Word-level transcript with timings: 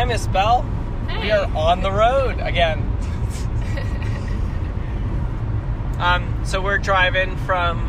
Hi, 0.00 0.06
Miss 0.06 0.26
Bell. 0.28 0.62
Hey. 1.08 1.24
We 1.24 1.30
are 1.30 1.44
on 1.54 1.82
the 1.82 1.92
road 1.92 2.40
again. 2.40 2.78
um, 5.98 6.40
so 6.42 6.62
we're 6.62 6.78
driving 6.78 7.36
from 7.44 7.86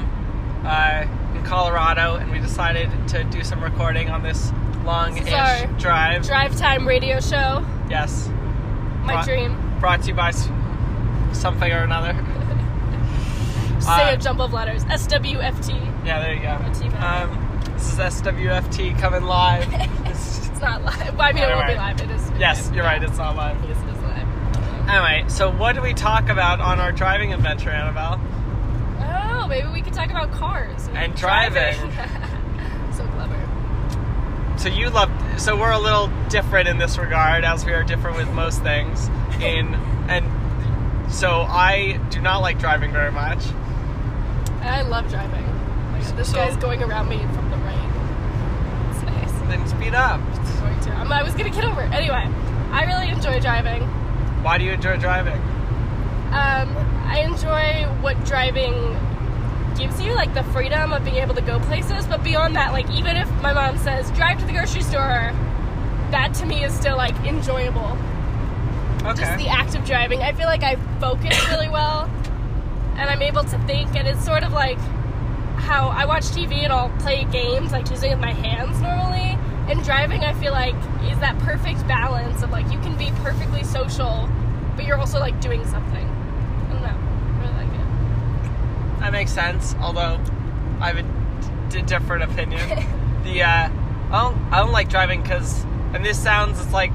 uh, 0.66 1.06
in 1.34 1.42
Colorado, 1.46 2.18
and 2.18 2.30
we 2.30 2.40
decided 2.40 2.90
to 3.08 3.24
do 3.24 3.46
some 3.46 3.64
recording 3.64 4.10
on 4.10 4.24
this 4.24 4.52
long-ish 4.84 5.20
This 5.24 5.30
is 5.30 5.34
our 5.34 5.68
drive. 5.80 6.28
Drive 6.28 6.58
time 6.58 6.86
radio 6.86 7.22
show. 7.22 7.66
yes, 7.90 8.28
My 9.04 9.14
Brought- 9.14 9.26
dream. 9.26 9.78
brought 9.80 10.02
to 10.02 10.10
you 10.10 10.14
by 10.14 10.32
something 11.32 11.72
or 11.72 11.84
another. 11.86 12.12
Say 13.80 14.12
Uh, 14.12 14.16
a 14.16 14.18
jump 14.18 14.42
of 14.42 14.52
letters. 14.52 14.84
SWFT. 14.84 16.06
Yeah, 16.06 16.20
there 16.20 16.34
you 16.34 16.42
Brought 16.58 16.74
to 16.74 16.84
you 16.84 16.92
go. 16.92 16.98
Um, 16.98 17.64
this 17.72 17.94
is 17.94 18.00
SWFT 18.00 19.00
coming 19.00 19.24
live. 19.24 19.66
Not 20.62 20.84
live. 20.84 21.14
Well, 21.18 21.22
I 21.28 21.34
mean, 21.34 21.44
it 21.44 21.56
won't 21.56 21.68
be 21.68 21.76
live. 21.76 22.02
It 22.02 22.12
is. 22.12 22.32
yes, 22.40 22.70
you're 22.74 22.84
right. 22.84 23.02
It's 23.02 23.18
not 23.18 23.36
live. 23.36 23.58
Yes, 23.68 23.78
it 23.84 23.90
is 23.90 24.04
live. 24.04 24.90
Anyway, 24.90 25.26
so 25.28 25.50
what 25.52 25.74
do 25.76 25.82
we 25.82 25.94
talk 25.94 26.30
about 26.30 26.60
on 26.60 26.80
our 26.80 26.92
driving 26.92 27.34
adventure, 27.34 27.70
Annabelle? 27.72 28.20
Oh, 29.00 29.48
maybe 29.48 29.68
we 29.70 29.82
could 29.82 29.94
talk 29.94 30.10
about 30.12 30.32
cars 30.32 30.88
And 30.94 31.16
driving. 31.16 31.74
so 32.94 33.08
clever. 33.08 34.58
So 34.58 34.70
you 34.70 34.90
love. 34.90 35.10
So 35.40 35.58
we're 35.60 35.72
a 35.72 35.80
little 35.80 36.10
different 36.30 36.68
in 36.68 36.78
this 36.78 36.98
regard, 36.98 37.44
as 37.44 37.66
we 37.66 37.74
are 37.74 37.84
different 37.84 38.18
with 38.18 38.30
most 38.32 38.62
things. 38.62 39.08
In 39.42 39.74
and 40.10 40.26
so 41.12 41.42
I 41.42 42.00
do 42.12 42.22
not 42.22 42.40
like 42.40 42.60
driving 42.60 42.92
very 42.92 43.12
much. 43.12 43.40
I 44.62 44.84
love 44.84 45.10
driving. 45.10 45.46
This 46.16 46.30
So- 46.30 46.36
guy's 46.38 46.56
going 46.58 46.84
around 46.84 47.10
me 47.10 47.18
from 47.34 47.50
the 47.50 47.58
right. 47.58 47.91
Then 49.52 49.68
speed 49.68 49.94
up. 49.94 50.22
Going 50.62 50.80
to. 50.82 50.92
I'm, 50.92 51.12
I 51.12 51.24
was 51.24 51.34
gonna 51.34 51.50
get 51.50 51.66
over. 51.66 51.82
it. 51.82 51.92
Anyway, 51.92 52.26
I 52.72 52.86
really 52.86 53.10
enjoy 53.10 53.42
driving. 53.42 53.84
Why 54.44 54.58
do 54.58 54.64
you 54.64 54.72
enjoy 54.72 54.96
driving? 54.96 55.38
Um, 56.32 56.78
I 57.06 57.26
enjoy 57.26 57.84
what 58.02 58.24
driving 58.24 58.74
gives 59.78 60.02
you, 60.02 60.14
like 60.14 60.34
the 60.34 60.44
freedom 60.46 60.94
of 60.94 61.04
being 61.04 61.18
able 61.18 61.36
to 61.36 61.42
go 61.42 61.60
places. 61.60 62.08
But 62.08 62.24
beyond 62.24 62.56
that, 62.56 62.72
like 62.72 62.90
even 62.92 63.18
if 63.18 63.30
my 63.42 63.52
mom 63.52 63.78
says 63.78 64.10
drive 64.12 64.40
to 64.40 64.46
the 64.46 64.54
grocery 64.54 64.84
store, 64.84 65.34
that 66.12 66.34
to 66.36 66.46
me 66.46 66.64
is 66.64 66.74
still 66.74 66.96
like 66.96 67.16
enjoyable. 67.26 67.98
Okay. 69.04 69.22
Just 69.22 69.38
the 69.38 69.50
act 69.50 69.76
of 69.76 69.84
driving. 69.84 70.22
I 70.22 70.32
feel 70.32 70.48
like 70.48 70.64
I 70.64 70.78
focus 71.02 71.38
really 71.50 71.68
well, 71.68 72.10
and 72.96 73.10
I'm 73.10 73.22
able 73.22 73.44
to 73.44 73.58
think. 73.68 73.96
And 73.96 74.08
it's 74.08 74.24
sort 74.24 74.44
of 74.44 74.54
like 74.54 74.78
how 75.58 75.90
I 75.90 76.06
watch 76.06 76.24
TV 76.24 76.64
and 76.64 76.72
I'll 76.72 76.96
play 77.00 77.26
games, 77.26 77.74
like 77.74 77.90
using 77.90 78.12
with 78.12 78.20
my 78.20 78.34
hands 78.34 78.80
normally. 78.80 79.38
And 79.72 79.82
driving, 79.86 80.22
I 80.26 80.34
feel 80.34 80.52
like 80.52 80.76
is 81.10 81.18
that 81.20 81.40
perfect 81.40 81.88
balance 81.88 82.44
of 82.44 82.52
like 82.52 82.70
you 82.74 82.80
can 82.80 82.98
be 82.98 83.10
perfectly 83.24 83.64
social, 83.64 84.30
but 84.76 84.84
you're 84.84 84.98
also 84.98 85.18
like 85.18 85.40
doing 85.40 85.66
something. 85.66 86.06
I 86.06 86.74
don't 86.74 86.82
know. 86.82 86.88
I 86.90 87.40
really 87.40 87.54
like 87.54 87.80
it. 87.80 89.00
That 89.00 89.12
makes 89.14 89.32
sense. 89.32 89.74
Although 89.80 90.20
I 90.82 90.92
have 90.92 90.98
a 90.98 91.70
d- 91.70 91.84
different 91.84 92.24
opinion. 92.24 92.68
the 93.24 93.44
uh, 93.44 93.70
I 94.12 94.22
don't 94.22 94.36
I 94.52 94.60
don't 94.60 94.74
like 94.74 94.90
driving 94.90 95.22
because, 95.22 95.64
and 95.94 96.04
this 96.04 96.22
sounds 96.22 96.60
it's 96.60 96.74
like 96.74 96.92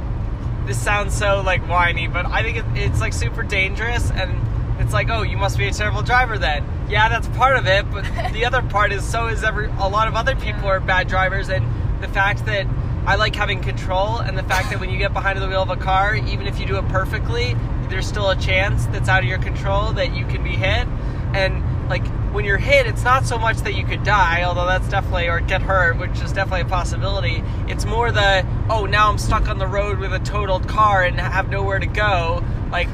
this 0.66 0.78
sounds 0.78 1.16
so 1.16 1.40
like 1.40 1.66
whiny, 1.66 2.08
but 2.08 2.26
I 2.26 2.42
think 2.42 2.58
it, 2.58 2.64
it's 2.74 3.00
like 3.00 3.14
super 3.14 3.42
dangerous 3.42 4.10
and. 4.10 4.42
It's 4.78 4.92
like, 4.92 5.08
oh, 5.08 5.22
you 5.22 5.38
must 5.38 5.56
be 5.56 5.66
a 5.66 5.72
terrible 5.72 6.02
driver 6.02 6.36
then. 6.36 6.62
Yeah, 6.90 7.08
that's 7.08 7.26
part 7.28 7.56
of 7.56 7.66
it, 7.66 7.90
but 7.90 8.04
the 8.34 8.44
other 8.44 8.60
part 8.60 8.92
is 8.92 9.02
so 9.02 9.28
is 9.28 9.42
every 9.42 9.68
a 9.78 9.88
lot 9.88 10.06
of 10.06 10.14
other 10.14 10.36
people 10.36 10.66
are 10.66 10.80
bad 10.80 11.08
drivers, 11.08 11.48
and 11.48 11.64
the 12.00 12.08
fact 12.08 12.46
that 12.46 12.66
I 13.06 13.14
like 13.16 13.36
having 13.36 13.62
control, 13.62 14.18
and 14.18 14.36
the 14.36 14.42
fact 14.42 14.70
that 14.70 14.80
when 14.80 14.90
you 14.90 14.98
get 14.98 15.12
behind 15.12 15.40
the 15.40 15.46
wheel 15.46 15.62
of 15.62 15.70
a 15.70 15.76
car, 15.76 16.16
even 16.16 16.46
if 16.46 16.58
you 16.58 16.66
do 16.66 16.76
it 16.76 16.88
perfectly, 16.88 17.56
there's 17.88 18.06
still 18.06 18.30
a 18.30 18.36
chance 18.36 18.86
that's 18.86 19.08
out 19.08 19.22
of 19.22 19.28
your 19.28 19.38
control 19.38 19.92
that 19.92 20.14
you 20.14 20.26
can 20.26 20.42
be 20.42 20.50
hit. 20.50 20.88
And 21.34 21.88
like 21.88 22.04
when 22.32 22.44
you're 22.44 22.58
hit, 22.58 22.86
it's 22.86 23.04
not 23.04 23.24
so 23.24 23.38
much 23.38 23.58
that 23.58 23.74
you 23.74 23.84
could 23.84 24.02
die, 24.02 24.42
although 24.42 24.66
that's 24.66 24.88
definitely 24.88 25.28
or 25.28 25.40
get 25.40 25.62
hurt, 25.62 25.98
which 25.98 26.20
is 26.20 26.32
definitely 26.32 26.62
a 26.62 26.64
possibility. 26.64 27.44
It's 27.68 27.84
more 27.84 28.10
the 28.10 28.44
oh 28.68 28.86
now 28.86 29.08
I'm 29.08 29.18
stuck 29.18 29.48
on 29.48 29.58
the 29.58 29.66
road 29.66 29.98
with 29.98 30.12
a 30.12 30.18
totaled 30.18 30.68
car 30.68 31.04
and 31.04 31.18
have 31.20 31.48
nowhere 31.48 31.78
to 31.78 31.86
go. 31.86 32.44
Like 32.70 32.88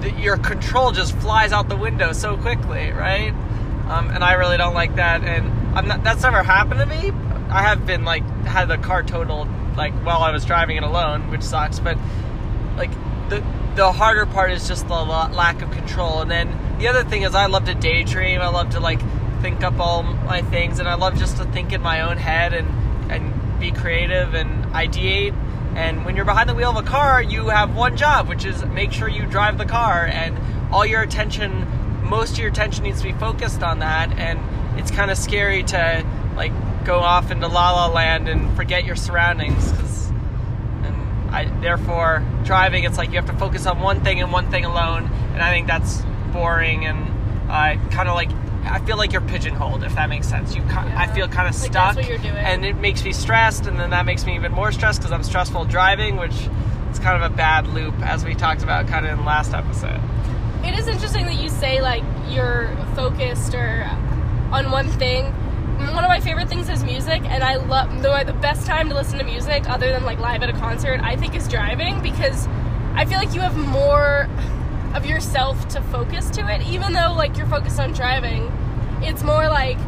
the, 0.00 0.10
your 0.18 0.36
control 0.36 0.90
just 0.90 1.16
flies 1.18 1.52
out 1.52 1.68
the 1.68 1.76
window 1.76 2.12
so 2.12 2.36
quickly, 2.36 2.90
right? 2.90 3.32
Um, 3.88 4.10
and 4.10 4.22
I 4.22 4.34
really 4.34 4.56
don't 4.56 4.74
like 4.74 4.96
that. 4.96 5.22
And 5.22 5.46
I'm 5.76 5.86
not. 5.86 6.02
That's 6.02 6.22
never 6.22 6.42
happened 6.42 6.80
to 6.80 6.86
me. 6.86 7.12
I 7.50 7.62
have 7.62 7.86
been 7.86 8.04
like 8.04 8.24
had 8.44 8.68
the 8.68 8.78
car 8.78 9.02
totaled 9.02 9.48
like 9.76 9.94
while 10.04 10.22
I 10.22 10.30
was 10.30 10.44
driving 10.44 10.76
it 10.76 10.82
alone, 10.82 11.30
which 11.30 11.42
sucks. 11.42 11.78
But 11.78 11.96
like 12.76 12.90
the 13.30 13.44
the 13.74 13.92
harder 13.92 14.26
part 14.26 14.50
is 14.50 14.66
just 14.66 14.88
the 14.88 14.94
lack 14.94 15.62
of 15.62 15.70
control. 15.70 16.20
And 16.20 16.30
then 16.30 16.78
the 16.78 16.88
other 16.88 17.04
thing 17.04 17.22
is 17.22 17.34
I 17.34 17.46
love 17.46 17.64
to 17.66 17.74
daydream. 17.74 18.40
I 18.40 18.48
love 18.48 18.70
to 18.70 18.80
like 18.80 19.00
think 19.40 19.62
up 19.62 19.78
all 19.78 20.02
my 20.02 20.42
things, 20.42 20.78
and 20.78 20.88
I 20.88 20.94
love 20.94 21.16
just 21.16 21.36
to 21.36 21.44
think 21.44 21.72
in 21.72 21.80
my 21.80 22.02
own 22.02 22.16
head 22.16 22.52
and 22.52 22.68
and 23.10 23.60
be 23.60 23.70
creative 23.70 24.34
and 24.34 24.64
ideate. 24.66 25.34
And 25.74 26.04
when 26.04 26.16
you're 26.16 26.24
behind 26.24 26.48
the 26.48 26.54
wheel 26.54 26.70
of 26.70 26.76
a 26.76 26.82
car, 26.82 27.22
you 27.22 27.48
have 27.48 27.76
one 27.76 27.96
job, 27.96 28.28
which 28.28 28.44
is 28.44 28.64
make 28.66 28.92
sure 28.92 29.08
you 29.08 29.26
drive 29.26 29.58
the 29.58 29.64
car, 29.64 30.06
and 30.06 30.36
all 30.72 30.84
your 30.84 31.02
attention, 31.02 31.66
most 32.02 32.32
of 32.32 32.38
your 32.38 32.48
attention 32.48 32.84
needs 32.84 33.00
to 33.00 33.06
be 33.06 33.12
focused 33.12 33.62
on 33.62 33.78
that. 33.78 34.18
And 34.18 34.40
it's 34.78 34.90
kind 34.90 35.10
of 35.10 35.16
scary 35.16 35.62
to 35.64 36.04
like 36.36 36.52
go 36.84 37.00
off 37.00 37.30
into 37.30 37.46
la 37.48 37.72
la 37.72 37.86
land 37.92 38.28
and 38.28 38.54
forget 38.56 38.84
your 38.84 38.96
surroundings, 38.96 39.72
'cause- 39.72 40.12
and 40.84 40.94
I 41.34 41.46
therefore 41.60 42.22
driving, 42.44 42.84
it's 42.84 42.98
like 42.98 43.10
you 43.10 43.16
have 43.16 43.26
to 43.26 43.32
focus 43.36 43.66
on 43.66 43.80
one 43.80 44.00
thing 44.00 44.20
and 44.20 44.32
one 44.32 44.50
thing 44.50 44.64
alone, 44.64 45.10
and 45.34 45.42
I 45.42 45.50
think 45.50 45.66
that's 45.66 46.02
boring 46.32 46.86
and 46.86 46.98
uh, 47.50 47.74
kind 47.90 48.08
of 48.08 48.14
like. 48.14 48.30
I 48.70 48.80
feel 48.80 48.98
like 48.98 49.12
you're 49.12 49.22
pigeonholed, 49.22 49.82
if 49.82 49.94
that 49.94 50.10
makes 50.10 50.26
sense. 50.28 50.54
You, 50.54 50.60
ki- 50.62 50.92
I 50.94 51.06
feel 51.06 51.26
kind 51.28 51.48
of 51.48 51.54
Like, 51.58 51.70
stuck, 51.72 51.94
that's 51.94 51.96
what 51.96 52.08
you're 52.08 52.18
doing. 52.18 52.36
and 52.36 52.66
it 52.66 52.76
makes 52.76 53.02
me 53.02 53.12
stressed, 53.12 53.66
and 53.66 53.80
then 53.80 53.90
that 53.90 54.04
makes 54.04 54.26
me 54.26 54.34
even 54.34 54.52
more 54.52 54.72
stressed 54.72 54.98
because 55.00 55.10
I'm 55.12 55.22
stressful 55.22 55.64
driving, 55.66 56.16
which 56.16 56.34
is 56.92 56.98
kind 56.98 57.16
of 57.22 57.22
a 57.32 57.34
bad 57.34 57.66
loop, 57.68 57.94
as 58.04 58.26
we 58.26 58.34
talked 58.34 58.62
about 58.62 58.86
kind 58.86 59.06
of 59.06 59.12
in 59.12 59.18
the 59.18 59.24
last 59.24 59.54
episode. 59.54 59.98
It 60.66 60.78
is 60.78 60.86
interesting 60.86 61.24
that 61.26 61.36
you 61.36 61.48
say 61.48 61.80
like 61.80 62.02
you're 62.28 62.68
focused 62.94 63.54
or 63.54 63.88
on 64.52 64.70
one 64.70 64.88
thing. 64.88 65.32
Mm, 65.78 65.94
one 65.94 66.04
of 66.04 66.08
my 66.08 66.20
favorite 66.20 66.48
things 66.48 66.68
is 66.68 66.82
music, 66.84 67.22
and 67.24 67.42
I 67.44 67.56
love 67.56 68.02
the 68.02 68.24
the 68.24 68.32
best 68.32 68.66
time 68.66 68.88
to 68.88 68.94
listen 68.94 69.18
to 69.18 69.24
music, 69.24 69.68
other 69.70 69.90
than 69.92 70.04
like 70.04 70.18
live 70.18 70.42
at 70.42 70.48
a 70.50 70.52
concert, 70.54 71.00
I 71.02 71.16
think 71.16 71.34
is 71.36 71.46
driving 71.48 72.02
because 72.02 72.46
I 72.94 73.04
feel 73.04 73.18
like 73.18 73.34
you 73.34 73.40
have 73.40 73.56
more 73.56 74.28
of 74.94 75.06
yourself 75.06 75.68
to 75.68 75.80
focus 75.82 76.30
to 76.30 76.48
it. 76.52 76.62
Even 76.66 76.92
though 76.92 77.12
like 77.12 77.36
you're 77.36 77.46
focused 77.46 77.78
on 77.78 77.92
driving, 77.92 78.50
it's 79.02 79.22
more 79.22 79.48
like 79.48 79.78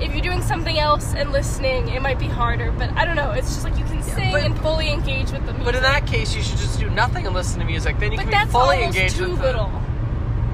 if 0.00 0.12
you're 0.12 0.22
doing 0.22 0.42
something 0.42 0.78
else 0.78 1.14
and 1.14 1.30
listening, 1.32 1.88
it 1.88 2.02
might 2.02 2.18
be 2.18 2.26
harder. 2.26 2.72
But 2.72 2.90
I 2.96 3.04
don't 3.04 3.16
know. 3.16 3.30
It's 3.30 3.48
just 3.48 3.64
like 3.64 3.78
you 3.78 3.84
can 3.84 4.02
sing 4.02 4.32
but- 4.32 4.42
and 4.42 4.58
fully 4.58 4.90
engage 4.90 5.30
with 5.30 5.46
the 5.46 5.52
music. 5.52 5.64
But 5.64 5.74
in 5.76 5.82
that 5.82 6.06
case, 6.06 6.34
you 6.34 6.42
should 6.42 6.58
just 6.58 6.78
do 6.80 6.90
nothing 6.90 7.24
and 7.24 7.34
listen 7.34 7.60
to 7.60 7.64
music. 7.66 7.98
Then 7.98 8.12
you 8.12 8.18
But 8.18 8.28
can 8.30 8.46
be 8.46 8.52
fully 8.52 8.82
engaged 8.82 9.16
too 9.16 9.30
with 9.30 9.40
little. 9.40 9.70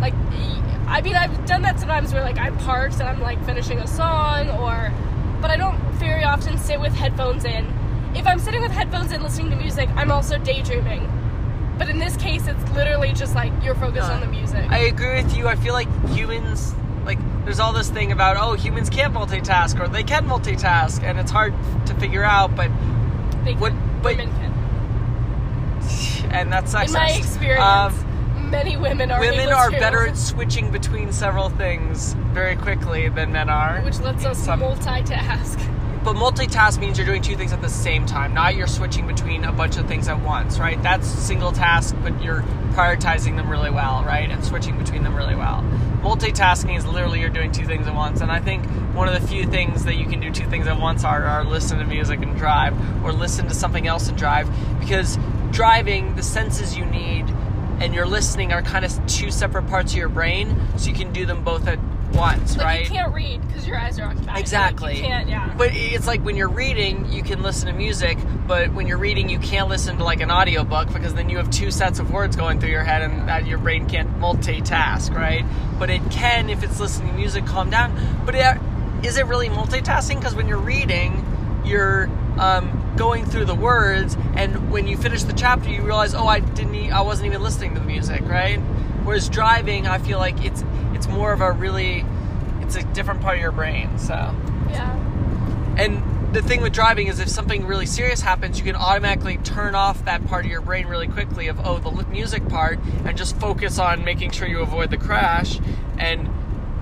Like, 0.00 0.14
I 0.86 1.00
mean, 1.00 1.14
I've 1.14 1.46
done 1.46 1.62
that 1.62 1.78
sometimes 1.78 2.12
where 2.12 2.22
like 2.22 2.38
I'm 2.38 2.56
parked 2.58 2.94
and 2.94 3.04
I'm 3.08 3.20
like 3.20 3.42
finishing 3.44 3.78
a 3.78 3.86
song, 3.86 4.50
or, 4.50 4.92
but 5.40 5.50
I 5.50 5.56
don't 5.56 5.78
very 5.94 6.24
often 6.24 6.58
sit 6.58 6.80
with 6.80 6.92
headphones 6.94 7.44
in. 7.44 7.66
If 8.14 8.26
I'm 8.26 8.38
sitting 8.38 8.60
with 8.60 8.72
headphones 8.72 9.10
in 9.12 9.22
listening 9.22 9.50
to 9.50 9.56
music, 9.56 9.88
I'm 9.96 10.10
also 10.12 10.36
daydreaming. 10.38 11.08
But 11.78 11.88
in 11.88 11.98
this 11.98 12.16
case, 12.16 12.46
it's 12.46 12.70
literally 12.72 13.12
just 13.12 13.34
like 13.34 13.52
you're 13.64 13.74
focused 13.74 14.10
on 14.10 14.20
the 14.20 14.26
music. 14.26 14.70
I 14.70 14.78
agree 14.80 15.22
with 15.22 15.34
you. 15.34 15.48
I 15.48 15.56
feel 15.56 15.72
like 15.72 15.88
humans, 16.10 16.74
like, 17.06 17.18
there's 17.44 17.58
all 17.58 17.72
this 17.72 17.88
thing 17.90 18.12
about, 18.12 18.36
oh, 18.36 18.52
humans 18.52 18.90
can't 18.90 19.14
multitask 19.14 19.80
or 19.80 19.88
they 19.88 20.02
can 20.04 20.26
multitask, 20.26 21.02
and 21.02 21.18
it's 21.18 21.30
hard 21.30 21.54
to 21.86 21.94
figure 21.94 22.22
out, 22.22 22.54
but, 22.54 22.70
They 23.44 23.54
what- 23.54 23.72
but- 24.02 24.16
women 24.16 24.30
can. 24.36 24.52
and 26.32 26.52
that's 26.52 26.72
In 26.74 26.92
my 26.92 27.10
experience, 27.10 27.62
Um, 27.62 28.01
many 28.52 28.76
women 28.76 29.10
are 29.10 29.18
women 29.18 29.48
are 29.48 29.70
to, 29.70 29.80
better 29.80 30.06
at 30.06 30.16
switching 30.16 30.70
between 30.70 31.10
several 31.10 31.48
things 31.48 32.12
very 32.32 32.54
quickly 32.54 33.08
than 33.08 33.32
men 33.32 33.48
are. 33.48 33.80
which 33.80 33.98
lets 34.00 34.24
us 34.24 34.38
some- 34.38 34.60
multitask. 34.60 35.58
But 36.04 36.16
multitask 36.16 36.80
means 36.80 36.98
you're 36.98 37.06
doing 37.06 37.22
two 37.22 37.36
things 37.36 37.52
at 37.52 37.62
the 37.62 37.68
same 37.68 38.06
time, 38.06 38.34
not 38.34 38.56
you're 38.56 38.66
switching 38.66 39.06
between 39.06 39.44
a 39.44 39.52
bunch 39.52 39.76
of 39.76 39.86
things 39.86 40.08
at 40.08 40.20
once, 40.20 40.58
right? 40.58 40.82
That's 40.82 41.06
single 41.06 41.52
task, 41.52 41.94
but 42.02 42.20
you're 42.22 42.42
prioritizing 42.72 43.36
them 43.36 43.48
really 43.48 43.70
well, 43.70 44.02
right? 44.04 44.28
And 44.28 44.44
switching 44.44 44.76
between 44.76 45.04
them 45.04 45.14
really 45.14 45.36
well. 45.36 45.64
Multitasking 46.02 46.76
is 46.76 46.84
literally 46.84 47.20
you're 47.20 47.30
doing 47.30 47.52
two 47.52 47.66
things 47.66 47.86
at 47.86 47.94
once. 47.94 48.20
And 48.20 48.32
I 48.32 48.40
think 48.40 48.66
one 48.96 49.06
of 49.06 49.20
the 49.20 49.26
few 49.28 49.46
things 49.46 49.84
that 49.84 49.94
you 49.94 50.06
can 50.06 50.18
do 50.18 50.32
two 50.32 50.46
things 50.46 50.66
at 50.66 50.78
once 50.80 51.04
are, 51.04 51.24
are 51.24 51.44
listen 51.44 51.78
to 51.78 51.84
music 51.84 52.20
and 52.20 52.36
drive, 52.36 52.74
or 53.04 53.12
listen 53.12 53.46
to 53.46 53.54
something 53.54 53.86
else 53.86 54.08
and 54.08 54.18
drive. 54.18 54.50
Because 54.80 55.16
driving, 55.52 56.16
the 56.16 56.22
senses 56.24 56.76
you 56.76 56.84
need 56.84 57.26
and 57.80 57.94
your 57.94 58.06
listening 58.06 58.52
are 58.52 58.62
kind 58.62 58.84
of 58.84 59.06
two 59.06 59.30
separate 59.30 59.66
parts 59.68 59.92
of 59.92 59.98
your 59.98 60.08
brain, 60.08 60.56
so 60.76 60.88
you 60.88 60.94
can 60.94 61.12
do 61.12 61.26
them 61.26 61.42
both 61.44 61.66
at 61.66 61.78
once, 62.12 62.56
Like 62.58 62.66
right? 62.66 62.82
you 62.84 62.90
can't 62.90 63.14
read 63.14 63.46
because 63.48 63.66
your 63.66 63.78
eyes 63.78 63.98
are 63.98 64.04
occupied. 64.04 64.26
Like, 64.26 64.40
Exactly. 64.40 64.96
you 64.96 65.02
can't. 65.02 65.28
Yeah. 65.30 65.54
But 65.56 65.70
it's 65.72 66.06
like 66.06 66.20
when 66.22 66.36
you're 66.36 66.48
reading, 66.50 67.10
you 67.10 67.22
can 67.22 67.42
listen 67.42 67.68
to 67.68 67.72
music, 67.72 68.18
but 68.46 68.72
when 68.74 68.86
you're 68.86 68.98
reading, 68.98 69.30
you 69.30 69.38
can't 69.38 69.70
listen 69.70 69.96
to 69.96 70.04
like 70.04 70.20
an 70.20 70.30
audiobook 70.30 70.92
because 70.92 71.14
then 71.14 71.30
you 71.30 71.38
have 71.38 71.50
two 71.50 71.70
sets 71.70 71.98
of 72.00 72.10
words 72.10 72.36
going 72.36 72.60
through 72.60 72.68
your 72.70 72.84
head 72.84 73.00
and 73.00 73.28
that 73.30 73.46
your 73.46 73.56
brain 73.56 73.88
can't 73.88 74.10
multitask, 74.20 75.14
right? 75.14 75.44
But 75.78 75.88
it 75.88 76.02
can 76.10 76.50
if 76.50 76.62
it's 76.62 76.78
listening 76.78 77.08
to 77.12 77.14
music, 77.14 77.46
calm 77.46 77.70
down. 77.70 77.96
But 78.26 78.34
it, 78.34 78.58
is 79.06 79.16
it 79.16 79.24
really 79.26 79.48
multitasking? 79.48 80.16
Because 80.16 80.34
when 80.34 80.48
you're 80.48 80.58
reading, 80.58 81.24
you're 81.64 82.10
um, 82.38 82.81
going 82.96 83.24
through 83.26 83.46
the 83.46 83.54
words, 83.54 84.16
and 84.34 84.70
when 84.70 84.86
you 84.86 84.96
finish 84.96 85.22
the 85.22 85.32
chapter, 85.32 85.70
you 85.70 85.82
realize, 85.82 86.14
oh, 86.14 86.26
I 86.26 86.40
didn't, 86.40 86.74
e- 86.74 86.90
I 86.90 87.02
wasn't 87.02 87.26
even 87.26 87.42
listening 87.42 87.74
to 87.74 87.80
the 87.80 87.86
music, 87.86 88.22
right? 88.22 88.58
Whereas 89.04 89.28
driving, 89.28 89.86
I 89.86 89.98
feel 89.98 90.18
like 90.18 90.44
it's 90.44 90.64
it's 90.94 91.08
more 91.08 91.32
of 91.32 91.40
a 91.40 91.50
really, 91.52 92.04
it's 92.60 92.76
a 92.76 92.82
different 92.92 93.20
part 93.22 93.36
of 93.36 93.40
your 93.42 93.52
brain, 93.52 93.98
so. 93.98 94.14
yeah. 94.70 95.74
And 95.76 96.02
the 96.34 96.42
thing 96.42 96.62
with 96.62 96.72
driving 96.72 97.08
is 97.08 97.18
if 97.18 97.28
something 97.28 97.66
really 97.66 97.86
serious 97.86 98.20
happens, 98.20 98.58
you 98.58 98.64
can 98.64 98.76
automatically 98.76 99.38
turn 99.38 99.74
off 99.74 100.04
that 100.04 100.26
part 100.26 100.44
of 100.44 100.50
your 100.50 100.60
brain 100.60 100.86
really 100.86 101.08
quickly 101.08 101.48
of, 101.48 101.60
oh, 101.66 101.78
the 101.78 102.04
music 102.06 102.48
part, 102.48 102.78
and 103.04 103.16
just 103.18 103.36
focus 103.38 103.78
on 103.78 104.04
making 104.04 104.30
sure 104.30 104.46
you 104.46 104.60
avoid 104.60 104.90
the 104.90 104.96
crash. 104.96 105.58
And 105.98 106.28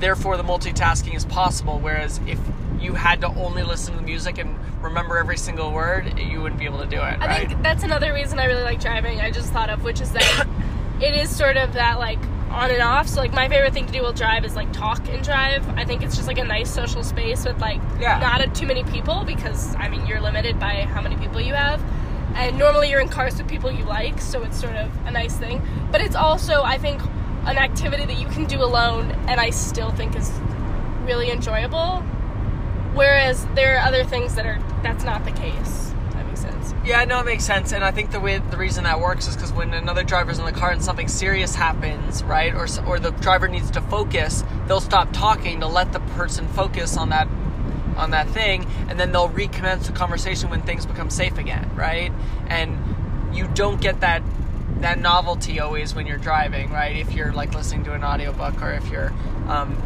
therefore, 0.00 0.36
the 0.36 0.44
multitasking 0.44 1.14
is 1.16 1.24
possible. 1.24 1.78
Whereas 1.78 2.20
if 2.26 2.38
you 2.80 2.94
had 2.94 3.20
to 3.20 3.28
only 3.28 3.62
listen 3.62 3.92
to 3.94 4.00
the 4.00 4.06
music 4.06 4.38
and 4.38 4.56
remember 4.82 5.18
every 5.18 5.36
single 5.36 5.72
word, 5.72 6.18
you 6.18 6.40
wouldn't 6.40 6.58
be 6.58 6.64
able 6.64 6.78
to 6.78 6.86
do 6.86 6.96
it, 6.96 7.00
I 7.20 7.26
right? 7.26 7.48
think 7.48 7.62
that's 7.62 7.82
another 7.84 8.12
reason 8.14 8.38
I 8.38 8.46
really 8.46 8.62
like 8.62 8.80
driving. 8.80 9.20
I 9.20 9.30
just 9.30 9.52
thought 9.52 9.68
of, 9.70 9.84
which 9.84 10.00
is 10.00 10.12
that 10.12 10.46
it 11.00 11.14
is 11.14 11.34
sort 11.34 11.56
of 11.56 11.74
that 11.74 11.98
like 11.98 12.18
on 12.50 12.70
and 12.70 12.82
off. 12.82 13.06
So 13.06 13.20
like 13.20 13.32
my 13.32 13.48
favorite 13.48 13.72
thing 13.72 13.86
to 13.86 13.92
do 13.92 14.02
while 14.02 14.12
drive 14.12 14.44
is 14.44 14.56
like 14.56 14.72
talk 14.72 15.06
and 15.08 15.22
drive. 15.22 15.68
I 15.78 15.84
think 15.84 16.02
it's 16.02 16.16
just 16.16 16.26
like 16.26 16.38
a 16.38 16.44
nice 16.44 16.72
social 16.72 17.04
space 17.04 17.44
with 17.44 17.60
like 17.60 17.80
Yeah. 18.00 18.18
not 18.18 18.40
a, 18.40 18.48
too 18.48 18.66
many 18.66 18.82
people 18.84 19.24
because 19.24 19.74
I 19.76 19.88
mean 19.88 20.06
you're 20.06 20.20
limited 20.20 20.58
by 20.58 20.82
how 20.82 21.00
many 21.00 21.16
people 21.16 21.40
you 21.40 21.54
have. 21.54 21.80
And 22.34 22.58
normally 22.58 22.88
you're 22.90 23.00
in 23.00 23.08
cars 23.08 23.36
with 23.38 23.48
people 23.48 23.70
you 23.70 23.84
like, 23.84 24.20
so 24.20 24.42
it's 24.42 24.58
sort 24.60 24.76
of 24.76 24.90
a 25.06 25.10
nice 25.10 25.36
thing. 25.36 25.60
But 25.92 26.00
it's 26.00 26.16
also 26.16 26.62
I 26.62 26.78
think 26.78 27.00
an 27.44 27.56
activity 27.58 28.04
that 28.06 28.18
you 28.18 28.26
can 28.28 28.46
do 28.46 28.62
alone 28.62 29.10
and 29.28 29.38
I 29.40 29.50
still 29.50 29.90
think 29.92 30.16
is 30.16 30.30
really 31.04 31.30
enjoyable. 31.30 32.02
Whereas 32.94 33.46
there 33.54 33.76
are 33.76 33.86
other 33.86 34.04
things 34.04 34.34
that 34.34 34.46
are 34.46 34.58
that's 34.82 35.04
not 35.04 35.24
the 35.24 35.32
case. 35.32 35.94
That 36.12 36.26
makes 36.26 36.40
sense. 36.40 36.74
Yeah, 36.84 37.04
no, 37.04 37.20
it 37.20 37.26
makes 37.26 37.44
sense, 37.44 37.72
and 37.72 37.84
I 37.84 37.90
think 37.90 38.10
the 38.10 38.20
way 38.20 38.38
the 38.38 38.56
reason 38.56 38.84
that 38.84 39.00
works 39.00 39.28
is 39.28 39.36
because 39.36 39.52
when 39.52 39.72
another 39.74 40.02
driver's 40.02 40.38
in 40.38 40.44
the 40.44 40.52
car 40.52 40.70
and 40.70 40.82
something 40.82 41.08
serious 41.08 41.54
happens, 41.54 42.22
right, 42.24 42.54
or 42.54 42.66
or 42.86 42.98
the 42.98 43.10
driver 43.10 43.48
needs 43.48 43.70
to 43.72 43.80
focus, 43.82 44.44
they'll 44.66 44.80
stop 44.80 45.12
talking 45.12 45.60
to 45.60 45.66
let 45.66 45.92
the 45.92 46.00
person 46.00 46.48
focus 46.48 46.96
on 46.96 47.10
that 47.10 47.28
on 47.96 48.10
that 48.10 48.28
thing, 48.28 48.66
and 48.88 48.98
then 48.98 49.12
they'll 49.12 49.28
recommence 49.28 49.86
the 49.86 49.92
conversation 49.92 50.50
when 50.50 50.62
things 50.62 50.86
become 50.86 51.10
safe 51.10 51.38
again, 51.38 51.70
right? 51.74 52.12
And 52.48 52.78
you 53.32 53.46
don't 53.48 53.80
get 53.80 54.00
that 54.00 54.22
that 54.80 54.98
novelty 54.98 55.60
always 55.60 55.94
when 55.94 56.06
you're 56.06 56.18
driving, 56.18 56.70
right? 56.70 56.96
If 56.96 57.12
you're 57.12 57.32
like 57.32 57.54
listening 57.54 57.84
to 57.84 57.92
an 57.92 58.02
audiobook 58.02 58.62
or 58.62 58.72
if 58.72 58.88
you're 58.88 59.12
um, 59.48 59.80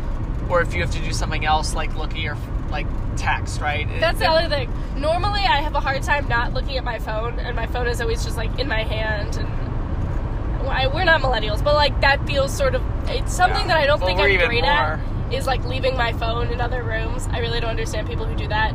or 0.49 0.63
if 0.63 0.75
you 0.75 0.81
have 0.83 0.91
to 0.93 1.01
do 1.01 1.13
something 1.13 1.45
else 1.45 1.75
like 1.75 1.95
look 1.97 2.13
at 2.13 2.19
your 2.19 2.37
like 2.75 2.87
text, 3.17 3.61
right? 3.61 3.87
That's 4.01 4.19
the 4.19 4.25
It- 4.25 4.31
other 4.31 4.49
thing. 4.49 4.69
Normally, 4.97 5.43
I 5.57 5.59
have 5.63 5.75
a 5.77 5.81
hard 5.81 6.03
time 6.03 6.27
not 6.29 6.53
looking 6.53 6.77
at 6.77 6.85
my 6.85 6.99
phone, 6.99 7.39
and 7.39 7.55
my 7.55 7.67
phone 7.67 7.87
is 7.87 8.01
always 8.01 8.25
just 8.25 8.37
like 8.37 8.59
in 8.59 8.67
my 8.69 8.83
hand. 8.83 9.37
And 9.37 10.69
I, 10.69 10.87
we're 10.89 11.05
not 11.05 11.21
millennials, 11.21 11.63
but 11.63 11.75
like 11.75 12.01
that 12.01 12.27
feels 12.27 12.53
sort 12.53 12.75
of 12.75 12.83
it's 13.09 13.33
something 13.33 13.61
Yeah. 13.69 13.69
that 13.69 13.77
I 13.79 13.87
don't 13.87 14.01
Well, 14.01 14.09
think 14.09 14.21
I'm 14.21 14.49
great 14.49 14.63
more. 14.65 14.71
at. 14.73 15.01
Is 15.33 15.47
like 15.47 15.65
leaving 15.65 15.97
my 15.97 16.13
phone 16.13 16.49
in 16.49 16.61
other 16.61 16.83
rooms. 16.83 17.29
I 17.33 17.39
really 17.39 17.61
don't 17.61 17.71
understand 17.71 18.09
people 18.09 18.25
who 18.27 18.35
do 18.35 18.49
that 18.49 18.75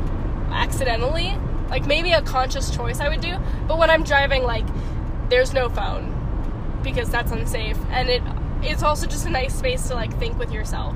accidentally. 0.52 1.38
Like 1.70 1.86
maybe 1.86 2.12
a 2.14 2.22
conscious 2.22 2.70
choice 2.76 3.00
I 3.00 3.10
would 3.10 3.22
do, 3.22 3.36
but 3.68 3.78
when 3.78 3.90
I'm 3.90 4.04
driving, 4.04 4.44
like 4.44 4.66
there's 5.30 5.54
no 5.54 5.70
phone 5.70 6.16
because 6.84 7.10
that's 7.10 7.32
unsafe, 7.32 7.78
and 7.92 8.10
it 8.10 8.24
it's 8.62 8.84
also 8.84 9.06
just 9.08 9.26
a 9.26 9.30
nice 9.30 9.54
space 9.56 9.88
to 9.90 9.94
like 9.96 10.18
think 10.20 10.38
with 10.40 10.52
yourself. 10.52 10.96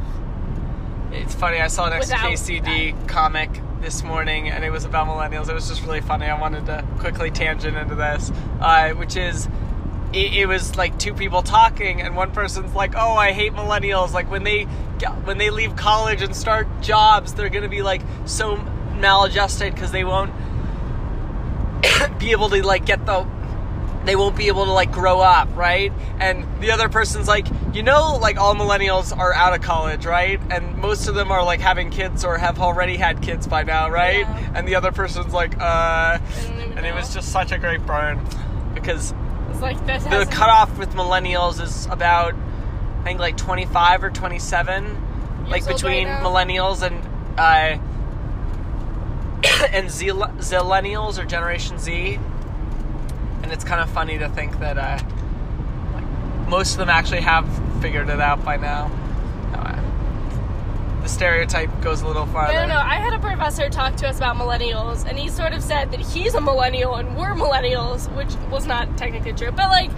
It's 1.13 1.35
funny. 1.35 1.59
I 1.59 1.67
saw 1.67 1.85
an 1.85 1.99
Without 1.99 2.19
XKCD 2.19 3.07
comic 3.07 3.61
this 3.81 4.03
morning, 4.03 4.49
and 4.49 4.65
it 4.65 4.71
was 4.71 4.83
about 4.83 5.07
millennials. 5.07 5.47
It 5.47 5.53
was 5.53 5.67
just 5.67 5.83
really 5.83 6.01
funny. 6.01 6.25
I 6.25 6.39
wanted 6.39 6.65
to 6.65 6.83
quickly 6.97 7.29
tangent 7.29 7.77
into 7.77 7.93
this, 7.93 8.31
uh, 8.59 8.89
which 8.91 9.15
is, 9.15 9.47
it, 10.11 10.33
it 10.33 10.47
was 10.47 10.75
like 10.75 10.97
two 10.97 11.13
people 11.13 11.43
talking, 11.43 12.01
and 12.01 12.15
one 12.15 12.31
person's 12.31 12.73
like, 12.73 12.93
"Oh, 12.95 13.13
I 13.13 13.31
hate 13.31 13.53
millennials. 13.53 14.11
Like 14.11 14.31
when 14.31 14.43
they 14.43 14.63
when 15.23 15.37
they 15.37 15.51
leave 15.51 15.75
college 15.75 16.23
and 16.23 16.35
start 16.35 16.67
jobs, 16.81 17.35
they're 17.35 17.49
gonna 17.49 17.69
be 17.69 17.83
like 17.83 18.01
so 18.25 18.57
maladjusted 18.95 19.75
because 19.75 19.91
they 19.91 20.03
won't 20.03 20.31
be 22.19 22.31
able 22.31 22.49
to 22.49 22.65
like 22.65 22.85
get 22.87 23.05
the 23.05 23.23
they 24.05 24.15
won't 24.17 24.35
be 24.35 24.47
able 24.47 24.65
to 24.65 24.71
like 24.71 24.91
grow 24.91 25.21
up, 25.21 25.47
right? 25.55 25.91
And 26.19 26.45
the 26.61 26.71
other 26.71 26.89
person's 26.89 27.27
like, 27.27 27.47
you 27.73 27.83
know, 27.83 28.17
like 28.21 28.37
all 28.37 28.53
millennials 28.53 29.15
are 29.17 29.33
out 29.33 29.53
of 29.53 29.61
college, 29.61 30.05
right? 30.05 30.41
And 30.49 30.77
most 30.77 31.07
of 31.07 31.15
them 31.15 31.31
are 31.31 31.43
like 31.43 31.61
having 31.61 31.89
kids 31.89 32.25
or 32.25 32.37
have 32.37 32.59
already 32.59 32.97
had 32.97 33.21
kids 33.21 33.47
by 33.47 33.63
now, 33.63 33.89
right? 33.89 34.19
Yeah. 34.21 34.51
And 34.55 34.67
the 34.67 34.75
other 34.75 34.91
person's 34.91 35.33
like, 35.33 35.57
uh, 35.59 36.19
and 36.75 36.85
it 36.85 36.93
was 36.93 37.13
just 37.13 37.31
such 37.31 37.51
a 37.53 37.57
great 37.57 37.85
burn 37.85 38.19
because 38.73 39.13
It's 39.51 39.61
like 39.61 39.85
that. 39.85 40.01
the 40.03 40.25
cutoff 40.29 40.77
with 40.77 40.89
millennials 40.95 41.61
is 41.61 41.85
about, 41.85 42.33
I 42.33 43.03
think, 43.03 43.19
like 43.21 43.37
25 43.37 44.03
or 44.03 44.09
27, 44.09 45.45
like 45.47 45.61
Years 45.65 45.67
between 45.75 46.07
millennials 46.07 46.81
and 46.81 46.99
uh, 47.39 47.77
and 49.71 49.89
Z- 49.89 50.07
zillennials 50.09 51.21
or 51.21 51.25
Generation 51.25 51.77
Z. 51.79 52.19
And 53.43 53.51
it's 53.51 53.63
kind 53.63 53.81
of 53.81 53.89
funny 53.89 54.17
to 54.17 54.29
think 54.29 54.59
that 54.59 54.77
uh, 54.77 54.99
like 55.93 56.47
most 56.49 56.71
of 56.73 56.77
them 56.79 56.89
actually 56.89 57.21
have 57.21 57.47
figured 57.81 58.09
it 58.09 58.19
out 58.19 58.43
by 58.43 58.57
now. 58.57 58.89
Uh, 59.53 61.01
the 61.01 61.09
stereotype 61.09 61.69
goes 61.81 62.01
a 62.01 62.07
little 62.07 62.25
farther. 62.27 62.53
Don't 62.53 62.69
know. 62.69 62.77
I 62.77 62.95
had 62.95 63.13
a 63.13 63.19
professor 63.19 63.69
talk 63.69 63.97
to 63.97 64.07
us 64.07 64.17
about 64.17 64.37
millennials, 64.37 65.05
and 65.05 65.19
he 65.19 65.29
sort 65.29 65.53
of 65.53 65.61
said 65.61 65.91
that 65.91 65.99
he's 65.99 66.33
a 66.33 66.41
millennial 66.41 66.95
and 66.95 67.15
we're 67.17 67.33
millennials, 67.33 68.09
which 68.15 68.33
was 68.49 68.65
not 68.65 68.97
technically 68.97 69.33
true. 69.33 69.51
But, 69.51 69.69
like, 69.69 69.91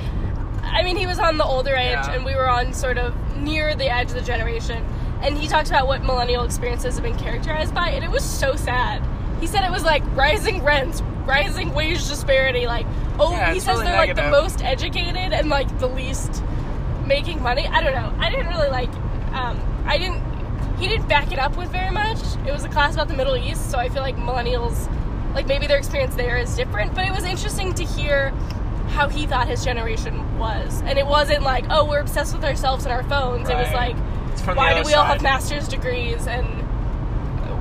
I 0.63 0.81
mean, 0.81 0.97
he 0.97 1.05
was 1.05 1.19
on 1.19 1.37
the 1.37 1.45
older 1.45 1.75
age, 1.75 1.91
Yeah. 1.91 2.11
and 2.13 2.25
we 2.25 2.33
were 2.33 2.49
on 2.49 2.73
sort 2.73 2.97
of 2.97 3.13
near 3.37 3.75
the 3.75 3.85
edge 3.93 4.07
of 4.07 4.15
the 4.15 4.21
generation. 4.21 4.83
And 5.21 5.37
he 5.37 5.47
talked 5.47 5.69
about 5.69 5.85
what 5.87 6.03
millennial 6.03 6.43
experiences 6.43 6.95
have 6.95 7.03
been 7.03 7.17
characterized 7.17 7.73
by, 7.75 7.89
and 7.89 8.03
it 8.03 8.09
was 8.09 8.23
so 8.23 8.55
sad. 8.55 9.03
He 9.39 9.45
said 9.47 9.63
it 9.63 9.71
was 9.71 9.83
like 9.83 10.03
rising 10.15 10.63
rents, 10.63 11.01
rising 11.25 11.73
wage 11.75 12.07
disparity, 12.07 12.65
like, 12.65 12.87
oh, 13.19 13.31
Yeah, 13.31 13.53
he 13.53 13.59
says 13.59 13.79
really 13.79 13.85
they're 13.85 13.97
like 13.97 14.15
the 14.15 14.29
most 14.29 14.63
educated 14.63 15.33
and 15.33 15.49
like 15.49 15.79
the 15.79 15.87
least 15.87 16.43
making 17.05 17.41
money. 17.41 17.67
I 17.67 17.81
don't 17.81 17.93
know. 17.93 18.13
I 18.19 18.29
didn't 18.29 18.47
really 18.47 18.69
like. 18.69 18.89
Um, 19.33 19.59
I 19.85 19.97
didn't. 19.97 20.23
He 20.77 20.87
didn't 20.87 21.07
back 21.07 21.31
it 21.31 21.39
up 21.39 21.55
with 21.57 21.69
very 21.71 21.91
much. 21.91 22.19
It 22.45 22.51
was 22.51 22.65
a 22.65 22.69
class 22.69 22.95
about 22.95 23.07
the 23.07 23.13
Middle 23.13 23.37
East, 23.37 23.71
so 23.71 23.77
I 23.77 23.87
feel 23.89 24.01
like 24.01 24.17
millennials, 24.17 24.89
like 25.33 25.47
maybe 25.47 25.67
their 25.67 25.77
experience 25.77 26.15
there 26.15 26.37
is 26.37 26.55
different. 26.55 26.93
But 26.93 27.05
it 27.07 27.13
was 27.13 27.23
interesting 27.23 27.73
to 27.75 27.85
hear 27.85 28.31
how 28.89 29.07
he 29.07 29.25
thought 29.25 29.47
his 29.47 29.63
generation 29.63 30.37
was, 30.37 30.81
and 30.83 30.99
it 30.99 31.07
wasn't 31.07 31.43
like, 31.43 31.65
oh, 31.69 31.85
we're 31.85 31.99
obsessed 31.99 32.35
with 32.35 32.43
ourselves 32.43 32.85
and 32.85 32.93
our 32.93 33.03
phones. 33.03 33.49
It 33.49 33.55
was 33.55 33.71
like, 33.73 33.95
It's 34.31 34.41
from 34.41 34.55
the 34.55 34.59
why 34.59 34.81
do 34.81 34.85
we 34.85 34.93
all 34.93 35.05
have 35.05 35.21
master's 35.21 35.67
degrees 35.67 36.27
and 36.27 36.65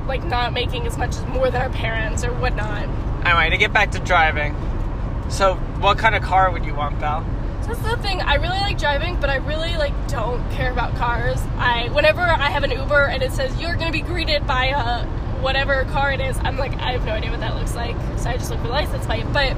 like 0.07 0.25
not 0.25 0.53
making 0.53 0.87
as 0.87 0.99
much 0.99 1.11
as 1.11 1.25
more 1.27 1.51
than 1.51 1.63
our 1.63 1.71
parents 1.71 2.25
or 2.25 2.33
whatnot. 2.33 2.89
Anyway, 3.25 3.51
to 3.51 3.57
get 3.57 3.73
back 3.73 3.93
to 3.93 3.99
driving. 4.01 4.55
So, 5.29 5.55
what 5.81 5.99
kind 5.99 6.15
of 6.15 6.23
car 6.23 6.51
would 6.51 6.65
you 6.65 6.75
want, 6.75 6.97
Val? 6.97 7.25
So 7.63 7.69
that's 7.69 7.81
the 7.81 7.97
thing. 8.03 8.21
I 8.21 8.35
really 8.35 8.59
like 8.59 8.79
driving, 8.79 9.19
but 9.19 9.31
I 9.31 9.37
really 9.37 9.75
like 9.77 9.95
don't 10.09 10.47
care 10.51 10.71
about 10.71 10.95
cars. 10.97 11.41
I 11.57 11.89
whenever 11.93 12.21
I 12.21 12.51
have 12.51 12.63
an 12.63 12.71
Uber 12.71 13.07
and 13.07 13.23
it 13.23 13.33
says 13.33 13.59
you're 13.59 13.75
gonna 13.75 13.91
be 13.91 14.03
greeted 14.03 14.47
by 14.47 14.67
a 14.67 15.07
whatever 15.41 15.85
car 15.85 16.13
it 16.13 16.21
is, 16.21 16.37
I'm 16.39 16.59
like 16.59 16.75
I 16.75 16.93
have 16.93 17.07
no 17.07 17.13
idea 17.13 17.31
what 17.31 17.41
that 17.41 17.55
looks 17.55 17.75
like. 17.75 17.97
So 18.19 18.29
I 18.29 18.37
just 18.37 18.51
look 18.51 18.61
for 18.61 18.67
the 18.67 18.73
license 18.73 19.07
plate. 19.07 19.25
But 19.33 19.57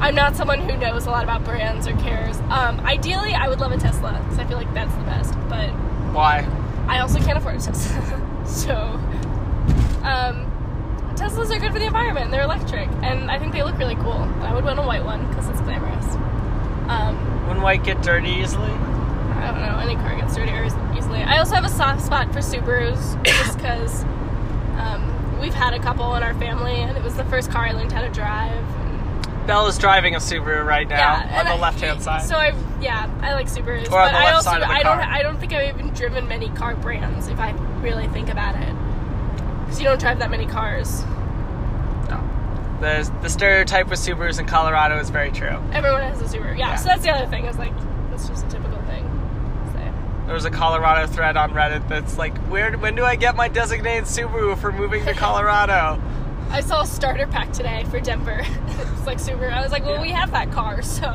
I'm 0.00 0.14
not 0.14 0.36
someone 0.36 0.60
who 0.60 0.76
knows 0.76 1.06
a 1.06 1.10
lot 1.10 1.24
about 1.24 1.44
brands 1.44 1.88
or 1.88 1.96
cares. 1.96 2.38
Um, 2.50 2.78
ideally, 2.86 3.34
I 3.34 3.48
would 3.48 3.58
love 3.58 3.72
a 3.72 3.78
Tesla 3.78 4.18
because 4.22 4.38
I 4.38 4.46
feel 4.46 4.56
like 4.56 4.72
that's 4.72 4.94
the 4.94 5.02
best. 5.02 5.34
But 5.48 5.70
Why? 6.14 6.48
I 6.86 7.00
also 7.00 7.18
can't 7.18 7.36
afford 7.36 7.56
a 7.56 7.60
Tesla, 7.60 8.44
so 8.46 8.76
um, 10.04 10.49
Teslas 11.20 11.54
are 11.54 11.60
good 11.60 11.72
for 11.72 11.78
the 11.78 11.84
environment. 11.84 12.30
They're 12.30 12.44
electric, 12.44 12.88
and 13.02 13.30
I 13.30 13.38
think 13.38 13.52
they 13.52 13.62
look 13.62 13.76
really 13.76 13.96
cool. 13.96 14.26
I 14.40 14.54
would 14.54 14.64
want 14.64 14.78
a 14.78 14.82
white 14.82 15.04
one 15.04 15.26
because 15.28 15.48
it's 15.48 15.60
glamorous. 15.60 16.06
Um, 16.88 17.46
Wouldn't 17.46 17.62
white 17.62 17.84
get 17.84 18.00
dirty 18.02 18.30
easily? 18.30 18.70
I 18.70 19.50
don't 19.52 19.60
know. 19.60 19.78
Any 19.78 19.96
car 19.96 20.16
gets 20.16 20.34
dirty 20.34 20.50
easily. 20.96 21.22
I 21.22 21.38
also 21.38 21.54
have 21.54 21.64
a 21.64 21.68
soft 21.68 22.00
spot 22.02 22.32
for 22.32 22.38
Subarus 22.38 23.22
just 23.24 23.56
because 23.58 24.02
um, 24.80 25.38
we've 25.40 25.52
had 25.52 25.74
a 25.74 25.78
couple 25.78 26.14
in 26.14 26.22
our 26.22 26.34
family, 26.34 26.76
and 26.76 26.96
it 26.96 27.02
was 27.02 27.16
the 27.16 27.24
first 27.24 27.50
car 27.50 27.66
I 27.66 27.72
learned 27.72 27.92
how 27.92 28.00
to 28.00 28.08
drive. 28.08 28.52
And 28.56 29.46
Bella's 29.46 29.76
driving 29.76 30.14
a 30.14 30.18
Subaru 30.18 30.64
right 30.64 30.88
now 30.88 30.96
yeah, 30.96 31.40
on 31.40 31.46
the 31.46 31.62
left 31.62 31.80
hand 31.80 32.02
side. 32.02 32.22
So 32.22 32.36
I, 32.36 32.54
yeah, 32.80 33.10
I 33.20 33.34
like 33.34 33.46
Subarus, 33.46 33.90
Or 33.90 33.98
on 33.98 34.08
but 34.08 34.12
the 34.12 34.18
I 34.18 34.24
left 34.24 34.36
also 34.36 34.50
side 34.50 34.62
of 34.62 34.68
the 34.68 34.74
I 34.74 34.82
don't 34.82 34.98
car. 34.98 35.02
I 35.02 35.22
don't 35.22 35.38
think 35.38 35.52
I've 35.52 35.78
even 35.78 35.92
driven 35.92 36.26
many 36.28 36.48
car 36.50 36.74
brands 36.76 37.28
if 37.28 37.38
I 37.38 37.50
really 37.82 38.08
think 38.08 38.30
about 38.30 38.54
it, 38.56 38.74
because 39.70 39.80
you 39.80 39.88
don't 39.88 40.00
drive 40.00 40.18
that 40.18 40.30
many 40.32 40.46
cars. 40.46 41.04
No. 42.10 42.18
the 42.80 43.08
the 43.22 43.30
stereotype 43.30 43.88
with 43.88 44.00
Subarus 44.00 44.40
in 44.40 44.46
Colorado 44.46 44.98
is 44.98 45.10
very 45.10 45.30
true. 45.30 45.62
Everyone 45.72 46.02
has 46.02 46.20
a 46.20 46.24
Subaru. 46.24 46.58
Yeah, 46.58 46.70
Yeah. 46.70 46.74
so 46.76 46.86
that's 46.88 47.02
the 47.02 47.10
other 47.10 47.26
thing. 47.30 47.44
Is 47.44 47.56
like 47.56 47.72
that's 48.10 48.28
just 48.28 48.46
a 48.46 48.48
typical 48.48 48.82
thing. 48.82 49.04
So, 49.72 50.26
There 50.26 50.34
was 50.34 50.44
a 50.44 50.50
Colorado 50.50 51.06
thread 51.06 51.36
on 51.36 51.52
Reddit 51.52 51.88
that's 51.88 52.18
like, 52.18 52.36
where 52.48 52.76
when 52.78 52.96
do 52.96 53.04
I 53.04 53.14
get 53.14 53.36
my 53.36 53.46
designated 53.46 54.04
Subaru 54.04 54.58
for 54.58 54.72
moving 54.72 55.04
to 55.04 55.14
Colorado? 55.26 56.02
I 56.50 56.62
saw 56.62 56.82
a 56.82 56.86
starter 56.86 57.28
pack 57.28 57.52
today 57.52 57.84
for 57.90 58.00
Denver. 58.00 58.40
it's 58.66 59.06
like 59.06 59.18
Subaru. 59.18 59.52
I 59.52 59.62
was 59.62 59.70
like, 59.70 59.84
well, 59.84 59.94
Yeah. 59.94 60.02
we 60.02 60.10
have 60.10 60.32
that 60.32 60.50
car, 60.50 60.82
so. 60.98 61.06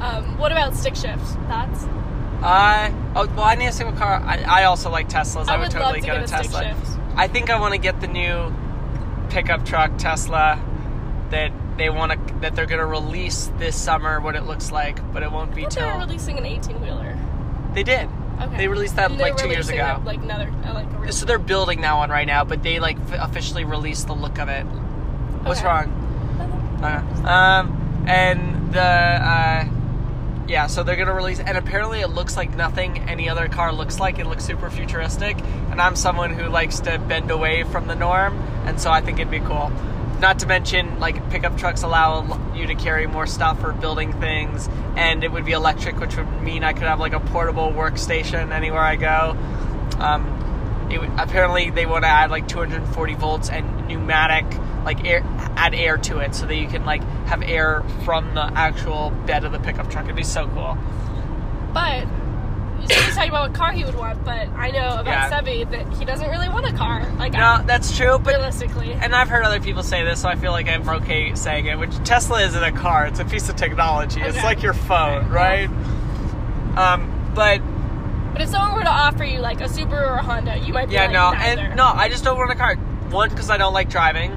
Um, 0.00 0.38
what 0.38 0.52
about 0.52 0.76
stick 0.76 0.94
shift? 0.94 1.24
Thoughts? 1.48 1.84
I 2.42 2.94
oh 3.16 3.26
well, 3.34 3.40
I 3.44 3.54
need 3.56 3.66
a 3.68 3.72
single 3.72 3.96
car. 3.96 4.22
I, 4.24 4.42
I 4.60 4.64
also 4.64 4.88
like 4.90 5.08
Teslas. 5.08 5.48
I, 5.48 5.54
I 5.54 5.56
would, 5.56 5.64
would 5.68 5.72
totally 5.72 6.00
to 6.02 6.06
get, 6.06 6.20
get 6.20 6.24
a 6.28 6.44
Tesla. 6.44 6.76
I 7.16 7.28
think 7.28 7.50
I 7.50 7.58
want 7.58 7.72
to 7.74 7.78
get 7.78 8.00
the 8.00 8.06
new 8.08 8.52
pickup 9.30 9.64
truck 9.64 9.96
Tesla 9.98 10.60
that 11.30 11.50
they 11.76 11.90
want 11.90 12.12
to 12.12 12.34
that 12.40 12.54
they're 12.54 12.66
going 12.66 12.78
to 12.80 12.86
release 12.86 13.50
this 13.58 13.74
summer. 13.76 14.20
What 14.20 14.34
it 14.36 14.44
looks 14.44 14.70
like, 14.70 15.00
but 15.12 15.22
it 15.22 15.32
won't 15.32 15.54
be 15.54 15.62
thought 15.62 15.74
they're 15.74 15.98
releasing 15.98 16.38
an 16.38 16.46
18 16.46 16.80
wheeler. 16.80 17.16
they 17.74 17.82
did. 17.82 18.08
Okay. 18.40 18.56
They 18.58 18.68
released 18.68 18.96
that 18.96 19.12
like 19.12 19.36
two 19.38 19.48
years 19.48 19.68
ago. 19.70 20.00
like 20.04 20.18
another, 20.22 20.52
uh, 20.66 20.74
like 20.74 20.86
a 20.92 20.98
real- 20.98 21.12
So 21.12 21.24
they're 21.24 21.38
building 21.38 21.80
that 21.80 21.94
one 21.96 22.10
right 22.10 22.26
now, 22.26 22.44
but 22.44 22.62
they 22.62 22.78
like 22.80 22.98
f- 23.10 23.18
officially 23.30 23.64
released 23.64 24.06
the 24.08 24.14
look 24.14 24.38
of 24.38 24.48
it. 24.50 24.64
What's 24.64 25.60
Okay. 25.60 25.68
wrong? 25.68 26.78
Uh, 26.82 27.28
um, 27.28 28.04
and 28.06 28.72
the 28.74 28.80
uh, 28.82 29.64
yeah, 30.48 30.66
so 30.66 30.82
they're 30.82 30.96
gonna 30.96 31.14
release, 31.14 31.40
and 31.40 31.58
apparently 31.58 32.00
it 32.00 32.08
looks 32.08 32.36
like 32.36 32.54
nothing 32.54 32.98
any 33.08 33.28
other 33.28 33.48
car 33.48 33.72
looks 33.72 33.98
like. 33.98 34.18
It 34.18 34.26
looks 34.26 34.44
super 34.44 34.70
futuristic, 34.70 35.36
and 35.70 35.80
I'm 35.80 35.96
someone 35.96 36.32
who 36.34 36.48
likes 36.48 36.80
to 36.80 36.98
bend 36.98 37.30
away 37.30 37.64
from 37.64 37.86
the 37.86 37.94
norm, 37.94 38.38
and 38.64 38.80
so 38.80 38.90
I 38.90 39.00
think 39.00 39.18
it'd 39.18 39.30
be 39.30 39.40
cool. 39.40 39.72
Not 40.20 40.38
to 40.38 40.46
mention, 40.46 41.00
like 41.00 41.30
pickup 41.30 41.58
trucks 41.58 41.82
allow 41.82 42.54
you 42.54 42.66
to 42.68 42.74
carry 42.74 43.06
more 43.06 43.26
stuff 43.26 43.60
for 43.60 43.72
building 43.72 44.12
things, 44.20 44.68
and 44.96 45.24
it 45.24 45.32
would 45.32 45.44
be 45.44 45.52
electric, 45.52 45.98
which 45.98 46.16
would 46.16 46.42
mean 46.42 46.64
I 46.64 46.72
could 46.72 46.84
have 46.84 47.00
like 47.00 47.12
a 47.12 47.20
portable 47.20 47.72
workstation 47.72 48.52
anywhere 48.52 48.80
I 48.80 48.96
go. 48.96 49.36
Um, 49.98 50.88
it 50.90 51.00
apparently 51.18 51.70
they 51.70 51.86
want 51.86 52.04
to 52.04 52.08
add 52.08 52.30
like 52.30 52.46
240 52.46 53.14
volts 53.14 53.50
and 53.50 53.88
pneumatic 53.88 54.44
like 54.84 55.04
air 55.04 55.22
add 55.56 55.74
air 55.74 55.96
to 55.96 56.18
it 56.18 56.34
so 56.34 56.46
that 56.46 56.56
you 56.56 56.68
can 56.68 56.84
like 56.84 57.02
have 57.26 57.42
air 57.42 57.82
from 58.04 58.34
the 58.34 58.42
actual 58.42 59.10
bed 59.26 59.44
of 59.44 59.52
the 59.52 59.58
pickup 59.58 59.90
truck 59.90 60.04
it'd 60.04 60.16
be 60.16 60.22
so 60.22 60.46
cool 60.48 60.76
But 61.72 62.06
so 62.88 62.94
he's 63.00 63.14
talking 63.16 63.30
about 63.30 63.48
what 63.50 63.54
car 63.58 63.72
he 63.72 63.84
would 63.84 63.96
want, 63.96 64.22
but 64.24 64.46
I 64.50 64.70
know 64.70 65.00
about 65.00 65.06
Yeah. 65.06 65.30
Sebi 65.30 65.68
that 65.72 65.92
he 65.94 66.04
doesn't 66.04 66.28
really 66.30 66.48
want 66.48 66.66
a 66.66 66.72
car. 66.72 67.10
Like 67.18 67.32
no 67.32 67.62
that's 67.66 67.96
true 67.96 68.18
but 68.18 68.34
realistically. 68.34 68.92
and 68.92 69.14
i've 69.14 69.28
heard 69.28 69.44
other 69.44 69.60
people 69.60 69.82
say 69.82 70.04
this 70.04 70.22
so 70.22 70.28
i 70.28 70.36
feel 70.36 70.52
like 70.52 70.68
i'm 70.68 70.88
okay 70.88 71.34
saying 71.34 71.66
it 71.66 71.78
which 71.78 71.94
tesla 72.04 72.42
isn't 72.42 72.62
a 72.62 72.70
car 72.72 73.06
it's 73.06 73.18
a 73.18 73.24
piece 73.24 73.48
of 73.48 73.56
technology 73.56 74.20
it's 74.20 74.42
like 74.44 74.62
your 74.62 74.74
phone 74.74 75.24
Okay. 75.24 75.28
right 75.30 75.68
um 76.76 77.32
but 77.34 77.60
But 78.34 78.42
if 78.42 78.50
someone 78.50 78.74
were 78.76 78.84
to 78.84 78.90
offer 78.90 79.24
you 79.24 79.38
like 79.40 79.60
a 79.62 79.64
Subaru 79.64 80.02
or 80.10 80.14
a 80.16 80.22
Honda, 80.22 80.58
you 80.58 80.72
might 80.74 80.88
be 80.88 80.94
Yeah, 80.94 81.02
like, 81.04 81.12
no, 81.12 81.30
neither. 81.32 81.62
and 81.62 81.76
no, 81.76 81.86
I 81.86 82.08
just 82.10 82.22
don't 82.24 82.36
want 82.38 82.50
a 82.50 82.54
car. 82.54 82.76
One, 83.10 83.30
because 83.30 83.48
I 83.50 83.56
don't 83.56 83.72
like 83.72 83.88
driving, 83.88 84.32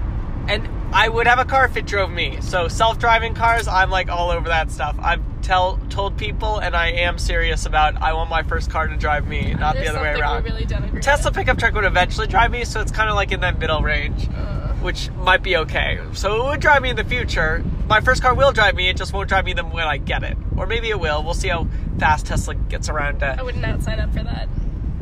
and 0.48 0.68
I 0.92 1.08
would 1.08 1.28
have 1.28 1.40
a 1.40 1.46
car 1.46 1.66
if 1.66 1.78
it 1.78 1.86
drove 1.86 2.12
me. 2.12 2.42
So 2.42 2.68
self-driving 2.68 3.36
cars, 3.36 3.68
I'm 3.68 3.90
like 3.90 4.10
all 4.10 4.32
over 4.32 4.50
that 4.50 4.72
stuff. 4.72 4.96
I've 5.00 5.22
tell 5.42 5.80
told 5.90 6.18
people, 6.18 6.60
and 6.60 6.76
I 6.76 6.92
am 6.92 7.18
serious 7.18 7.66
about. 7.66 8.02
I 8.02 8.14
want 8.14 8.30
my 8.30 8.44
first 8.44 8.70
car 8.70 8.88
to 8.88 8.96
drive 8.96 9.28
me, 9.28 9.54
not 9.54 9.76
There's 9.76 9.88
the 9.88 9.94
other 9.94 10.02
way 10.02 10.20
around. 10.20 10.44
Really. 10.44 11.02
Tesla 11.02 11.32
pickup 11.32 11.58
truck 11.58 11.74
would 11.74 11.86
eventually 11.86 12.28
drive 12.28 12.52
me, 12.52 12.66
so 12.66 12.82
it's 12.82 12.92
kind 12.92 13.10
of 13.10 13.16
like 13.16 13.32
in 13.32 13.40
that 13.42 13.60
middle 13.60 13.82
range. 13.82 14.30
Uh, 14.30 14.68
which 14.80 15.10
might 15.12 15.44
be 15.44 15.58
okay. 15.58 16.00
So 16.14 16.42
it 16.42 16.50
would 16.50 16.60
drive 16.62 16.82
me 16.82 16.90
in 16.90 16.96
the 16.96 17.04
future. 17.04 17.64
My 17.88 18.00
first 18.00 18.22
car 18.22 18.34
will 18.34 18.52
drive 18.52 18.76
me; 18.76 18.90
it 18.90 18.98
just 18.98 19.14
won't 19.14 19.28
drive 19.28 19.46
me 19.46 19.54
then 19.54 19.72
when 19.72 19.88
I 19.88 19.98
get 19.98 20.24
it, 20.24 20.38
or 20.56 20.66
maybe 20.68 20.90
it 20.90 21.00
will. 21.00 21.24
We'll 21.24 21.34
see 21.34 21.50
how 21.50 21.68
fast 21.98 22.28
Tesla 22.28 22.56
gets 22.56 22.90
around 22.90 23.20
to 23.20 23.38
I 23.40 23.42
would 23.42 23.58
not 23.58 23.82
sign 23.82 24.00
up 24.00 24.14
for 24.14 24.24
that. 24.24 24.48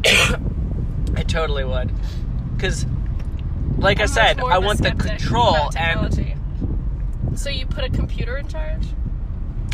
I 1.15 1.23
totally 1.23 1.63
would. 1.63 1.91
Because, 2.55 2.85
like 3.77 3.99
I 3.99 4.05
said, 4.05 4.39
I 4.39 4.57
want 4.59 4.81
the 4.81 4.91
control, 4.91 5.69
and. 5.75 6.35
So 7.35 7.49
you 7.51 7.67
put 7.67 7.83
a 7.83 7.89
computer 7.89 8.35
in 8.37 8.47
charge? 8.47 8.87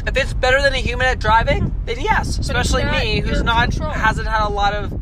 if 0.08 0.18
it's 0.18 0.34
better 0.34 0.62
than 0.62 0.74
a 0.74 0.78
human 0.78 1.08
at 1.08 1.20
driving, 1.20 1.74
then 1.86 2.00
yes. 2.00 2.38
Especially 2.38 2.84
me, 2.84 3.22
who's 3.22 3.44
not 3.44 3.72
control. 3.72 3.92
hasn't 3.92 4.28
had 4.28 4.46
a 4.46 4.50
lot 4.50 4.74
of 4.74 4.94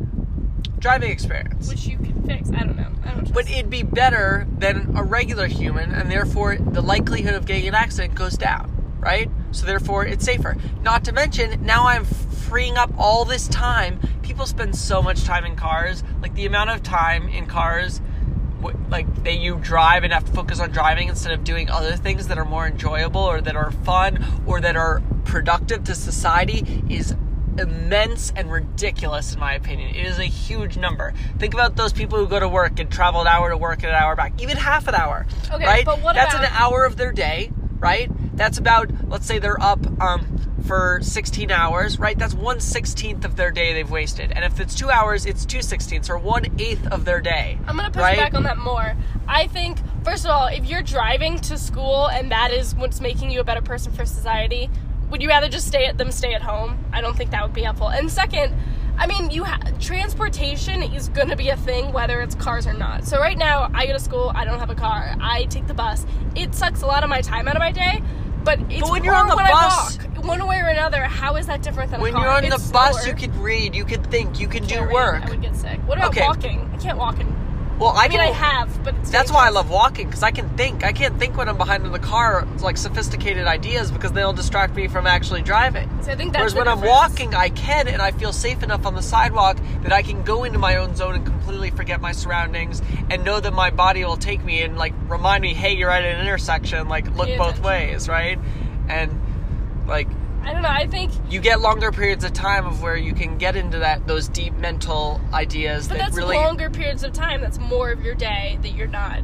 driving 0.78 1.10
experience. 1.10 1.68
Which 1.68 1.86
you 1.86 1.96
can 1.96 2.22
fix. 2.24 2.50
I 2.50 2.60
don't 2.60 2.76
know. 2.76 2.90
I 3.04 3.12
don't 3.12 3.32
But 3.32 3.50
it'd 3.50 3.70
be 3.70 3.82
better 3.82 4.46
than 4.58 4.96
a 4.96 5.02
regular 5.02 5.46
human, 5.46 5.92
and 5.92 6.10
therefore 6.10 6.56
the 6.56 6.82
likelihood 6.82 7.34
of 7.34 7.46
getting 7.46 7.68
an 7.68 7.74
accident 7.74 8.14
goes 8.14 8.36
down, 8.36 8.96
right? 9.00 9.28
So 9.50 9.66
therefore 9.66 10.06
it's 10.06 10.24
safer. 10.24 10.56
Not 10.82 11.04
to 11.04 11.12
mention, 11.12 11.64
now 11.64 11.86
I'm 11.86 12.04
freeing 12.04 12.76
up 12.76 12.92
all 12.96 13.24
this 13.24 13.48
time. 13.48 13.98
People 14.22 14.46
spend 14.46 14.76
so 14.76 15.02
much 15.02 15.24
time 15.24 15.44
in 15.44 15.56
cars. 15.56 16.04
Like 16.20 16.34
the 16.34 16.46
amount 16.46 16.70
of 16.70 16.82
time 16.82 17.28
in 17.28 17.46
cars, 17.46 18.00
like 18.90 19.24
that 19.24 19.38
you 19.38 19.56
drive 19.56 20.04
and 20.04 20.12
have 20.12 20.24
to 20.24 20.32
focus 20.32 20.60
on 20.60 20.70
driving 20.70 21.08
instead 21.08 21.32
of 21.32 21.44
doing 21.44 21.70
other 21.70 21.96
things 21.96 22.28
that 22.28 22.38
are 22.38 22.44
more 22.44 22.66
enjoyable 22.66 23.20
or 23.20 23.40
that 23.40 23.56
are 23.56 23.70
fun 23.70 24.24
or 24.46 24.60
that 24.60 24.76
are 24.76 25.02
productive 25.24 25.84
to 25.84 25.94
society 25.94 26.82
is 26.88 27.14
immense 27.58 28.32
and 28.34 28.50
ridiculous 28.50 29.34
in 29.34 29.40
my 29.40 29.54
opinion. 29.54 29.94
It 29.94 30.06
is 30.06 30.18
a 30.18 30.24
huge 30.24 30.76
number. 30.76 31.12
Think 31.38 31.54
about 31.54 31.76
those 31.76 31.92
people 31.92 32.18
who 32.18 32.26
go 32.26 32.40
to 32.40 32.48
work 32.48 32.78
and 32.78 32.90
travel 32.90 33.20
an 33.20 33.26
hour 33.26 33.50
to 33.50 33.56
work 33.56 33.82
and 33.82 33.88
an 33.88 33.94
hour 33.94 34.16
back, 34.16 34.40
even 34.40 34.56
half 34.56 34.88
an 34.88 34.94
hour. 34.94 35.26
Okay, 35.50 35.64
right? 35.64 35.84
but 35.84 36.00
what 36.00 36.14
That's 36.14 36.34
an 36.34 36.44
hour 36.44 36.84
of 36.84 36.96
their 36.96 37.12
day, 37.12 37.52
right? 37.78 38.10
That's 38.36 38.58
about 38.58 38.90
let's 39.08 39.26
say 39.26 39.38
they're 39.38 39.62
up 39.62 39.84
um 40.00 40.31
for 40.62 41.00
16 41.02 41.50
hours, 41.50 41.98
right? 41.98 42.18
That's 42.18 42.34
one 42.34 42.60
sixteenth 42.60 43.24
of 43.24 43.36
their 43.36 43.50
day 43.50 43.72
they've 43.72 43.90
wasted. 43.90 44.32
And 44.32 44.44
if 44.44 44.60
it's 44.60 44.74
two 44.74 44.90
hours, 44.90 45.26
it's 45.26 45.44
two 45.44 45.62
sixteenths 45.62 46.08
or 46.08 46.18
one 46.18 46.46
eighth 46.58 46.86
of 46.88 47.04
their 47.04 47.20
day. 47.20 47.58
I'm 47.66 47.76
gonna 47.76 47.90
push 47.90 48.02
right? 48.02 48.16
back 48.18 48.34
on 48.34 48.44
that 48.44 48.58
more. 48.58 48.96
I 49.28 49.46
think, 49.46 49.78
first 50.04 50.24
of 50.24 50.30
all, 50.30 50.46
if 50.46 50.64
you're 50.64 50.82
driving 50.82 51.38
to 51.40 51.58
school 51.58 52.06
and 52.06 52.30
that 52.30 52.50
is 52.50 52.74
what's 52.74 53.00
making 53.00 53.30
you 53.30 53.40
a 53.40 53.44
better 53.44 53.62
person 53.62 53.92
for 53.92 54.04
society, 54.04 54.70
would 55.10 55.22
you 55.22 55.28
rather 55.28 55.48
just 55.48 55.66
stay 55.66 55.86
at 55.86 55.98
them 55.98 56.10
stay 56.10 56.34
at 56.34 56.42
home? 56.42 56.82
I 56.92 57.00
don't 57.00 57.16
think 57.16 57.30
that 57.32 57.42
would 57.42 57.52
be 57.52 57.62
helpful. 57.62 57.88
And 57.88 58.10
second, 58.10 58.54
I 58.98 59.06
mean, 59.06 59.30
you 59.30 59.44
ha- 59.44 59.60
transportation 59.80 60.82
is 60.82 61.08
gonna 61.08 61.36
be 61.36 61.48
a 61.48 61.56
thing 61.56 61.92
whether 61.92 62.20
it's 62.20 62.34
cars 62.34 62.66
or 62.66 62.72
not. 62.72 63.04
So 63.04 63.18
right 63.18 63.36
now, 63.36 63.70
I 63.74 63.86
go 63.86 63.92
to 63.94 64.00
school. 64.00 64.32
I 64.34 64.44
don't 64.44 64.58
have 64.58 64.70
a 64.70 64.74
car. 64.74 65.14
I 65.20 65.44
take 65.44 65.66
the 65.66 65.74
bus. 65.74 66.06
It 66.34 66.54
sucks 66.54 66.82
a 66.82 66.86
lot 66.86 67.02
of 67.02 67.10
my 67.10 67.20
time 67.20 67.48
out 67.48 67.56
of 67.56 67.60
my 67.60 67.72
day. 67.72 68.02
But 68.44 68.58
it's 68.70 68.90
when 68.90 69.04
you're 69.04 69.14
on 69.14 69.28
the 69.28 69.36
bus- 69.36 69.50
I 69.50 70.01
walk. 70.01 70.01
One 70.24 70.46
way 70.46 70.60
or 70.60 70.68
another, 70.68 71.02
how 71.02 71.36
is 71.36 71.46
that 71.46 71.62
different 71.62 71.90
than 71.90 72.00
When 72.00 72.16
you're 72.16 72.28
on 72.28 72.44
It's 72.44 72.66
the 72.66 72.72
bus, 72.72 73.06
you 73.06 73.14
could 73.14 73.34
read, 73.36 73.74
you 73.74 73.84
could 73.84 74.06
think, 74.10 74.40
you 74.40 74.48
could 74.48 74.66
do 74.66 74.82
read. 74.82 74.92
work. 74.92 75.22
I 75.22 75.30
would 75.30 75.42
get 75.42 75.56
sick. 75.56 75.80
What 75.86 75.98
about 75.98 76.10
Okay. 76.10 76.22
walking? 76.26 76.70
I 76.72 76.76
can't 76.78 76.98
walk 76.98 77.20
in. 77.20 77.32
Well, 77.78 77.90
I, 77.90 78.04
I 78.04 78.08
mean, 78.08 78.18
can, 78.18 78.28
I 78.28 78.32
have, 78.32 78.84
but 78.84 78.94
it's 78.96 79.10
That's 79.10 79.32
why 79.32 79.46
I 79.46 79.50
love 79.50 79.68
walking 79.68 80.06
because 80.06 80.22
I 80.22 80.30
can 80.30 80.48
think. 80.56 80.84
I 80.84 80.92
can't 80.92 81.18
think 81.18 81.36
when 81.36 81.48
I'm 81.48 81.56
behind 81.56 81.84
in 81.84 81.90
the 81.90 81.98
car, 81.98 82.46
like 82.60 82.76
sophisticated 82.76 83.46
ideas, 83.46 83.90
because 83.90 84.12
they'll 84.12 84.34
distract 84.34 84.76
me 84.76 84.86
from 84.86 85.06
actually 85.06 85.42
driving. 85.42 85.88
So 86.02 86.12
I 86.12 86.14
think 86.14 86.32
that's 86.32 86.40
Whereas 86.42 86.54
when 86.54 86.68
I'm 86.68 86.80
walking, 86.80 87.34
I 87.34 87.48
can, 87.48 87.88
and 87.88 88.00
I 88.00 88.12
feel 88.12 88.32
safe 88.32 88.62
enough 88.62 88.86
on 88.86 88.94
the 88.94 89.02
sidewalk 89.02 89.58
that 89.82 89.92
I 89.92 90.02
can 90.02 90.22
go 90.22 90.44
into 90.44 90.60
my 90.60 90.76
own 90.76 90.94
zone 90.94 91.14
and 91.16 91.26
completely 91.26 91.70
forget 91.70 92.00
my 92.00 92.12
surroundings 92.12 92.82
and 93.10 93.24
know 93.24 93.40
that 93.40 93.52
my 93.52 93.70
body 93.70 94.04
will 94.04 94.18
take 94.18 94.44
me 94.44 94.62
and 94.62 94.76
like 94.76 94.92
remind 95.08 95.42
me, 95.42 95.52
hey, 95.52 95.74
you're 95.74 95.90
at 95.90 96.04
an 96.04 96.20
intersection. 96.20 96.88
Like 96.88 97.10
look 97.16 97.26
Pay 97.26 97.38
both 97.38 97.58
ways, 97.60 98.08
right? 98.08 98.38
And 98.88 99.18
like 99.86 100.08
I 100.42 100.52
don't 100.52 100.62
know. 100.62 100.68
I 100.68 100.88
think, 100.88 101.12
you 101.30 101.40
get 101.40 101.60
longer 101.60 101.92
periods 101.92 102.24
of 102.24 102.32
time 102.32 102.66
of 102.66 102.82
where 102.82 102.96
you 102.96 103.14
can 103.14 103.38
get 103.38 103.54
into 103.54 103.78
that 103.78 104.06
those 104.06 104.28
deep 104.28 104.54
mental 104.54 105.20
ideas 105.32 105.86
but 105.86 105.98
that 105.98 106.06
that's 106.06 106.16
really 106.16 106.36
longer 106.36 106.68
periods 106.68 107.04
of 107.04 107.12
time. 107.12 107.40
That's 107.40 107.58
more 107.58 107.90
of 107.92 108.02
your 108.02 108.14
day 108.14 108.58
that 108.62 108.70
you're 108.70 108.88
not 108.88 109.22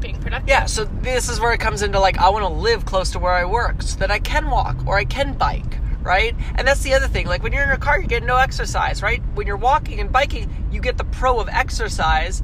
being 0.00 0.20
productive. 0.20 0.48
Yeah, 0.48 0.66
so 0.66 0.84
this 0.84 1.28
is 1.28 1.40
where 1.40 1.52
it 1.52 1.58
comes 1.58 1.82
into 1.82 1.98
like 1.98 2.18
I 2.18 2.28
want 2.28 2.44
to 2.44 2.52
live 2.52 2.84
close 2.84 3.10
to 3.12 3.18
where 3.18 3.32
I 3.32 3.44
work 3.44 3.82
so 3.82 3.98
that 3.98 4.10
I 4.10 4.18
can 4.18 4.48
walk 4.48 4.86
or 4.86 4.96
I 4.96 5.04
can 5.04 5.32
bike, 5.32 5.78
right? 6.02 6.36
And 6.54 6.66
that's 6.66 6.82
the 6.82 6.94
other 6.94 7.08
thing. 7.08 7.26
Like 7.26 7.42
when 7.42 7.52
you're 7.52 7.62
in 7.62 7.68
your 7.68 7.78
car, 7.78 8.00
you 8.00 8.06
get 8.06 8.22
no 8.22 8.36
exercise, 8.36 9.02
right? 9.02 9.22
When 9.34 9.46
you're 9.46 9.56
walking 9.56 10.00
and 10.00 10.12
biking, 10.12 10.68
you 10.70 10.80
get 10.80 10.98
the 10.98 11.04
pro 11.04 11.40
of 11.40 11.48
exercise, 11.48 12.42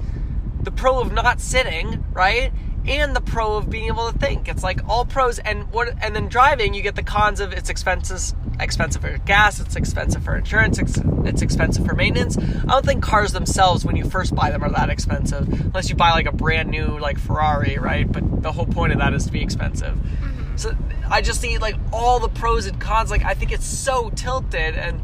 the 0.63 0.73
pro 0.73 0.99
of 1.01 1.13
not 1.13 1.41
sitting, 1.41 2.05
right? 2.13 2.53
And 2.87 3.15
the 3.15 3.21
pro 3.21 3.57
of 3.57 3.71
being 3.71 3.87
able 3.87 4.11
to 4.11 4.19
think. 4.19 4.49
It's 4.49 4.63
like 4.63 4.81
all 4.89 5.05
pros 5.05 5.39
and 5.39 5.71
what 5.73 5.95
and 6.03 6.17
then 6.17 6.29
driving, 6.29 6.75
you 6.75 6.83
get 6.83 6.97
the 6.97 7.03
cons 7.03 7.41
of 7.41 7.53
it's 7.53 7.71
expenses 7.71 8.35
expensive 8.61 9.03
for 9.03 9.17
gas, 9.19 9.61
it's 9.61 9.77
expensive 9.77 10.23
for 10.23 10.37
insurance, 10.37 10.79
it's, 10.79 10.99
it's 11.25 11.43
expensive 11.43 11.87
for 11.87 11.95
maintenance. 11.95 12.37
I 12.39 12.67
don't 12.67 12.85
think 12.85 13.03
cars 13.03 13.33
themselves 13.33 13.85
when 13.85 13.97
you 13.97 14.05
first 14.05 14.35
buy 14.35 14.51
them 14.51 14.63
are 14.63 14.71
that 14.71 14.91
expensive 14.91 15.49
unless 15.49 15.89
you 15.89 15.97
buy 15.97 16.11
like 16.11 16.27
a 16.27 16.33
brand 16.33 16.71
new 16.71 16.99
like 16.99 17.19
Ferrari, 17.19 17.79
right? 17.79 18.11
But 18.11 18.43
the 18.43 18.53
whole 18.53 18.67
point 18.67 18.93
of 18.93 18.99
that 18.99 19.15
is 19.15 19.27
to 19.27 19.33
be 19.33 19.43
expensive. 19.43 19.95
Mm-hmm. 19.95 20.57
So 20.57 20.77
I 21.11 21.23
just 21.23 21.41
see 21.41 21.59
like 21.59 21.77
all 21.93 22.21
the 22.21 22.29
pros 22.29 22.67
and 22.67 22.81
cons. 22.81 23.11
Like 23.11 23.25
I 23.25 23.35
think 23.35 23.53
it's 23.53 23.67
so 23.67 24.11
tilted 24.11 24.75
and 24.75 25.01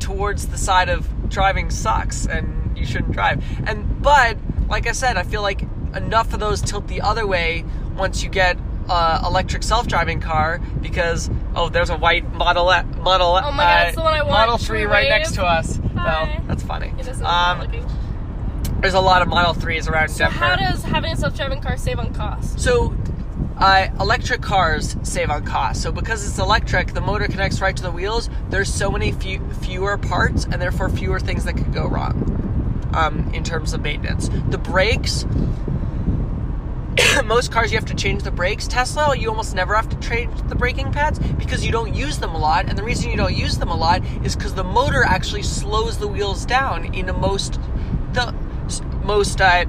towards 0.00 0.48
the 0.48 0.58
side 0.58 0.88
of 0.88 1.08
driving 1.28 1.70
sucks 1.70 2.26
and 2.26 2.76
you 2.76 2.86
shouldn't 2.86 3.12
drive. 3.12 3.44
And 3.66 4.02
but 4.02 4.38
like 4.68 4.86
I 4.86 4.92
said, 4.92 5.16
I 5.16 5.22
feel 5.22 5.42
like 5.42 5.62
enough 5.94 6.32
of 6.32 6.40
those 6.40 6.60
tilt 6.62 6.86
the 6.88 7.00
other 7.00 7.26
way 7.26 7.64
once 7.96 8.22
you 8.22 8.28
get 8.30 8.56
uh, 8.88 9.22
electric 9.26 9.62
self-driving 9.62 10.20
car 10.20 10.58
because 10.80 11.30
oh 11.54 11.68
there's 11.68 11.90
a 11.90 11.96
white 11.96 12.32
model 12.34 12.72
E- 12.72 12.82
model 13.00 13.28
Oh 13.42 13.52
my 13.52 13.62
God, 13.64 13.86
it's 13.88 13.96
the 13.96 14.02
one 14.02 14.14
I 14.14 14.22
want. 14.22 14.32
model 14.32 14.58
3 14.58 14.84
right 14.84 15.08
next 15.08 15.34
to 15.34 15.44
us 15.44 15.76
Hi. 15.96 16.24
well 16.34 16.42
that's 16.48 16.62
funny 16.64 16.92
It 16.98 17.08
um, 17.22 17.68
there's 18.80 18.94
a 18.94 19.00
lot 19.00 19.22
of 19.22 19.28
model 19.28 19.54
3s 19.54 19.88
around 19.88 20.08
So 20.08 20.24
Denver 20.24 20.38
how 20.38 20.56
does 20.56 20.82
having 20.82 21.12
a 21.12 21.16
self-driving 21.16 21.60
car 21.60 21.76
save 21.76 21.98
on 21.98 22.12
cost? 22.14 22.58
so, 22.58 22.94
uh, 23.58 23.88
electric 24.00 24.40
cars 24.40 24.96
save 25.02 25.28
on 25.28 25.44
cost. 25.44 25.82
So, 25.82 25.92
because 25.92 26.26
it's 26.26 26.38
electric, 26.38 26.94
the 26.94 27.02
motor 27.02 27.26
connects 27.26 27.60
right 27.60 27.76
to 27.76 27.82
the 27.82 27.90
wheels. 27.90 28.30
There's 28.48 28.72
so 28.72 28.90
many 28.90 29.12
few, 29.12 29.46
fewer 29.60 29.98
parts, 29.98 30.44
and 30.44 30.54
therefore 30.54 30.88
fewer 30.88 31.20
things 31.20 31.44
that 31.44 31.58
could 31.58 31.70
go 31.74 31.86
wrong 31.86 32.14
um, 32.94 33.30
in 33.32 33.44
terms 33.44 33.72
of 33.72 33.82
maintenance. 33.82 34.28
The 34.48 34.58
brakes. 34.58 35.26
Most 37.24 37.52
cars 37.52 37.72
you 37.72 37.78
have 37.78 37.88
to 37.88 37.94
change 37.94 38.22
the 38.22 38.30
brakes. 38.30 38.66
Tesla, 38.66 39.16
you 39.16 39.28
almost 39.28 39.54
never 39.54 39.74
have 39.74 39.88
to 39.88 39.96
change 40.08 40.30
the 40.48 40.54
braking 40.54 40.92
pads 40.92 41.18
because 41.18 41.64
you 41.64 41.72
don't 41.72 41.94
use 41.94 42.18
them 42.18 42.34
a 42.34 42.38
lot. 42.38 42.68
And 42.68 42.76
the 42.76 42.82
reason 42.82 43.10
you 43.10 43.16
don't 43.16 43.36
use 43.36 43.58
them 43.58 43.70
a 43.70 43.76
lot 43.76 44.02
is 44.24 44.36
because 44.36 44.54
the 44.54 44.64
motor 44.64 45.04
actually 45.04 45.42
slows 45.42 45.98
the 45.98 46.08
wheels 46.08 46.44
down 46.44 46.94
in 46.94 47.06
the 47.06 47.12
most 47.12 47.58
the 48.12 48.34
most 49.04 49.40
uh, 49.40 49.64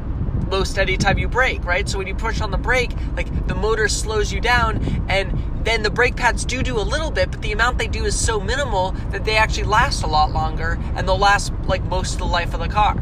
most 0.49 0.77
anytime 0.77 1.17
you 1.17 1.27
brake, 1.27 1.63
right? 1.63 1.87
So 1.87 1.97
when 1.97 2.07
you 2.07 2.15
push 2.15 2.41
on 2.41 2.51
the 2.51 2.57
brake, 2.57 2.91
like 3.15 3.47
the 3.47 3.55
motor 3.55 3.87
slows 3.87 4.31
you 4.31 4.41
down, 4.41 5.05
and 5.07 5.50
then 5.65 5.83
the 5.83 5.89
brake 5.89 6.15
pads 6.15 6.45
do 6.45 6.63
do 6.63 6.79
a 6.79 6.81
little 6.81 7.11
bit, 7.11 7.31
but 7.31 7.41
the 7.41 7.51
amount 7.51 7.77
they 7.77 7.87
do 7.87 8.05
is 8.05 8.19
so 8.19 8.39
minimal 8.39 8.91
that 9.11 9.25
they 9.25 9.37
actually 9.37 9.63
last 9.63 10.03
a 10.03 10.07
lot 10.07 10.31
longer, 10.31 10.79
and 10.95 11.07
they'll 11.07 11.17
last 11.17 11.53
like 11.65 11.83
most 11.83 12.13
of 12.13 12.19
the 12.19 12.25
life 12.25 12.53
of 12.53 12.59
the 12.59 12.67
car. 12.67 12.95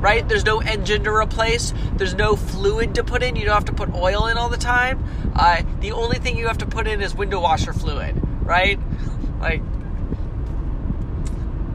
Right? 0.00 0.28
There's 0.28 0.44
no 0.44 0.60
engine 0.60 1.04
to 1.04 1.10
replace. 1.10 1.72
There's 1.94 2.14
no 2.14 2.34
fluid 2.34 2.96
to 2.96 3.04
put 3.04 3.22
in. 3.22 3.36
You 3.36 3.44
don't 3.44 3.54
have 3.54 3.66
to 3.66 3.72
put 3.72 3.94
oil 3.94 4.26
in 4.26 4.36
all 4.36 4.48
the 4.48 4.56
time. 4.56 5.04
Uh, 5.36 5.62
the 5.78 5.92
only 5.92 6.18
thing 6.18 6.36
you 6.36 6.48
have 6.48 6.58
to 6.58 6.66
put 6.66 6.88
in 6.88 7.00
is 7.00 7.14
window 7.14 7.40
washer 7.40 7.72
fluid. 7.72 8.20
Right? 8.42 8.80
Like 9.40 9.62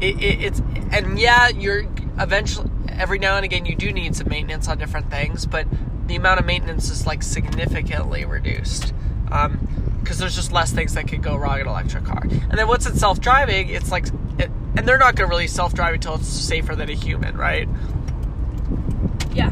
it, 0.02 0.22
it, 0.22 0.42
it's 0.44 0.62
and 0.92 1.18
yeah, 1.20 1.48
you're 1.50 1.86
eventually 2.20 2.70
every 2.90 3.20
now 3.20 3.36
and 3.36 3.46
again 3.46 3.66
you 3.66 3.76
do 3.76 3.92
need 3.92 4.16
some 4.16 4.28
maintenance 4.30 4.68
on 4.68 4.78
different 4.78 5.10
things, 5.10 5.46
but 5.46 5.68
the 6.08 6.16
amount 6.16 6.40
of 6.40 6.46
maintenance 6.46 6.90
is 6.90 7.06
like 7.06 7.24
significantly 7.24 8.26
reduced 8.26 8.94
Um, 9.32 9.60
because 10.02 10.20
there's 10.20 10.36
just 10.36 10.54
less 10.54 10.72
things 10.72 10.94
that 10.94 11.10
could 11.10 11.22
go 11.22 11.36
wrong 11.36 11.56
in 11.56 11.62
an 11.64 11.68
electric 11.68 12.06
car. 12.06 12.22
And 12.24 12.58
then 12.58 12.66
once 12.66 12.86
it's 12.86 12.98
self-driving, 12.98 13.68
it's 13.68 13.92
like, 13.92 14.06
it, 14.40 14.50
and 14.78 14.88
they're 14.88 14.98
not 14.98 15.18
going 15.18 15.30
to 15.30 15.36
really 15.36 15.48
self-drive 15.48 15.96
until 15.96 16.16
it's 16.16 16.30
safer 16.30 16.78
than 16.78 16.90
a 16.90 16.94
human, 16.94 17.36
right? 17.36 17.68
Yeah. 19.34 19.52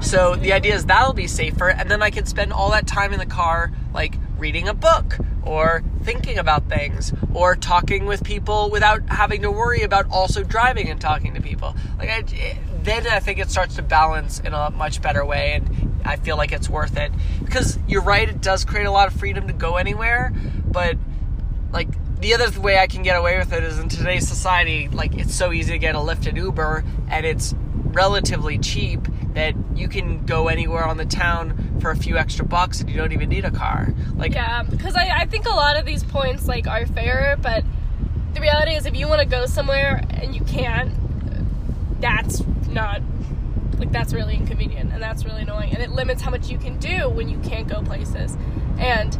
So 0.00 0.36
the 0.36 0.52
idea 0.52 0.74
is 0.74 0.84
that'll 0.84 1.14
be 1.14 1.26
safer, 1.26 1.70
and 1.70 1.90
then 1.90 2.02
I 2.02 2.10
can 2.10 2.26
spend 2.26 2.52
all 2.52 2.70
that 2.72 2.86
time 2.86 3.14
in 3.14 3.18
the 3.18 3.24
car, 3.24 3.72
like 3.94 4.16
reading 4.36 4.68
a 4.68 4.74
book 4.74 5.16
or 5.42 5.82
thinking 6.02 6.36
about 6.36 6.68
things 6.68 7.14
or 7.32 7.56
talking 7.56 8.04
with 8.04 8.24
people 8.24 8.68
without 8.68 9.08
having 9.08 9.40
to 9.42 9.50
worry 9.50 9.82
about 9.82 10.06
also 10.10 10.42
driving 10.42 10.90
and 10.90 11.00
talking 11.00 11.32
to 11.32 11.40
people. 11.40 11.74
Like 11.98 12.10
I, 12.10 12.58
then 12.82 13.06
I 13.06 13.20
think 13.20 13.38
it 13.38 13.50
starts 13.50 13.76
to 13.76 13.82
balance 13.82 14.38
in 14.40 14.52
a 14.52 14.70
much 14.70 15.00
better 15.00 15.24
way, 15.24 15.54
and 15.54 15.91
I 16.04 16.16
feel 16.16 16.36
like 16.36 16.52
it's 16.52 16.68
worth 16.68 16.96
it 16.96 17.12
because 17.44 17.78
you're 17.86 18.02
right. 18.02 18.28
It 18.28 18.40
does 18.40 18.64
create 18.64 18.86
a 18.86 18.90
lot 18.90 19.08
of 19.08 19.18
freedom 19.18 19.46
to 19.46 19.52
go 19.52 19.76
anywhere, 19.76 20.32
but 20.66 20.96
like 21.72 21.88
the 22.20 22.34
other 22.34 22.60
way 22.60 22.78
I 22.78 22.86
can 22.86 23.02
get 23.02 23.16
away 23.16 23.38
with 23.38 23.52
it 23.52 23.64
is 23.64 23.78
in 23.78 23.88
today's 23.88 24.28
society, 24.28 24.88
like 24.88 25.14
it's 25.14 25.34
so 25.34 25.52
easy 25.52 25.72
to 25.72 25.78
get 25.78 25.94
a 25.94 25.98
Lyft 25.98 26.26
and 26.26 26.36
Uber, 26.36 26.84
and 27.08 27.26
it's 27.26 27.54
relatively 27.74 28.58
cheap 28.58 29.00
that 29.34 29.54
you 29.74 29.88
can 29.88 30.24
go 30.24 30.48
anywhere 30.48 30.84
on 30.84 30.96
the 30.96 31.04
town 31.04 31.78
for 31.80 31.90
a 31.90 31.96
few 31.96 32.16
extra 32.16 32.44
bucks 32.44 32.80
and 32.80 32.90
you 32.90 32.96
don't 32.96 33.12
even 33.12 33.28
need 33.28 33.44
a 33.44 33.50
car. 33.50 33.92
Like, 34.16 34.34
Yeah, 34.34 34.62
because 34.62 34.94
I, 34.94 35.08
I 35.20 35.26
think 35.26 35.46
a 35.46 35.50
lot 35.50 35.78
of 35.78 35.84
these 35.84 36.04
points 36.04 36.46
like 36.46 36.66
are 36.66 36.86
fair, 36.86 37.36
but 37.40 37.64
the 38.34 38.40
reality 38.40 38.72
is 38.74 38.86
if 38.86 38.96
you 38.96 39.08
want 39.08 39.20
to 39.20 39.26
go 39.26 39.46
somewhere 39.46 40.02
and 40.10 40.34
you 40.34 40.42
can't, 40.42 40.92
that's 42.00 42.42
not 42.68 43.02
like 43.82 43.90
that's 43.90 44.14
really 44.14 44.36
inconvenient 44.36 44.92
and 44.92 45.02
that's 45.02 45.24
really 45.24 45.42
annoying 45.42 45.72
and 45.74 45.82
it 45.82 45.90
limits 45.90 46.22
how 46.22 46.30
much 46.30 46.48
you 46.48 46.56
can 46.56 46.78
do 46.78 47.08
when 47.08 47.28
you 47.28 47.36
can't 47.38 47.66
go 47.66 47.82
places. 47.82 48.36
And 48.78 49.12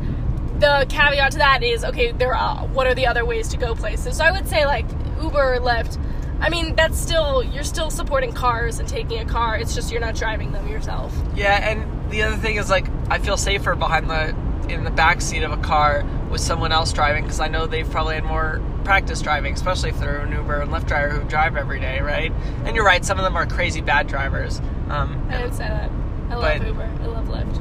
the 0.60 0.86
caveat 0.88 1.32
to 1.32 1.38
that 1.38 1.64
is 1.64 1.84
okay, 1.84 2.12
there 2.12 2.34
are 2.34 2.66
what 2.68 2.86
are 2.86 2.94
the 2.94 3.08
other 3.08 3.24
ways 3.24 3.48
to 3.48 3.56
go 3.56 3.74
places? 3.74 4.18
So 4.18 4.24
I 4.24 4.30
would 4.30 4.48
say 4.48 4.64
like 4.64 4.86
Uber, 5.20 5.54
or 5.54 5.58
Lyft. 5.58 5.98
I 6.40 6.48
mean, 6.48 6.76
that's 6.76 6.96
still 6.98 7.42
you're 7.42 7.64
still 7.64 7.90
supporting 7.90 8.32
cars 8.32 8.78
and 8.78 8.88
taking 8.88 9.18
a 9.18 9.24
car. 9.24 9.56
It's 9.56 9.74
just 9.74 9.90
you're 9.90 10.00
not 10.00 10.14
driving 10.14 10.52
them 10.52 10.68
yourself. 10.68 11.12
yeah, 11.34 11.68
and 11.68 12.10
the 12.12 12.22
other 12.22 12.36
thing 12.36 12.56
is 12.56 12.70
like 12.70 12.86
I 13.10 13.18
feel 13.18 13.36
safer 13.36 13.74
behind 13.74 14.08
the 14.08 14.36
in 14.72 14.84
the 14.84 14.90
back 14.90 15.20
seat 15.20 15.42
of 15.42 15.52
a 15.52 15.56
car 15.58 16.04
with 16.30 16.40
someone 16.40 16.72
else 16.72 16.92
driving 16.92 17.22
because 17.24 17.40
I 17.40 17.48
know 17.48 17.66
they've 17.66 17.88
probably 17.88 18.14
had 18.16 18.24
more 18.24 18.60
practice 18.84 19.20
driving, 19.22 19.54
especially 19.54 19.90
if 19.90 20.00
they're 20.00 20.18
an 20.20 20.32
Uber 20.32 20.60
and 20.60 20.70
Lyft 20.72 20.86
driver 20.86 21.10
who 21.10 21.28
drive 21.28 21.56
every 21.56 21.78
day, 21.80 22.00
right? 22.00 22.32
And 22.64 22.74
you're 22.74 22.84
right, 22.84 23.04
some 23.04 23.18
of 23.18 23.24
them 23.24 23.36
are 23.36 23.46
crazy 23.46 23.80
bad 23.80 24.06
drivers. 24.08 24.60
Um, 24.88 25.26
I 25.30 25.38
didn't 25.38 25.52
say 25.54 25.68
that. 25.68 25.90
I 26.30 26.34
love 26.34 26.66
Uber. 26.66 26.82
I 27.02 27.06
love 27.06 27.26
Lyft. 27.28 27.58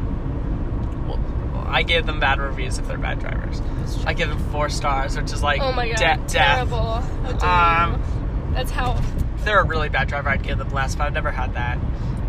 well, 1.08 1.66
I 1.68 1.84
give 1.84 2.06
them 2.06 2.20
bad 2.20 2.40
reviews 2.40 2.80
if 2.80 2.88
they're 2.88 2.98
bad 2.98 3.20
drivers. 3.20 3.62
I 4.06 4.14
give 4.14 4.30
them 4.30 4.40
four 4.52 4.70
stars, 4.70 5.18
which 5.18 5.32
is 5.34 5.44
like 5.44 5.62
Oh 5.62 5.72
my 5.74 5.88
god, 5.90 5.98
de- 5.98 6.04
death. 6.04 6.28
terrible. 6.28 7.02
How 7.02 7.32
dare 7.34 7.50
Um. 7.96 8.52
That's 8.54 8.72
how 8.72 8.98
If 9.38 9.46
they're 9.46 9.60
a 9.62 9.66
really 9.66 9.90
bad 9.90 10.08
driver, 10.10 10.30
I'd 10.30 10.44
give 10.44 10.58
them 10.58 10.70
less, 10.72 10.96
but 10.96 11.06
I've 11.08 11.14
never 11.14 11.32
had 11.32 11.54
that. 11.54 11.78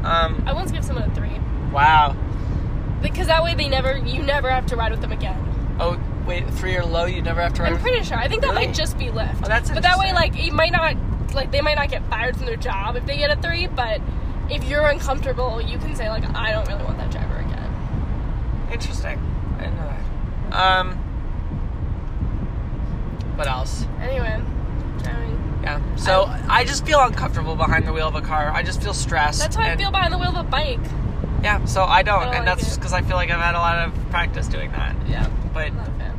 Um, 0.05 0.42
I 0.47 0.53
once 0.53 0.71
gave 0.73 0.85
someone 0.85 1.11
a 1.11 1.14
three 1.14 1.31
wow. 1.73 2.16
Because 3.02 3.26
that 3.26 3.42
way 3.42 3.54
they 3.54 3.68
never, 3.68 3.96
you 3.96 4.22
never 4.22 4.48
have 4.50 4.66
to 4.66 4.76
ride 4.76 4.92
with 4.92 5.00
them 5.00 5.12
again. 5.12 5.38
Oh, 5.80 5.98
wait, 6.26 6.48
three 6.50 6.76
or 6.76 6.84
low, 6.84 7.04
you 7.06 7.22
never 7.22 7.40
have 7.40 7.54
to 7.54 7.62
ride 7.62 7.68
I'm 7.68 7.74
with- 7.74 7.82
pretty 7.82 8.04
sure. 8.04 8.16
I 8.18 8.28
think 8.28 8.42
that 8.42 8.52
Really? 8.52 8.66
might 8.68 8.74
just 8.74 8.96
be 8.98 9.06
Lyft. 9.06 9.36
Oh, 9.44 9.48
that's 9.48 9.70
but 9.70 9.82
that 9.82 9.98
way, 9.98 10.08
interesting. 10.10 10.34
like, 10.34 10.46
it 10.48 10.52
might 10.52 10.72
not, 10.72 10.94
like, 11.34 11.50
they 11.50 11.60
might 11.60 11.76
not 11.76 11.88
get 11.90 12.04
fired 12.08 12.36
from 12.36 12.46
their 12.46 12.56
job 12.56 12.96
if 12.96 13.04
they 13.06 13.16
get 13.16 13.30
a 13.36 13.40
three. 13.40 13.66
But 13.66 14.00
if 14.50 14.64
you're 14.64 14.86
uncomfortable, 14.86 15.60
you 15.60 15.78
can 15.78 15.94
say 15.96 16.08
like, 16.10 16.24
I 16.36 16.52
don't 16.52 16.68
really 16.68 16.84
want 16.84 16.98
that 16.98 17.10
driver 17.10 17.36
again. 17.38 18.68
Interesting. 18.70 19.18
I 19.58 19.62
didn't 19.64 19.76
know 19.76 19.92
that. 20.50 20.60
Um, 20.60 20.98
what 23.36 23.46
else? 23.48 23.86
Anyway, 24.00 24.40
driving. 25.02 25.60
Yeah. 25.62 25.80
So 25.96 26.26
I 26.48 26.64
just 26.64 26.84
feel 26.84 27.00
uncomfortable 27.00 27.56
behind 27.56 27.86
the 27.86 27.92
wheel 27.92 28.08
of 28.08 28.14
a 28.14 28.20
car. 28.20 28.50
I 28.50 28.62
just 28.62 28.82
feel 28.82 28.94
stressed. 28.94 29.40
That's 29.40 29.56
how 29.56 29.62
I 29.62 29.68
and- 29.68 29.80
feel 29.80 29.90
behind 29.90 30.12
the 30.12 30.18
wheel 30.18 30.30
of 30.36 30.36
a 30.46 30.48
bike. 30.48 30.80
Yeah. 31.42 31.64
So 31.64 31.85
I 31.85 32.02
don't, 32.02 32.14
oh, 32.14 32.18
I 32.18 32.24
don't 32.24 32.35
and 32.35 32.46
like 32.46 32.57
that's 32.57 32.62
it. 32.62 32.66
just 32.66 32.78
because 32.81 32.92
I 32.92 33.02
feel 33.02 33.16
like 33.16 33.31
I've 33.31 33.40
had 33.40 33.55
a 33.55 33.59
lot 33.59 33.87
of 33.88 34.11
practice 34.11 34.46
doing 34.48 34.70
that. 34.72 34.94
Yeah, 35.09 35.28
But 35.52 35.66
I'm 35.68 35.76
not 35.76 35.88
a 35.88 35.92
fan. 35.92 36.18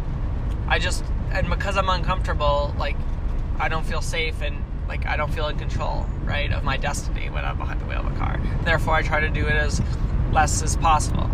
I 0.68 0.80
just 0.80 1.04
and 1.32 1.50
because 1.50 1.78
I'm 1.78 1.90
uncomfortable, 1.90 2.74
like 2.78 2.96
I 3.60 3.70
don't 3.70 3.86
feel 3.86 4.02
safe 4.02 4.42
and 4.42 4.64
like 4.88 5.06
I 5.06 5.16
don't 5.18 5.34
feel 5.34 5.48
in 5.48 5.58
control, 5.58 6.06
right, 6.24 6.52
of 6.52 6.64
my 6.64 6.78
destiny 6.78 7.30
when 7.30 7.46
I'm 7.46 7.58
behind 7.58 7.80
the 7.82 7.86
wheel 7.86 8.00
of 8.00 8.08
a 8.08 8.16
car. 8.18 8.40
Therefore, 8.64 8.96
I 8.96 9.02
try 9.02 9.20
to 9.22 9.30
do 9.30 9.46
it 9.46 9.54
as 9.56 9.82
less 10.32 10.62
as 10.62 10.76
possible. 10.76 11.30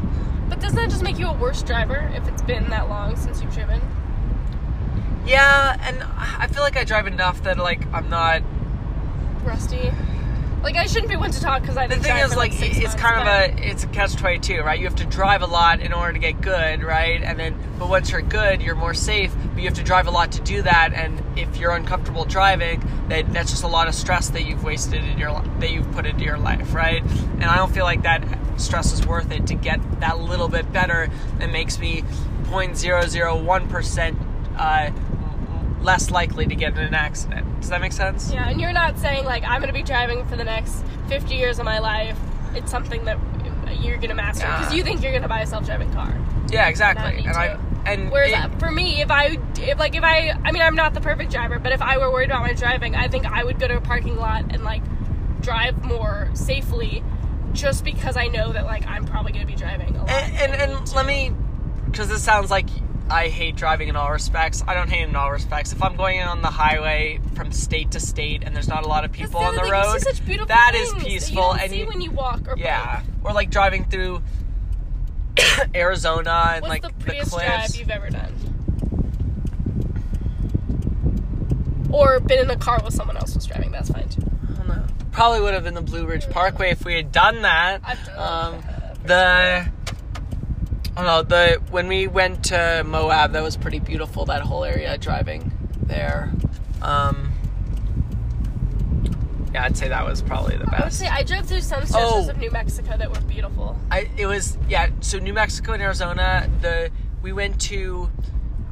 But 0.50 0.60
doesn't 0.60 0.76
that 0.76 0.90
just 0.90 1.04
make 1.04 1.20
you 1.20 1.28
a 1.28 1.34
worse 1.34 1.62
driver 1.64 2.12
if 2.16 2.28
it's 2.28 2.42
been 2.42 2.70
that 2.70 2.90
long 2.90 3.16
since 3.16 3.42
you've 3.42 3.54
driven? 3.54 3.82
Yeah, 5.26 5.78
and 5.82 6.04
I 6.18 6.48
feel 6.48 6.64
like 6.64 6.76
I 6.78 6.84
drive 6.84 7.08
enough 7.08 7.44
that 7.44 7.58
like 7.58 7.86
I'm 7.94 8.10
not. 8.10 8.42
Rusty. 9.44 9.92
Like 10.62 10.76
I 10.76 10.88
shouldn't 10.88 11.10
be 11.10 11.16
one 11.16 11.32
to 11.32 11.40
talk 11.42 11.62
because 11.62 11.78
I 11.78 11.88
The 11.88 11.96
thing 11.96 12.18
is, 12.18 12.36
like, 12.36 12.52
six 12.52 12.76
it's 12.78 12.88
months, 12.88 12.96
kind 13.02 13.24
but- 13.24 13.50
of 13.52 13.60
a 13.66 13.70
it's 13.70 13.84
a 13.86 13.88
catch 13.88 14.16
twenty 14.16 14.40
two, 14.40 14.62
right? 14.62 14.78
You 14.78 14.86
have 14.86 14.96
to 14.98 15.06
drive 15.06 15.42
a 15.42 15.48
lot 15.48 15.80
in 15.80 15.94
order 15.94 16.14
to 16.14 16.20
get 16.20 16.42
good, 16.42 16.84
right? 16.84 17.22
And 17.24 17.40
then, 17.40 17.56
but 17.80 17.88
once 17.90 18.12
you're 18.12 18.22
good, 18.22 18.62
you're 18.62 18.76
more 18.76 18.94
safe. 18.94 19.34
But 19.54 19.60
you 19.60 19.66
have 19.70 19.78
to 19.78 19.84
drive 19.84 20.08
a 20.08 20.12
lot 20.12 20.34
to 20.34 20.42
do 20.42 20.62
that. 20.64 20.94
And 20.94 21.24
if 21.38 21.58
you're 21.58 21.72
uncomfortable 21.72 22.26
driving, 22.26 22.84
then 23.08 23.32
that's 23.32 23.52
just 23.52 23.64
a 23.64 23.68
lot 23.68 23.88
of 23.88 23.96
stress 23.96 24.30
that 24.32 24.46
you've 24.46 24.64
wasted 24.64 25.02
in 25.04 25.18
your 25.18 25.42
that 25.60 25.72
you've 25.72 25.90
put 25.94 26.06
into 26.06 26.26
your 26.26 26.38
life, 26.38 26.74
right? 26.74 27.02
And 27.04 27.46
I 27.46 27.56
don't 27.56 27.74
feel 27.74 27.86
like 27.86 28.04
that 28.04 28.22
stress 28.58 28.92
is 28.92 29.06
worth 29.08 29.32
it 29.32 29.48
to 29.48 29.54
get 29.56 29.80
that 30.02 30.20
little 30.20 30.50
bit 30.50 30.72
better. 30.74 31.10
It 31.40 31.48
makes 31.52 31.80
me 31.80 32.04
0.001 32.52 33.70
percent 33.70 34.18
uh, 34.58 34.92
less 35.82 36.12
likely 36.12 36.46
to 36.46 36.56
get 36.56 36.74
in 36.74 36.80
an 36.80 36.94
accident. 36.94 37.46
Does 37.62 37.70
that 37.70 37.82
make 37.82 37.92
sense? 37.94 38.32
Yeah, 38.32 38.50
and 38.50 38.60
you're 38.60 38.74
not 38.74 38.98
saying 39.00 39.26
like 39.26 39.44
I'm 39.44 39.62
gonna 39.62 39.74
be 39.74 39.84
driving 39.84 40.26
for 40.26 40.36
the 40.36 40.44
next 40.44 40.84
50 41.08 41.36
years 41.36 41.60
of 41.60 41.66
my 41.66 41.80
life. 41.80 42.18
It's 42.54 42.70
something 42.72 43.06
that 43.06 43.18
you're 43.82 43.98
gonna 43.98 44.16
master 44.16 44.46
because 44.48 44.72
Yeah. 44.72 44.78
you 44.78 44.84
think 44.84 45.02
you're 45.02 45.14
gonna 45.14 45.28
buy 45.28 45.42
a 45.42 45.48
self-driving 45.48 45.94
car. 45.94 46.14
Yeah, 46.52 46.68
exactly. 46.68 47.18
Me 47.22 47.28
And 47.28 47.38
I 47.38 47.58
and 47.86 48.12
Whereas 48.12 48.32
it- 48.32 48.38
uh, 48.38 48.50
for 48.60 48.72
me, 48.72 49.02
if 49.02 49.10
I 49.12 49.38
if 49.60 49.80
like 49.80 49.96
if 49.96 50.04
I 50.04 50.36
I 50.44 50.52
mean 50.52 50.62
I'm 50.62 50.76
not 50.76 50.94
the 50.94 51.02
perfect 51.02 51.32
driver, 51.32 51.60
but 51.60 51.72
if 51.72 51.82
I 51.82 51.98
were 51.98 52.12
worried 52.12 52.30
about 52.30 52.42
my 52.42 52.54
driving, 52.54 52.96
I 52.96 53.08
think 53.08 53.26
I 53.26 53.44
would 53.44 53.60
go 53.60 53.68
to 53.68 53.78
a 53.78 53.82
parking 53.82 54.18
lot 54.18 54.46
and 54.50 54.64
like 54.64 54.82
drive 55.42 55.84
more 55.86 56.30
safely, 56.34 57.02
just 57.54 57.86
because 57.86 58.18
I 58.18 58.28
know 58.28 58.52
that 58.52 58.66
like 58.66 58.86
I'm 58.86 59.06
probably 59.06 59.32
gonna 59.32 59.46
be 59.46 59.56
driving 59.56 59.96
a 59.96 60.00
lot. 60.00 60.10
and 60.10 60.52
and, 60.54 60.62
and 60.74 60.94
let 60.94 61.06
me 61.06 61.32
because 61.86 62.10
this 62.10 62.22
sounds 62.24 62.52
like 62.52 62.68
I 63.10 63.28
hate 63.28 63.56
driving 63.56 63.88
in 63.88 63.96
all 63.96 64.12
respects. 64.12 64.64
I 64.68 64.74
don't 64.76 64.90
hate 64.90 65.08
in 65.10 65.16
all 65.16 65.32
respects. 65.32 65.72
If 65.74 65.82
I'm 65.82 65.96
going 65.96 66.22
on 66.22 66.42
the 66.44 66.50
highway 66.52 67.20
from 67.34 67.52
state 67.52 67.92
to 67.92 68.00
state 68.00 68.44
and 68.44 68.56
there's 68.56 68.68
not 68.68 68.84
a 68.86 68.88
lot 68.88 69.04
of 69.04 69.12
people 69.12 69.40
on 69.40 69.56
the 69.56 69.62
thing, 69.62 69.72
road, 69.72 70.00
such 70.02 70.24
beautiful 70.26 70.48
that 70.48 70.74
is 70.76 70.92
that 70.94 71.02
peaceful. 71.04 71.36
You 71.56 71.60
and 71.62 71.72
see 71.72 71.80
you- 71.80 71.88
when 71.88 72.02
you 72.02 72.12
walk 72.12 72.48
or 72.48 72.56
yeah, 72.58 72.98
bike. 72.98 73.04
or 73.24 73.34
like 73.34 73.50
driving 73.50 73.86
through 73.86 74.22
Arizona 75.76 76.52
and 76.54 76.62
What's 76.62 76.70
like 76.70 76.82
the 76.84 76.90
the 76.90 76.94
prettiest 77.04 77.32
cliffs. 77.32 77.48
drive 77.48 77.76
you've 77.76 77.90
ever 77.90 78.10
done? 78.12 78.34
Or 81.92 82.20
been 82.20 82.40
in 82.40 82.50
a 82.52 82.56
car 82.58 82.80
with 82.84 82.94
someone 82.94 83.18
else 83.18 83.34
was 83.34 83.46
driving. 83.48 83.72
That's 83.72 83.90
fine 83.90 84.08
too. 84.10 84.22
I 84.52 84.54
don't 84.58 84.68
know. 84.68 84.84
Probably 85.12 85.42
would 85.42 85.56
have 85.56 85.64
been 85.64 85.74
the 85.74 85.82
Blue 85.82 86.06
Ridge 86.06 86.30
Parkway 86.30 86.70
if 86.70 86.86
we 86.86 86.94
had 86.94 87.12
done 87.12 87.42
that. 87.42 87.82
I've 87.84 88.06
done 88.06 88.54
Um, 88.56 88.62
that. 88.62 89.04
the 89.08 89.96
Don't 90.96 91.30
the 91.30 91.62
when 91.72 91.88
we 91.88 92.08
went 92.08 92.44
to 92.46 92.84
Moab, 92.86 93.32
that 93.34 93.42
was 93.44 93.56
pretty 93.56 93.80
beautiful. 93.80 94.26
That 94.26 94.42
whole 94.42 94.64
area 94.66 94.98
driving 94.98 95.52
there. 95.84 96.32
Um, 96.82 97.32
yeah, 99.54 99.64
I'd 99.64 99.78
say 99.78 99.88
that 99.88 100.06
was 100.06 100.22
probably 100.22 100.58
the 100.58 100.64
I 100.70 100.76
would 100.80 100.84
best. 100.86 101.00
say 101.00 101.08
I 101.08 101.24
drove 101.24 101.46
through 101.46 101.62
some 101.62 101.86
stretches 101.86 102.28
Oh. 102.28 102.30
of 102.30 102.38
New 102.38 102.52
Mexico 102.52 102.96
that 102.98 103.10
were 103.10 103.22
beautiful. 103.22 103.78
I 103.92 104.10
it 104.18 104.26
was 104.28 104.58
yeah. 104.68 104.90
So 105.00 105.18
New 105.20 105.34
Mexico 105.34 105.74
and 105.74 105.82
Arizona. 105.82 106.50
The 106.62 106.92
we 107.22 107.32
went 107.34 107.60
to. 107.62 108.10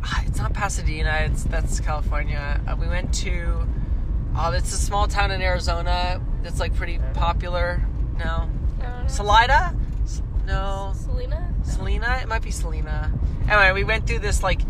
ah, 0.04 0.24
It's 0.28 0.38
not 0.38 0.54
Pasadena. 0.54 1.20
It's 1.32 1.44
that's 1.46 1.80
California. 1.80 2.62
Uh, 2.68 2.76
we 2.80 2.88
went 2.88 3.14
to. 3.16 3.66
Oh, 4.40 4.52
it's 4.52 4.72
a 4.72 4.78
small 4.78 5.08
town 5.08 5.32
in 5.32 5.42
Arizona. 5.42 6.22
That's 6.44 6.60
like 6.60 6.76
pretty 6.76 7.00
popular. 7.14 7.82
now. 8.18 8.50
Uh, 8.84 9.08
Salida. 9.08 9.76
No, 10.48 10.94
Sedona? 10.96 11.54
Sedona. 11.66 12.24
It 12.24 12.30
might 12.30 12.42
be 12.42 12.52
Sedona. 12.52 13.12
Anyway, 13.50 13.74
we 13.74 13.84
went 13.84 14.08
through 14.08 14.20
this 14.20 14.42
like. 14.42 14.62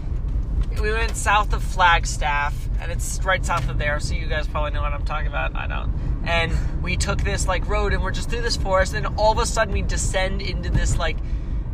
We 0.82 0.92
went 0.92 1.16
south 1.16 1.54
of 1.54 1.64
Flagstaff, 1.64 2.56
and 2.82 2.92
it's 2.92 3.24
right 3.24 3.44
south 3.46 3.70
of 3.70 3.78
there, 3.78 4.00
so 4.00 4.14
you 4.14 4.28
guys 4.28 4.48
probably 4.48 4.72
know 4.72 4.82
what 4.82 4.94
I'm 4.94 5.06
talking 5.06 5.28
about. 5.28 5.56
I 5.56 5.68
don't. 5.68 5.94
And 6.26 6.52
we 6.84 6.98
took 6.98 7.24
this 7.24 7.48
like 7.48 7.68
road, 7.68 7.94
and 7.94 8.04
we're 8.04 8.12
just 8.12 8.30
through 8.30 8.42
this 8.42 8.58
forest, 8.58 8.96
and 8.96 9.06
all 9.18 9.32
of 9.32 9.38
a 9.38 9.46
sudden 9.46 9.74
we 9.74 9.84
descend 9.84 10.42
into 10.42 10.72
this 10.72 10.98
like 10.98 11.18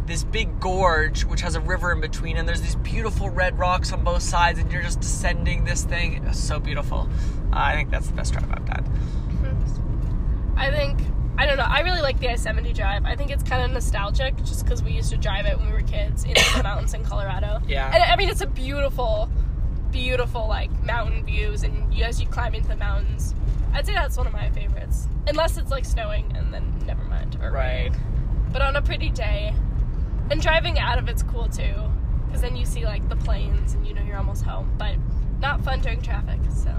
this 0.06 0.26
big 0.26 0.60
gorge, 0.60 1.24
which 1.24 1.42
has 1.42 1.56
a 1.56 1.62
river 1.62 1.94
in 1.94 2.02
between, 2.02 2.36
and 2.36 2.48
there's 2.48 2.62
these 2.62 2.76
beautiful 2.76 3.30
red 3.30 3.58
rocks 3.58 3.94
on 3.94 4.04
both 4.04 4.22
sides, 4.22 4.60
and 4.60 4.70
you're 4.70 4.82
just 4.82 5.00
descending 5.00 5.64
this 5.64 5.84
thing. 5.86 6.32
So 6.34 6.60
beautiful. 6.60 7.10
Uh, 7.54 7.56
I 7.56 7.76
think 7.76 7.90
that's 7.90 8.08
the 8.08 8.14
best 8.14 8.34
drive 8.34 8.52
I've 8.52 8.66
done. 8.66 10.54
I 10.58 10.72
think 10.72 11.00
I 11.38 11.46
don't 11.46 11.58
know. 11.58 11.66
I 11.68 11.82
really 11.82 12.02
like 12.02 12.20
the 12.20 12.30
I-70 12.30 12.76
drive. 12.76 13.06
I 13.06 13.16
think 13.16 13.32
it's 13.32 13.44
kind 13.44 13.64
of 13.64 13.72
nostalgic, 13.72 14.38
just 14.38 14.64
because 14.64 14.84
we 14.84 14.92
used 14.92 15.10
to 15.12 15.18
drive 15.18 15.46
it 15.46 15.58
when 15.58 15.68
we 15.68 15.74
were 15.74 15.82
kids 15.82 16.24
in 16.26 16.34
the 16.34 16.60
mountains 16.64 16.94
in 16.94 17.04
Colorado. 17.04 17.60
Yeah. 17.68 17.92
And 17.94 18.04
I 18.04 18.16
mean, 18.16 18.30
it's 18.30 18.42
a 18.42 18.48
beautiful, 18.48 19.30
beautiful 19.92 20.48
like 20.48 20.72
mountain 20.84 21.26
views, 21.26 21.64
and 21.64 21.94
you, 21.94 22.04
as 22.04 22.22
you 22.22 22.28
climb 22.28 22.54
into 22.54 22.68
the 22.68 22.76
mountains, 22.76 23.34
I'd 23.74 23.86
say 23.86 23.94
that's 23.94 24.18
one 24.18 24.28
of 24.28 24.34
my 24.34 24.50
favorites. 24.52 25.08
Unless 25.28 25.58
it's 25.58 25.72
like 25.72 25.86
snowing, 25.86 26.32
and 26.36 26.54
then 26.54 26.80
never 26.86 27.04
mind. 27.04 27.38
Right. 27.42 27.90
raining. 27.92 28.00
But 28.52 28.62
on 28.62 28.76
a 28.76 28.82
pretty 28.82 29.10
day, 29.10 29.54
and 30.30 30.40
driving 30.40 30.78
out 30.78 31.00
of 31.00 31.10
it's 31.10 31.24
cool 31.24 31.48
too, 31.50 31.74
because 32.28 32.42
then 32.42 32.56
you 32.56 32.66
see 32.66 32.86
like 32.86 33.08
the 33.10 33.16
plains, 33.16 33.74
and 33.74 33.88
you 33.88 33.96
know 33.96 34.04
you're 34.04 34.18
almost 34.18 34.44
home. 34.44 34.72
But 34.78 34.96
not 35.40 35.64
fun 35.64 35.82
during 35.82 36.02
traffic. 36.02 36.40
So. 36.56 36.76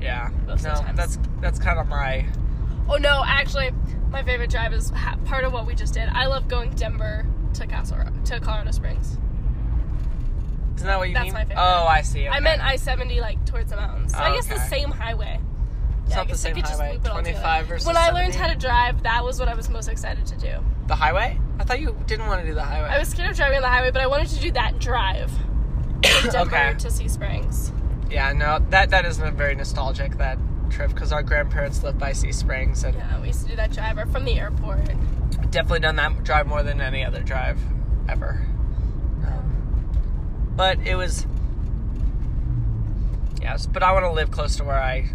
Yeah. 0.00 0.30
Most 0.46 0.64
no, 0.64 0.84
that's 0.94 1.18
that's 1.40 1.58
kind 1.58 1.78
of 1.78 1.86
my. 1.86 2.26
Oh 2.88 2.96
no, 2.96 3.22
actually, 3.26 3.70
my 4.10 4.22
favorite 4.22 4.50
drive 4.50 4.72
is 4.72 4.90
ha- 4.90 5.16
part 5.24 5.44
of 5.44 5.52
what 5.52 5.66
we 5.66 5.74
just 5.74 5.94
did. 5.94 6.08
I 6.08 6.26
love 6.26 6.48
going 6.48 6.70
Denver 6.74 7.26
to 7.54 7.66
Castle 7.66 7.98
Rock, 7.98 8.12
to 8.26 8.40
Colorado 8.40 8.70
Springs. 8.70 9.18
Isn't 10.76 10.86
that 10.86 10.98
what 10.98 11.08
you 11.08 11.14
mean? 11.14 11.14
That's 11.14 11.24
mean? 11.26 11.32
my 11.34 11.40
favorite. 11.44 11.56
Oh, 11.62 11.86
I 11.86 12.02
see. 12.02 12.28
I 12.28 12.40
meant 12.40 12.62
I 12.62 12.76
seventy 12.76 13.20
like 13.20 13.44
towards 13.46 13.70
the 13.70 13.76
mountains. 13.76 14.12
So 14.12 14.18
I 14.18 14.34
guess 14.34 14.46
the 14.46 14.54
Okay. 14.56 14.66
same 14.68 14.90
highway. 14.90 15.40
It's 16.06 16.14
not 16.14 16.28
the 16.28 16.36
same 16.36 16.54
highway. 16.56 16.92
loop 16.92 17.04
it 17.04 17.08
all 17.08 17.14
25 17.20 17.34
together. 17.42 17.64
versus 17.66 17.86
When 17.86 17.96
I 17.96 18.10
learned 18.10 18.32
70? 18.34 18.38
how 18.38 18.46
to 18.52 18.54
drive, 18.60 19.02
that 19.02 19.24
was 19.24 19.40
what 19.40 19.48
I 19.48 19.54
was 19.54 19.68
most 19.68 19.88
excited 19.88 20.24
to 20.26 20.36
do. 20.36 20.52
The 20.86 20.94
highway? 20.94 21.40
I 21.58 21.64
thought 21.64 21.80
you 21.80 21.96
didn't 22.06 22.26
want 22.28 22.42
to 22.42 22.46
do 22.46 22.54
the 22.54 22.62
highway. 22.62 22.88
I 22.88 22.98
was 23.00 23.08
scared 23.08 23.30
of 23.30 23.36
driving 23.36 23.56
on 23.56 23.62
the 23.62 23.68
highway, 23.68 23.90
but 23.90 24.02
I 24.02 24.06
wanted 24.06 24.28
to 24.28 24.38
do 24.40 24.52
that 24.52 24.78
drive 24.78 25.32
from 25.32 26.02
Denver 26.30 26.38
Okay. 26.56 26.74
to 26.78 26.90
Sea 26.92 27.08
Springs. 27.08 27.72
Yeah, 28.08 28.32
no, 28.34 28.60
that 28.70 28.90
that 28.90 29.04
isn't 29.04 29.36
very 29.36 29.56
nostalgic 29.56 30.16
that 30.18 30.38
trip 30.70 30.90
because 30.92 31.12
our 31.12 31.22
grandparents 31.22 31.82
lived 31.82 31.98
by 31.98 32.12
Sea 32.12 32.32
Springs 32.32 32.84
and 32.84 32.94
Yeah, 32.96 33.20
we 33.20 33.28
used 33.28 33.42
to 33.44 33.48
do 33.50 33.56
that 33.56 33.72
drive 33.72 33.98
or 33.98 34.06
from 34.06 34.24
the 34.24 34.38
airport. 34.38 34.86
definitely 35.50 35.80
done 35.80 35.96
that 35.96 36.22
drive 36.24 36.46
more 36.46 36.62
than 36.62 36.80
any 36.80 37.04
other 37.04 37.22
drive 37.22 37.58
ever. 38.08 38.46
Um, 39.26 40.52
but 40.56 40.78
it 40.86 40.94
was 40.96 41.26
yes, 43.40 43.66
but 43.66 43.82
I 43.82 43.92
want 43.92 44.04
to 44.04 44.10
live 44.12 44.30
close 44.30 44.56
to 44.56 44.64
where 44.64 44.80
I 44.80 45.08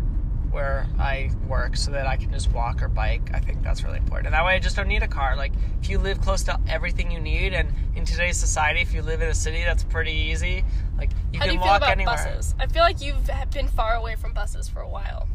where 0.52 0.86
I 1.00 1.32
work 1.48 1.78
so 1.78 1.92
that 1.92 2.08
I 2.08 2.18
can 2.18 2.30
just 2.34 2.52
walk 2.52 2.84
or 2.84 2.90
bike. 2.90 3.30
I 3.34 3.40
think 3.40 3.64
that's 3.64 3.84
really 3.86 4.00
important. 4.00 4.28
And 4.28 4.34
that 4.36 4.44
way 4.44 4.54
I 4.54 4.60
just 4.60 4.76
don't 4.76 4.90
need 4.90 5.02
a 5.02 5.08
car. 5.08 5.38
Like 5.38 5.54
if 5.82 5.90
you 5.90 5.98
live 5.98 6.20
close 6.20 6.44
to 6.44 6.60
everything 6.68 7.10
you 7.10 7.22
need 7.22 7.54
and 7.54 7.72
in 7.96 8.04
today's 8.04 8.36
society 8.38 8.82
if 8.82 8.94
you 8.94 9.02
live 9.02 9.22
in 9.22 9.30
a 9.30 9.34
city 9.34 9.64
that's 9.64 9.86
pretty 9.86 10.12
easy. 10.12 10.66
Like 10.98 11.12
you 11.32 11.40
How 11.40 11.46
can 11.46 11.54
do 11.54 11.54
you 11.56 11.60
feel 11.62 11.68
walk 11.70 11.78
about 11.78 11.92
anywhere. 11.92 12.16
buses? 12.18 12.54
I 12.60 12.68
feel 12.68 12.82
like 12.84 13.02
you've 13.02 13.30
been 13.52 13.70
far 13.70 13.94
away 13.96 14.16
from 14.18 14.34
buses 14.34 14.68
for 14.68 14.82
a 14.82 14.90
while. 14.90 15.30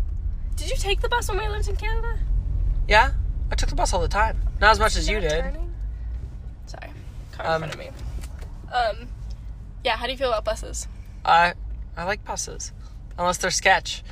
Did 0.57 0.71
you 0.71 0.77
take 0.77 1.01
the 1.01 1.09
bus 1.09 1.29
when 1.29 1.39
we 1.39 1.49
lived 1.49 1.69
in 1.69 1.77
Canada? 1.77 2.19
Yeah, 2.89 3.13
I 3.51 3.55
took 3.55 3.69
the 3.69 3.75
bus 3.75 3.93
all 3.93 4.01
the 4.01 4.09
time. 4.09 4.41
Not 4.61 4.71
as 4.73 4.79
much 4.79 4.97
as 4.97 5.09
you 5.09 5.21
did. 5.21 5.31
turning? 5.31 5.75
Sorry, 6.67 6.91
car 7.33 7.47
Um, 7.47 7.63
in 7.65 7.71
front 7.71 7.75
of 7.75 7.79
me. 7.79 7.91
Um, 8.73 9.09
yeah. 9.85 9.97
How 9.97 10.07
do 10.07 10.13
you 10.13 10.19
feel 10.19 10.29
about 10.29 10.45
buses? 10.45 10.89
I 11.25 11.55
I 11.97 12.05
like 12.05 12.25
buses, 12.25 12.73
unless 13.19 13.39
they're 13.39 13.51
sketch. 13.51 14.03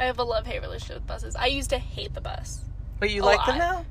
I 0.00 0.04
have 0.04 0.18
a 0.18 0.24
love 0.24 0.46
hate 0.46 0.60
relationship 0.60 0.96
with 0.96 1.06
buses. 1.06 1.36
I 1.36 1.46
used 1.46 1.70
to 1.70 1.78
hate 1.78 2.14
the 2.14 2.20
bus. 2.20 2.60
But 2.98 3.10
you 3.10 3.22
like 3.22 3.44
them 3.46 3.58
lot. 3.58 3.72
now? 3.76 3.86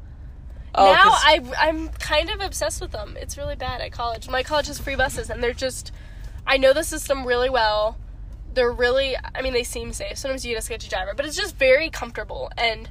Oh, 0.75 0.91
now 0.91 1.09
I 1.11 1.41
I'm 1.57 1.89
kind 1.89 2.29
of 2.29 2.41
obsessed 2.41 2.81
with 2.81 2.91
them. 2.91 3.15
It's 3.19 3.37
really 3.37 3.55
bad 3.55 3.79
at 3.81 3.91
college. 3.91 4.27
My 4.27 4.43
college 4.43 4.67
has 4.67 4.79
free 4.79 4.95
buses, 4.95 5.29
and 5.29 5.41
they're 5.41 5.53
just. 5.53 5.91
I 6.45 6.57
know 6.57 6.73
the 6.73 6.83
system 6.83 7.25
really 7.25 7.49
well. 7.49 7.97
They're 8.53 8.71
really. 8.71 9.15
I 9.35 9.41
mean, 9.41 9.53
they 9.53 9.63
seem 9.63 9.93
safe. 9.93 10.17
Sometimes 10.17 10.45
you 10.45 10.55
just 10.55 10.69
get 10.69 10.75
a 10.75 10.85
sketchy 10.85 10.89
driver, 10.89 11.13
but 11.15 11.25
it's 11.25 11.35
just 11.35 11.55
very 11.57 11.89
comfortable. 11.89 12.51
And 12.57 12.89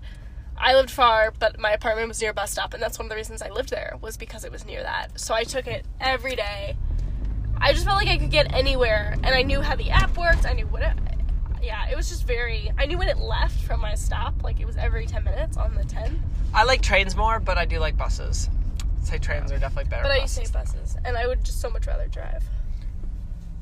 I 0.57 0.75
lived 0.75 0.90
far, 0.90 1.33
but 1.38 1.59
my 1.59 1.70
apartment 1.70 2.09
was 2.09 2.20
near 2.20 2.31
a 2.31 2.35
bus 2.35 2.51
stop, 2.53 2.75
and 2.75 2.83
that's 2.83 2.98
one 2.98 3.07
of 3.07 3.11
the 3.11 3.16
reasons 3.16 3.42
I 3.42 3.48
lived 3.51 3.70
there 3.70 3.96
was 4.01 4.16
because 4.16 4.44
it 4.44 4.53
was 4.53 4.64
near 4.64 4.83
that. 4.83 5.18
So 5.20 5.35
I 5.35 5.44
took 5.44 5.66
it 5.66 5.85
every 6.01 6.37
day. 6.37 6.77
I 7.61 7.72
just 7.72 7.85
felt 7.85 7.96
like 7.96 8.09
I 8.09 8.18
could 8.18 8.31
get 8.31 8.53
anywhere, 8.53 9.12
and 9.22 9.29
I 9.35 9.42
knew 9.42 9.61
how 9.61 9.77
the 9.77 9.90
app 9.90 10.16
worked. 10.16 10.46
I 10.46 10.53
knew 10.53 10.66
what 10.66 10.83
it. 10.83 10.94
Yeah, 11.62 11.88
it 11.88 11.96
was 11.96 12.09
just 12.09 12.27
very. 12.27 12.72
I 12.77 12.87
knew 12.87 12.98
when 12.98 13.09
it 13.09 13.18
left 13.18 13.61
from 13.62 13.81
my 13.81 13.94
stop. 13.94 14.42
Like 14.42 14.59
it 14.61 14.66
was 14.66 14.77
every 14.77 15.07
ten 15.07 15.22
minutes 15.22 15.57
on 15.57 15.75
the 15.77 15.85
ten. 15.85 16.20
I 16.53 16.64
like 16.64 16.83
trains 16.83 17.14
more, 17.14 17.38
but 17.38 17.57
I 17.57 17.64
do 17.64 17.79
like 17.79 17.96
buses. 17.96 18.48
I'd 18.98 19.07
say 19.07 19.18
trains 19.18 19.53
are 19.53 19.59
definitely 19.59 19.88
better. 19.90 20.03
But 20.03 20.12
I 20.12 20.16
used 20.22 20.35
to 20.35 20.40
hate 20.40 20.53
buses, 20.53 20.96
and 21.05 21.16
I 21.16 21.27
would 21.29 21.44
just 21.44 21.61
so 21.61 21.70
much 21.70 21.87
rather 21.87 22.09
drive 22.09 22.42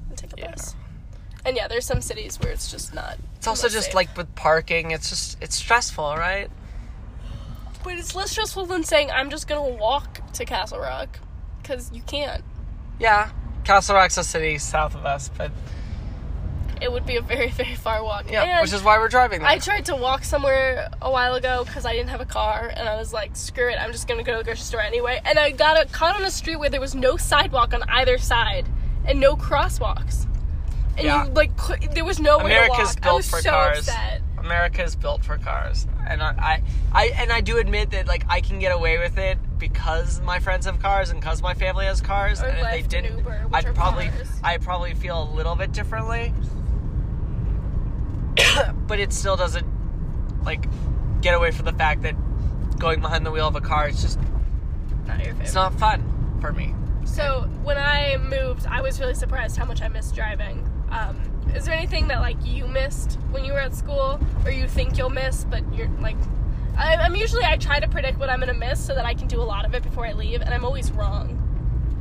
than 0.09 0.17
take 0.17 0.33
a 0.33 0.37
Yeah. 0.39 0.51
bus. 0.53 0.75
And 1.45 1.57
yeah, 1.57 1.69
there's 1.69 1.87
some 1.87 2.01
cities 2.01 2.39
where 2.41 2.53
it's 2.53 2.71
just 2.71 2.95
not. 2.95 3.19
It's 3.37 3.47
also 3.47 3.69
just 3.69 3.87
safe. 3.87 3.95
like 3.95 4.17
with 4.17 4.35
parking. 4.35 4.91
It's 4.91 5.09
just 5.09 5.39
it's 5.43 5.57
stressful, 5.57 6.17
right? 6.17 6.51
but 7.83 7.95
it's 7.95 8.15
less 8.15 8.31
stressful 8.31 8.67
than 8.67 8.85
saying 8.85 9.11
I'm 9.11 9.31
just 9.31 9.49
gonna 9.49 9.77
walk 9.77 10.21
to 10.35 10.45
Castle 10.45 10.79
Rock, 10.79 11.19
because 11.63 11.91
you 11.95 12.03
can't. 12.03 12.45
Yeah, 12.99 13.31
Castle 13.65 13.95
Rock's 13.97 14.19
a 14.19 14.25
city 14.25 14.59
south 14.59 14.95
of 14.95 15.07
us, 15.07 15.31
but 15.37 15.51
It 16.83 16.93
would 16.93 17.07
be 17.07 17.17
a 17.17 17.23
very 17.23 17.49
very 17.63 17.75
far 17.75 18.05
walk. 18.05 18.31
yeah, 18.31 18.43
And 18.43 18.63
which 18.63 18.75
is 18.75 18.83
why 18.83 18.99
we're 18.99 19.09
driving 19.09 19.41
there. 19.41 19.49
I 19.49 19.59
tried 19.59 19.87
to 19.87 19.97
walk 19.97 20.25
somewhere 20.25 20.91
a 21.01 21.11
while 21.11 21.35
ago 21.37 21.65
because 21.65 21.87
I 21.87 21.95
didn't 21.95 22.11
have 22.11 22.21
a 22.21 22.27
car, 22.27 22.71
and 22.75 22.87
I 22.87 22.97
was 22.97 23.15
like, 23.15 23.35
"Screw 23.35 23.71
it! 23.71 23.77
I'm 23.81 23.93
just 23.93 24.07
gonna 24.07 24.23
go 24.25 24.33
to 24.33 24.39
the 24.39 24.45
grocery 24.45 24.65
store 24.65 24.83
anyway." 24.83 25.19
And 25.25 25.39
I 25.39 25.51
got 25.51 25.83
a, 25.83 25.87
caught 25.89 26.17
on 26.17 26.25
a 26.25 26.31
street 26.31 26.57
where 26.57 26.69
there 26.69 26.83
was 26.83 26.95
no 26.95 27.17
sidewalk 27.17 27.73
on 27.73 27.83
either 27.89 28.19
side 28.19 28.69
and 29.07 29.19
no 29.19 29.37
crosswalks. 29.37 30.27
And 31.01 31.07
Yeah. 31.07 31.25
you 31.27 31.33
like, 31.33 31.51
there 31.95 32.05
was 32.05 32.21
no 32.21 32.39
way 32.39 32.45
to 32.45 32.51
America's 32.51 32.89
walk. 32.91 32.97
I 32.99 33.01
built 33.01 33.17
was 33.17 33.31
for 33.31 33.41
so 33.41 33.51
cars. 33.51 33.79
upset. 33.89 34.23
America 34.39 34.83
is 34.83 34.97
built 34.97 35.23
for 35.23 35.37
cars, 35.37 35.87
and 36.09 36.23
I, 36.23 36.31
I, 36.39 36.63
I, 36.93 37.07
and 37.09 37.31
I 37.31 37.43
do 37.43 37.59
admit 37.59 37.91
that 37.91 38.07
like 38.07 38.25
I 38.29 38.41
can 38.41 38.59
get 38.59 38.73
away 38.73 38.97
with 38.99 39.19
it 39.19 39.39
because 39.59 40.19
my 40.23 40.39
friends 40.39 40.65
have 40.65 40.81
cars 40.81 41.11
and 41.11 41.21
because 41.21 41.43
my 41.43 41.53
family 41.53 41.85
has 41.85 42.01
cars. 42.01 42.41
Or 42.43 42.47
and 42.47 42.59
if 42.59 42.71
they 42.71 42.83
didn't, 43.03 43.19
Uber, 43.19 43.39
which 43.51 43.67
I'd 43.67 43.75
probably, 43.75 44.09
cars. 44.09 44.29
I 44.43 44.57
probably 44.57 44.95
feel 44.95 45.23
a 45.23 45.29
little 45.35 45.57
bit 45.57 45.73
differently. 45.73 46.33
but 48.87 48.99
it 48.99 49.13
still 49.13 49.37
doesn't 49.37 49.67
like 50.45 50.67
get 51.21 51.35
away 51.35 51.51
from 51.51 51.67
the 51.67 51.73
fact 51.73 52.03
that 52.03 52.15
going 52.79 53.01
behind 53.01 53.27
the 53.27 53.31
wheel 53.31 53.47
of 53.49 53.57
a 53.57 53.61
car 53.61 53.89
is 53.89 54.01
just 54.01 54.19
Not 55.07 55.19
your 55.19 55.27
favorite. 55.27 55.43
it's 55.45 55.55
not 55.55 55.79
fun 55.79 56.39
for 56.41 56.53
me. 56.53 56.75
So 57.05 57.49
when 57.63 57.77
I 57.77 58.17
moved, 58.19 58.67
I 58.67 58.81
was 58.81 59.01
really 59.01 59.15
surprised 59.15 59.57
how 59.57 59.65
much 59.65 59.83
I 59.83 59.89
missed 59.89 60.15
driving. 60.15 60.70
Um, 60.91 61.17
is 61.55 61.65
there 61.65 61.75
anything 61.75 62.09
that 62.09 62.21
like 62.21 62.37
you 62.45 62.67
missed 62.67 63.19
when 63.31 63.45
you 63.45 63.53
were 63.53 63.61
at 63.61 63.75
school, 63.75 64.21
or 64.45 64.51
you 64.51 64.69
think 64.69 64.99
you'll 64.99 65.11
miss, 65.11 65.45
but 65.45 65.63
you're 65.75 65.89
like? 66.01 66.17
I, 66.77 66.97
I'm 66.97 67.15
usually 67.17 67.45
I 67.45 67.57
try 67.57 67.81
to 67.81 67.89
predict 67.89 68.19
what 68.19 68.31
I'm 68.31 68.41
gonna 68.41 68.55
miss 68.55 68.85
so 68.85 68.95
that 68.95 69.05
I 69.05 69.15
can 69.15 69.29
do 69.29 69.41
a 69.41 69.45
lot 69.45 69.65
of 69.65 69.75
it 69.75 69.83
before 69.83 70.07
I 70.07 70.13
leave, 70.13 70.41
and 70.41 70.55
I'm 70.55 70.65
always 70.65 70.91
wrong. 70.93 71.37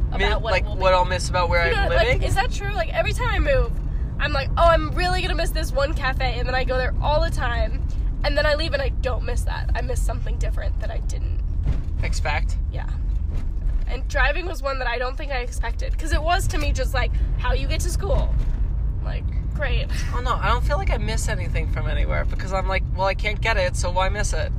about 0.10 0.20
Mi- 0.20 0.44
what 0.44 0.52
like 0.52 0.66
what. 0.66 0.94
I'll 0.94 1.06
miss 1.06 1.30
about 1.30 1.50
where 1.50 1.68
You 1.68 1.76
know, 1.76 1.82
I'm 1.82 1.90
living. 1.90 2.20
Like, 2.20 2.28
is 2.28 2.36
that 2.36 2.52
true? 2.52 2.74
Like 2.74 2.94
every 2.94 3.14
time 3.14 3.30
I 3.30 3.40
move, 3.40 3.72
I'm 4.20 4.34
like, 4.34 4.50
oh, 4.58 4.68
I'm 4.68 4.92
really 4.92 5.22
gonna 5.22 5.36
miss 5.36 5.52
this 5.52 5.72
one 5.72 5.94
cafe, 5.94 6.40
and 6.40 6.48
then 6.48 6.56
I 6.56 6.64
go 6.64 6.78
there 6.78 6.94
all 7.02 7.22
the 7.22 7.32
time, 7.32 7.86
and 8.24 8.38
then 8.38 8.46
I 8.46 8.56
leave 8.56 8.74
and 8.74 8.82
I 8.82 8.90
don't 8.90 9.24
miss 9.26 9.42
that. 9.44 9.72
I 9.76 9.82
miss 9.82 10.02
something 10.02 10.38
different 10.38 10.80
that 10.80 10.92
I 10.92 10.98
didn't. 11.00 11.40
Expect. 12.04 12.58
Yeah. 12.72 12.90
And 13.88 14.08
driving 14.08 14.46
was 14.46 14.62
one 14.62 14.78
that 14.80 14.88
I 14.88 15.00
don't 15.00 15.18
think 15.18 15.32
I 15.32 15.40
expected 15.40 15.92
because 15.94 16.14
it 16.14 16.22
was 16.22 16.48
to 16.50 16.58
me 16.58 16.72
just 16.72 16.94
like 16.94 17.12
how 17.40 17.54
you 17.54 17.68
get 17.68 17.80
to 17.82 17.90
school. 17.90 18.34
Like, 19.04 19.24
great. 19.56 19.88
Oh 20.14 20.20
no, 20.22 20.36
I 20.36 20.48
don't 20.48 20.64
feel 20.64 20.78
like 20.78 20.90
I 20.92 20.98
miss 20.98 21.28
anything 21.30 21.72
from 21.72 21.88
anywhere 21.88 22.26
because 22.26 22.54
I'm 22.54 22.68
like, 22.68 22.84
well, 22.96 23.08
I 23.08 23.14
can't 23.14 23.40
get 23.42 23.58
it, 23.58 23.76
so 23.76 23.92
why 23.92 24.10
miss 24.10 24.34
it? 24.34 24.52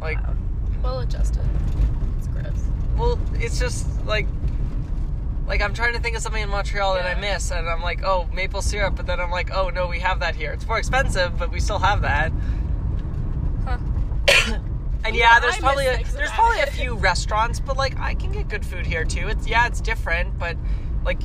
Like, 0.00 0.22
Wow. 0.22 0.34
Well 0.82 0.98
adjusted. 1.00 1.42
It's 2.18 2.26
gross. 2.28 2.62
well, 2.96 3.18
it's 3.34 3.58
just 3.58 3.86
like, 4.04 4.26
like 5.46 5.62
I'm 5.62 5.72
trying 5.72 5.94
to 5.94 6.00
think 6.00 6.14
of 6.16 6.22
something 6.22 6.42
in 6.42 6.48
Montreal 6.50 6.94
that 6.94 7.06
I 7.06 7.18
miss, 7.18 7.50
and 7.50 7.68
I'm 7.68 7.80
like, 7.80 8.02
oh, 8.04 8.28
maple 8.34 8.60
syrup, 8.60 8.94
but 8.96 9.06
then 9.06 9.18
I'm 9.20 9.30
like, 9.30 9.50
oh 9.50 9.70
no, 9.70 9.86
we 9.86 10.00
have 10.00 10.20
that 10.20 10.34
here. 10.34 10.52
It's 10.52 10.66
more 10.66 10.78
expensive, 10.78 11.38
but 11.38 11.50
we 11.50 11.60
still 11.60 11.78
have 11.78 12.02
that. 12.02 12.32
Huh. 13.64 13.78
And 15.06 15.14
Yeah, 15.14 15.34
yeah, 15.34 15.40
there's 15.40 15.56
I 15.56 15.58
probably 15.60 15.86
a, 15.86 16.02
there's 16.14 16.30
probably 16.30 16.60
a 16.60 16.66
few 16.66 16.94
restaurants, 16.94 17.60
but 17.60 17.76
like 17.76 17.98
I 17.98 18.14
can 18.14 18.32
get 18.32 18.48
good 18.48 18.64
food 18.64 18.86
here 18.86 19.04
too. 19.04 19.28
It's 19.28 19.46
yeah, 19.46 19.66
it's 19.66 19.82
different, 19.82 20.38
but 20.38 20.56
like 21.04 21.18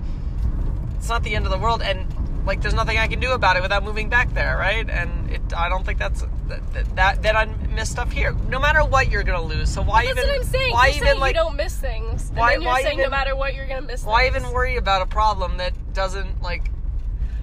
it's 0.98 1.08
not 1.08 1.24
the 1.24 1.34
end 1.34 1.46
of 1.46 1.52
the 1.52 1.58
world, 1.58 1.82
and 1.82 2.06
like 2.50 2.62
there's 2.62 2.74
nothing 2.74 2.98
I 2.98 3.08
can 3.08 3.20
do 3.20 3.34
about 3.34 3.58
it 3.58 3.62
without 3.62 3.84
moving 3.84 4.10
back 4.10 4.34
there, 4.34 4.58
right? 4.58 4.90
And 4.90 5.30
it, 5.30 5.42
I 5.56 5.70
don't 5.70 5.86
think 5.86 6.00
that's 6.00 6.26
that 6.48 6.96
that, 6.96 7.22
that 7.22 7.36
I 7.36 7.46
miss 7.46 7.92
stuff 7.92 8.12
here. 8.12 8.34
No 8.50 8.60
matter 8.60 8.84
what, 8.84 9.12
you're 9.12 9.22
gonna 9.22 9.42
lose. 9.42 9.70
So 9.72 9.84
why 9.84 10.06
That's 10.06 10.18
even 10.18 10.30
what 10.30 10.40
I'm 10.40 10.44
saying. 10.46 10.74
why 10.74 10.88
you're 10.88 10.96
even 10.96 11.08
saying 11.08 11.20
like 11.20 11.36
you 11.36 11.42
don't 11.42 11.56
miss 11.56 11.78
things, 11.78 12.30
and 12.30 12.38
Why- 12.40 12.54
then 12.54 12.64
you're 12.64 12.72
why 12.72 12.82
saying 12.82 12.98
no 12.98 13.10
matter 13.10 13.36
what, 13.36 13.54
you're 13.54 13.68
gonna 13.68 13.84
miss. 13.84 14.04
why 14.04 14.24
things. 14.24 14.38
even 14.44 14.52
worry 14.52 14.78
about 14.78 15.04
a 15.04 15.06
problem 15.06 15.58
that 15.58 15.74
doesn't 15.94 16.42
like 16.42 16.72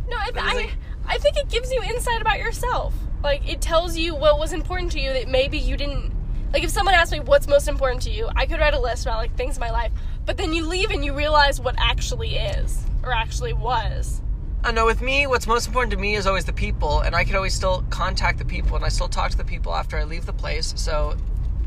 No, 0.08 0.16
I, 0.16 0.30
I, 0.36 0.70
I 1.06 1.18
think 1.18 1.36
it 1.36 1.48
gives 1.48 1.70
you 1.72 1.80
insight 1.84 2.20
about 2.20 2.40
yourself. 2.40 2.92
Like 3.22 3.48
it 3.48 3.60
tells 3.60 3.96
you 3.96 4.16
what 4.16 4.40
was 4.40 4.52
important 4.52 4.90
to 4.92 5.00
you 5.00 5.12
that 5.12 5.28
maybe 5.28 5.56
you 5.56 5.76
didn't. 5.76 6.12
Like 6.52 6.64
if 6.64 6.70
someone 6.70 6.94
asked 6.94 7.12
me 7.12 7.20
what's 7.20 7.46
most 7.46 7.68
important 7.68 8.02
to 8.02 8.10
you, 8.10 8.28
I 8.34 8.46
could 8.46 8.58
write 8.58 8.74
a 8.74 8.80
list 8.80 9.06
about 9.06 9.18
like 9.18 9.36
things 9.36 9.56
in 9.56 9.60
my 9.60 9.70
life. 9.70 9.92
But 10.24 10.36
then 10.36 10.52
you 10.52 10.66
leave 10.66 10.90
and 10.90 11.04
you 11.04 11.14
realize 11.14 11.60
what 11.60 11.76
actually 11.78 12.34
is 12.34 12.82
or 13.04 13.12
actually 13.12 13.52
was. 13.52 14.20
I 14.66 14.72
know 14.72 14.84
with 14.84 15.00
me, 15.00 15.28
what's 15.28 15.46
most 15.46 15.68
important 15.68 15.92
to 15.92 15.96
me 15.96 16.16
is 16.16 16.26
always 16.26 16.44
the 16.44 16.52
people, 16.52 16.98
and 17.00 17.14
I 17.14 17.22
can 17.22 17.36
always 17.36 17.54
still 17.54 17.84
contact 17.88 18.38
the 18.38 18.44
people, 18.44 18.74
and 18.74 18.84
I 18.84 18.88
still 18.88 19.06
talk 19.06 19.30
to 19.30 19.36
the 19.36 19.44
people 19.44 19.72
after 19.72 19.96
I 19.96 20.02
leave 20.02 20.26
the 20.26 20.32
place. 20.32 20.74
So, 20.76 21.16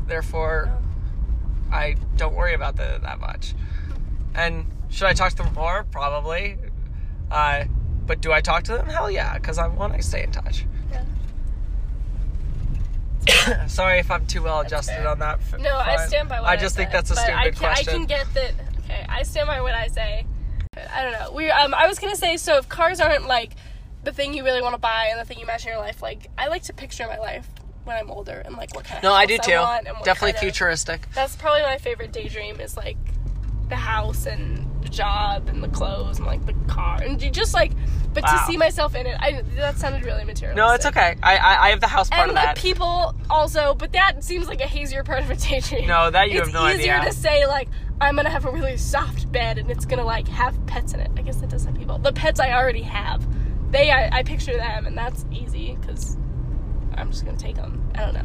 therefore, 0.06 0.70
I 1.72 1.96
don't 2.18 2.34
worry 2.34 2.52
about 2.52 2.76
that 2.76 3.00
that 3.00 3.18
much. 3.18 3.54
And 4.34 4.66
should 4.90 5.06
I 5.06 5.14
talk 5.14 5.30
to 5.30 5.36
them 5.42 5.54
more? 5.54 5.84
Probably. 5.90 6.58
Uh, 7.30 7.64
but 8.04 8.20
do 8.20 8.32
I 8.32 8.42
talk 8.42 8.64
to 8.64 8.72
them? 8.72 8.86
Hell 8.86 9.10
yeah, 9.10 9.32
because 9.32 9.56
I 9.56 9.66
want 9.68 9.94
to 9.94 10.02
stay 10.02 10.22
in 10.22 10.30
touch. 10.30 10.66
Yeah. 13.26 13.66
Sorry 13.66 13.98
if 13.98 14.10
I'm 14.10 14.26
too 14.26 14.42
well 14.42 14.60
adjusted 14.60 15.06
on 15.06 15.20
that. 15.20 15.38
f- 15.38 15.58
No, 15.58 15.74
I 15.74 16.04
stand 16.06 16.28
by 16.28 16.42
what 16.42 16.50
I 16.50 16.52
I 16.52 16.56
just 16.56 16.76
think 16.76 16.90
said, 16.90 16.98
that's 16.98 17.10
a 17.12 17.16
stupid 17.16 17.34
I 17.34 17.44
can, 17.50 17.54
question. 17.54 17.88
I 17.94 17.96
can 17.96 18.04
get 18.06 18.34
that. 18.34 18.52
Okay, 18.84 19.06
I 19.08 19.22
stand 19.22 19.46
by 19.46 19.62
what 19.62 19.74
I 19.74 19.86
say. 19.86 20.26
I 20.76 21.02
don't 21.02 21.12
know. 21.12 21.32
We 21.32 21.50
um, 21.50 21.74
I 21.74 21.88
was 21.88 21.98
gonna 21.98 22.14
say 22.14 22.36
so 22.36 22.56
if 22.58 22.68
cars 22.68 23.00
aren't 23.00 23.26
like 23.26 23.54
the 24.04 24.12
thing 24.12 24.34
you 24.34 24.44
really 24.44 24.62
want 24.62 24.74
to 24.74 24.78
buy 24.80 25.08
and 25.10 25.18
the 25.18 25.24
thing 25.24 25.38
you 25.38 25.44
imagine 25.44 25.68
in 25.70 25.74
your 25.74 25.84
life, 25.84 26.00
like 26.00 26.28
I 26.38 26.46
like 26.46 26.62
to 26.64 26.72
picture 26.72 27.06
my 27.08 27.18
life 27.18 27.48
when 27.84 27.96
I'm 27.96 28.08
older 28.08 28.40
and 28.44 28.56
like 28.56 28.72
what 28.76 28.84
kind 28.84 28.98
of 28.98 29.02
no, 29.02 29.12
I 29.12 29.26
do 29.26 29.36
too. 29.38 29.52
what 29.56 29.84
Definitely 30.04 30.32
kind 30.32 30.34
of- 30.36 30.40
futuristic. 30.42 31.08
That's 31.12 31.34
probably 31.34 31.62
my 31.62 31.78
favorite 31.78 32.12
daydream 32.12 32.60
is 32.60 32.76
like 32.76 32.96
the 33.68 33.74
house 33.76 34.26
and 34.26 34.64
the 34.82 34.88
job 34.88 35.48
and 35.48 35.60
the 35.62 35.68
clothes 35.68 36.18
and 36.18 36.26
like 36.26 36.44
the 36.46 36.54
car 36.72 37.02
and 37.02 37.20
you 37.20 37.30
just 37.30 37.52
like 37.52 37.72
but 38.12 38.22
Wow. 38.24 38.32
to 38.38 38.38
see 38.50 38.56
myself 38.56 38.94
in 38.96 39.06
it 39.06 39.16
I 39.20 39.42
that 39.56 39.76
sounded 39.76 40.04
really 40.04 40.24
materialistic. 40.24 40.56
No, 40.56 40.72
it's 40.74 40.86
okay. 40.86 41.16
I 41.20 41.36
I, 41.36 41.66
I 41.66 41.70
have 41.70 41.80
the 41.80 41.88
house 41.88 42.08
part 42.10 42.22
And 42.28 42.30
of 42.30 42.36
the 42.36 42.46
that. 42.46 42.56
people 42.56 43.14
also, 43.28 43.74
but 43.74 43.90
that 43.92 44.22
seems 44.22 44.46
like 44.46 44.60
a 44.60 44.66
hazier 44.68 45.02
part 45.02 45.24
of 45.24 45.30
a 45.30 45.34
daydream. 45.36 45.88
No, 45.88 46.10
that 46.12 46.30
you 46.30 46.38
it's 46.38 46.46
have 46.48 46.54
no 46.54 46.62
idea. 46.64 46.76
It's 46.98 47.06
easier 47.08 47.10
to 47.10 47.12
say 47.12 47.46
like 47.48 47.68
I'm 48.00 48.16
gonna 48.16 48.30
have 48.30 48.46
a 48.46 48.50
really 48.50 48.76
soft 48.76 49.30
bed 49.30 49.58
and 49.58 49.70
it's 49.70 49.84
gonna 49.84 50.04
like 50.04 50.26
have 50.28 50.64
pets 50.66 50.94
in 50.94 51.00
it. 51.00 51.10
I 51.16 51.22
guess 51.22 51.36
that 51.36 51.50
does 51.50 51.64
have 51.64 51.74
people. 51.74 51.98
The 51.98 52.12
pets 52.12 52.40
I 52.40 52.52
already 52.52 52.82
have, 52.82 53.26
they 53.70 53.90
I, 53.90 54.18
I 54.18 54.22
picture 54.22 54.56
them 54.56 54.86
and 54.86 54.96
that's 54.96 55.26
easy 55.30 55.76
because 55.80 56.16
I'm 56.94 57.10
just 57.10 57.24
gonna 57.24 57.36
take 57.36 57.56
them. 57.56 57.90
I 57.94 58.00
don't 58.00 58.14
know. 58.14 58.24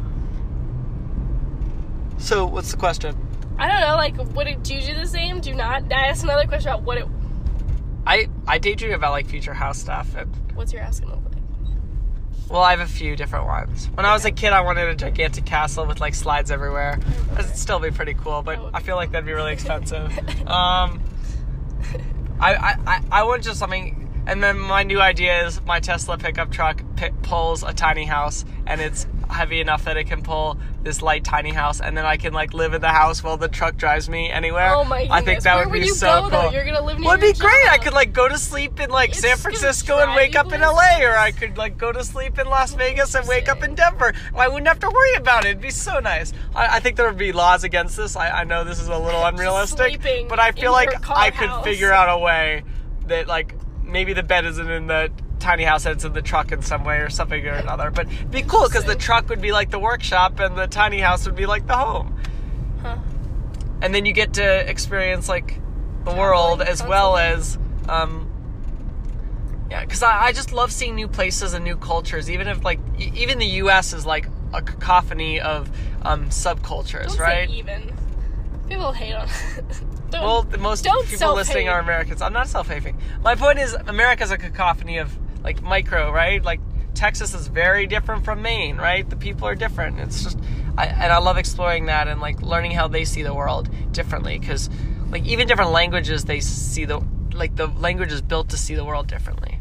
so, 2.17 2.45
what's 2.45 2.71
the 2.71 2.77
question? 2.77 3.17
I 3.57 3.67
don't 3.67 3.81
know. 3.81 3.95
Like, 3.95 4.17
would 4.35 4.47
it? 4.47 4.63
Do 4.63 4.75
you 4.75 4.81
do 4.81 4.95
the 4.95 5.07
same? 5.07 5.39
Do 5.41 5.53
not? 5.53 5.91
I 5.91 6.07
asked 6.07 6.23
another 6.23 6.47
question 6.47 6.69
about 6.69 6.83
what 6.83 6.97
it. 6.97 7.07
I 8.07 8.27
I 8.47 8.57
daydream 8.57 8.93
about 8.93 9.11
like 9.11 9.27
future 9.27 9.53
house 9.53 9.77
stuff 9.79 10.15
and 10.15 10.29
What's 10.55 10.71
your 10.71 10.81
asking? 10.81 11.09
Well, 12.49 12.61
I 12.61 12.71
have 12.71 12.79
a 12.79 12.85
few 12.85 13.15
different 13.15 13.45
ones. 13.45 13.89
When 13.95 14.05
I 14.05 14.13
was 14.13 14.23
a 14.23 14.31
kid, 14.31 14.53
I 14.53 14.61
wanted 14.61 14.87
a 14.87 14.95
gigantic 14.95 15.45
castle 15.45 15.85
with 15.85 15.99
like 15.99 16.13
slides 16.13 16.51
everywhere. 16.51 16.99
That'd 17.33 17.57
still 17.57 17.79
be 17.79 17.91
pretty 17.91 18.13
cool, 18.13 18.43
but 18.43 18.59
I 18.73 18.81
feel 18.81 18.95
like 18.95 19.11
that'd 19.11 19.25
be 19.25 19.33
really 19.33 19.53
expensive. 19.53 20.17
um, 20.47 21.01
I, 22.39 22.77
I, 22.85 23.01
I, 23.11 23.23
want 23.23 23.43
just 23.43 23.59
something. 23.59 24.23
And 24.27 24.43
then 24.43 24.59
my 24.59 24.83
new 24.83 25.01
idea 25.01 25.45
is 25.45 25.61
my 25.61 25.79
Tesla 25.79 26.17
pickup 26.17 26.51
truck 26.51 26.83
pulls 27.23 27.63
a 27.63 27.73
tiny 27.73 28.05
house, 28.05 28.45
and 28.67 28.79
it's 28.79 29.07
heavy 29.35 29.61
enough 29.61 29.85
that 29.85 29.97
it 29.97 30.05
can 30.05 30.21
pull 30.21 30.57
this 30.81 31.01
light 31.01 31.23
tiny 31.23 31.51
house, 31.51 31.81
and 31.81 31.97
then 31.97 32.05
I 32.05 32.17
can 32.17 32.33
like 32.33 32.53
live 32.53 32.73
in 32.73 32.81
the 32.81 32.89
house 32.89 33.23
while 33.23 33.37
the 33.37 33.47
truck 33.47 33.77
drives 33.77 34.09
me 34.09 34.29
anywhere. 34.29 34.73
Oh 34.73 34.83
my 34.83 35.07
I 35.11 35.21
think 35.21 35.41
that 35.43 35.55
Where 35.55 35.65
would 35.65 35.73
would 35.73 35.81
be 35.81 35.87
you 35.87 35.93
so 35.93 36.07
go, 36.07 36.21
cool. 36.21 36.29
though? 36.29 36.49
You're 36.51 36.65
gonna 36.65 36.81
live 36.81 36.99
near 36.99 37.09
Would 37.11 37.21
be 37.21 37.33
great. 37.33 37.69
I 37.69 37.77
could 37.77 37.93
like 37.93 38.13
go 38.13 38.27
to 38.27 38.37
sleep 38.37 38.79
in 38.79 38.89
like 38.89 39.11
It's 39.11 39.19
San 39.19 39.37
Francisco 39.37 39.99
and 39.99 40.15
wake 40.15 40.35
up 40.35 40.51
in. 40.51 40.61
LA, 40.61 41.01
or 41.01 41.15
I 41.15 41.31
could 41.31 41.57
like 41.57 41.77
go 41.77 41.91
to 41.91 42.03
sleep 42.03 42.39
in 42.39 42.47
Las 42.47 42.73
oh, 42.73 42.77
Vegas 42.77 43.13
and 43.13 43.27
wake 43.27 43.49
up 43.49 43.63
in 43.63 43.75
Denver. 43.75 44.13
I 44.35 44.47
wouldn't 44.47 44.67
have 44.67 44.79
to 44.79 44.89
worry 44.89 45.13
about 45.15 45.45
it. 45.45 45.49
It'd 45.49 45.61
be 45.61 45.69
so 45.69 45.99
nice. 45.99 46.33
I, 46.55 46.77
I 46.77 46.79
think 46.79 46.95
there 46.95 47.07
would 47.07 47.17
be 47.17 47.31
laws 47.31 47.63
against 47.63 47.97
this. 47.97 48.15
I, 48.15 48.41
I 48.41 48.43
know 48.45 48.63
this 48.63 48.79
is 48.79 48.87
a 48.87 48.97
little 48.97 49.23
unrealistic, 49.31 50.01
but 50.27 50.39
I 50.39 50.51
feel 50.51 50.71
like 50.71 50.89
I 51.09 51.29
could 51.29 51.49
house. 51.49 51.63
figure 51.63 51.91
out 51.91 52.09
a 52.09 52.17
way 52.17 52.63
that 53.07 53.27
like 53.27 53.53
maybe 53.83 54.13
the 54.13 54.23
bed 54.23 54.45
isn't 54.45 54.69
in 54.69 54.87
the 54.87 55.11
tiny 55.39 55.63
house 55.63 55.85
and 55.85 55.95
it's 55.95 56.03
in 56.03 56.13
the 56.13 56.21
truck 56.21 56.51
in 56.51 56.61
some 56.61 56.83
way 56.83 56.97
or 56.97 57.09
something 57.09 57.45
or 57.45 57.53
another. 57.53 57.91
But 57.91 58.07
it'd 58.07 58.31
be 58.31 58.41
cool 58.41 58.67
because 58.67 58.85
the 58.85 58.95
truck 58.95 59.29
would 59.29 59.41
be 59.41 59.51
like 59.51 59.71
the 59.71 59.79
workshop 59.79 60.39
and 60.39 60.57
the 60.57 60.67
tiny 60.67 60.99
house 60.99 61.25
would 61.25 61.35
be 61.35 61.45
like 61.45 61.67
the 61.67 61.75
home. 61.75 62.19
Huh. 62.81 62.97
And 63.81 63.93
then 63.93 64.05
you 64.05 64.13
get 64.13 64.33
to 64.33 64.69
experience 64.69 65.29
like 65.29 65.59
the 66.05 66.13
world 66.13 66.61
as 66.61 66.83
well 66.83 67.17
as 67.17 67.57
um 67.89 68.29
yeah 69.69 69.81
because 69.81 70.03
I, 70.03 70.25
I 70.25 70.31
just 70.31 70.53
love 70.53 70.71
seeing 70.71 70.95
new 70.95 71.07
places 71.07 71.53
and 71.53 71.63
new 71.63 71.75
cultures 71.75 72.29
even 72.29 72.47
if 72.47 72.63
like 72.63 72.79
even 72.97 73.39
the 73.39 73.47
us 73.47 73.91
is 73.91 74.05
like 74.05 74.27
a 74.53 74.61
cacophony 74.61 75.39
of 75.39 75.69
um 76.03 76.29
subcultures 76.29 77.07
Don't 77.07 77.19
right 77.19 77.49
even. 77.49 77.91
People 78.69 78.91
hate 78.91 79.13
on. 79.13 79.27
don't, 80.11 80.23
well 80.23 80.43
the 80.43 80.57
most 80.57 80.85
people 81.07 81.33
listening 81.33 81.67
are 81.69 81.79
americans 81.79 82.21
i'm 82.21 82.33
not 82.33 82.47
self-hating 82.47 82.97
my 83.23 83.35
point 83.35 83.59
is 83.59 83.73
america's 83.73 84.31
a 84.31 84.37
cacophony 84.37 84.97
of 84.97 85.17
like 85.45 85.61
micro 85.61 86.11
right? 86.11 86.43
Like 86.43 86.59
texas 86.95 87.33
is 87.33 87.47
very 87.47 87.85
different 87.87 88.25
from 88.25 88.41
maine 88.41 88.77
right? 88.77 89.07
The 89.09 89.15
people 89.15 89.47
are 89.47 89.55
different. 89.55 89.99
It's 89.99 90.23
just 90.23 90.37
I, 90.77 90.87
and 90.87 91.11
i 91.13 91.19
love 91.19 91.37
exploring 91.37 91.85
that 91.85 92.07
and 92.09 92.19
like 92.19 92.41
learning 92.41 92.71
how 92.71 92.87
they 92.89 93.05
see 93.05 93.21
the 93.23 93.33
world 93.33 93.69
differently 93.93 94.37
because 94.39 94.69
like 95.11 95.25
even 95.25 95.47
different 95.47 95.71
languages 95.71 96.25
they 96.25 96.41
see 96.41 96.83
the 96.83 96.99
like 97.33 97.55
the 97.55 97.67
language 97.67 98.11
is 98.11 98.21
built 98.21 98.49
to 98.49 98.57
see 98.57 98.75
the 98.75 98.83
world 98.83 99.07
differently. 99.07 99.59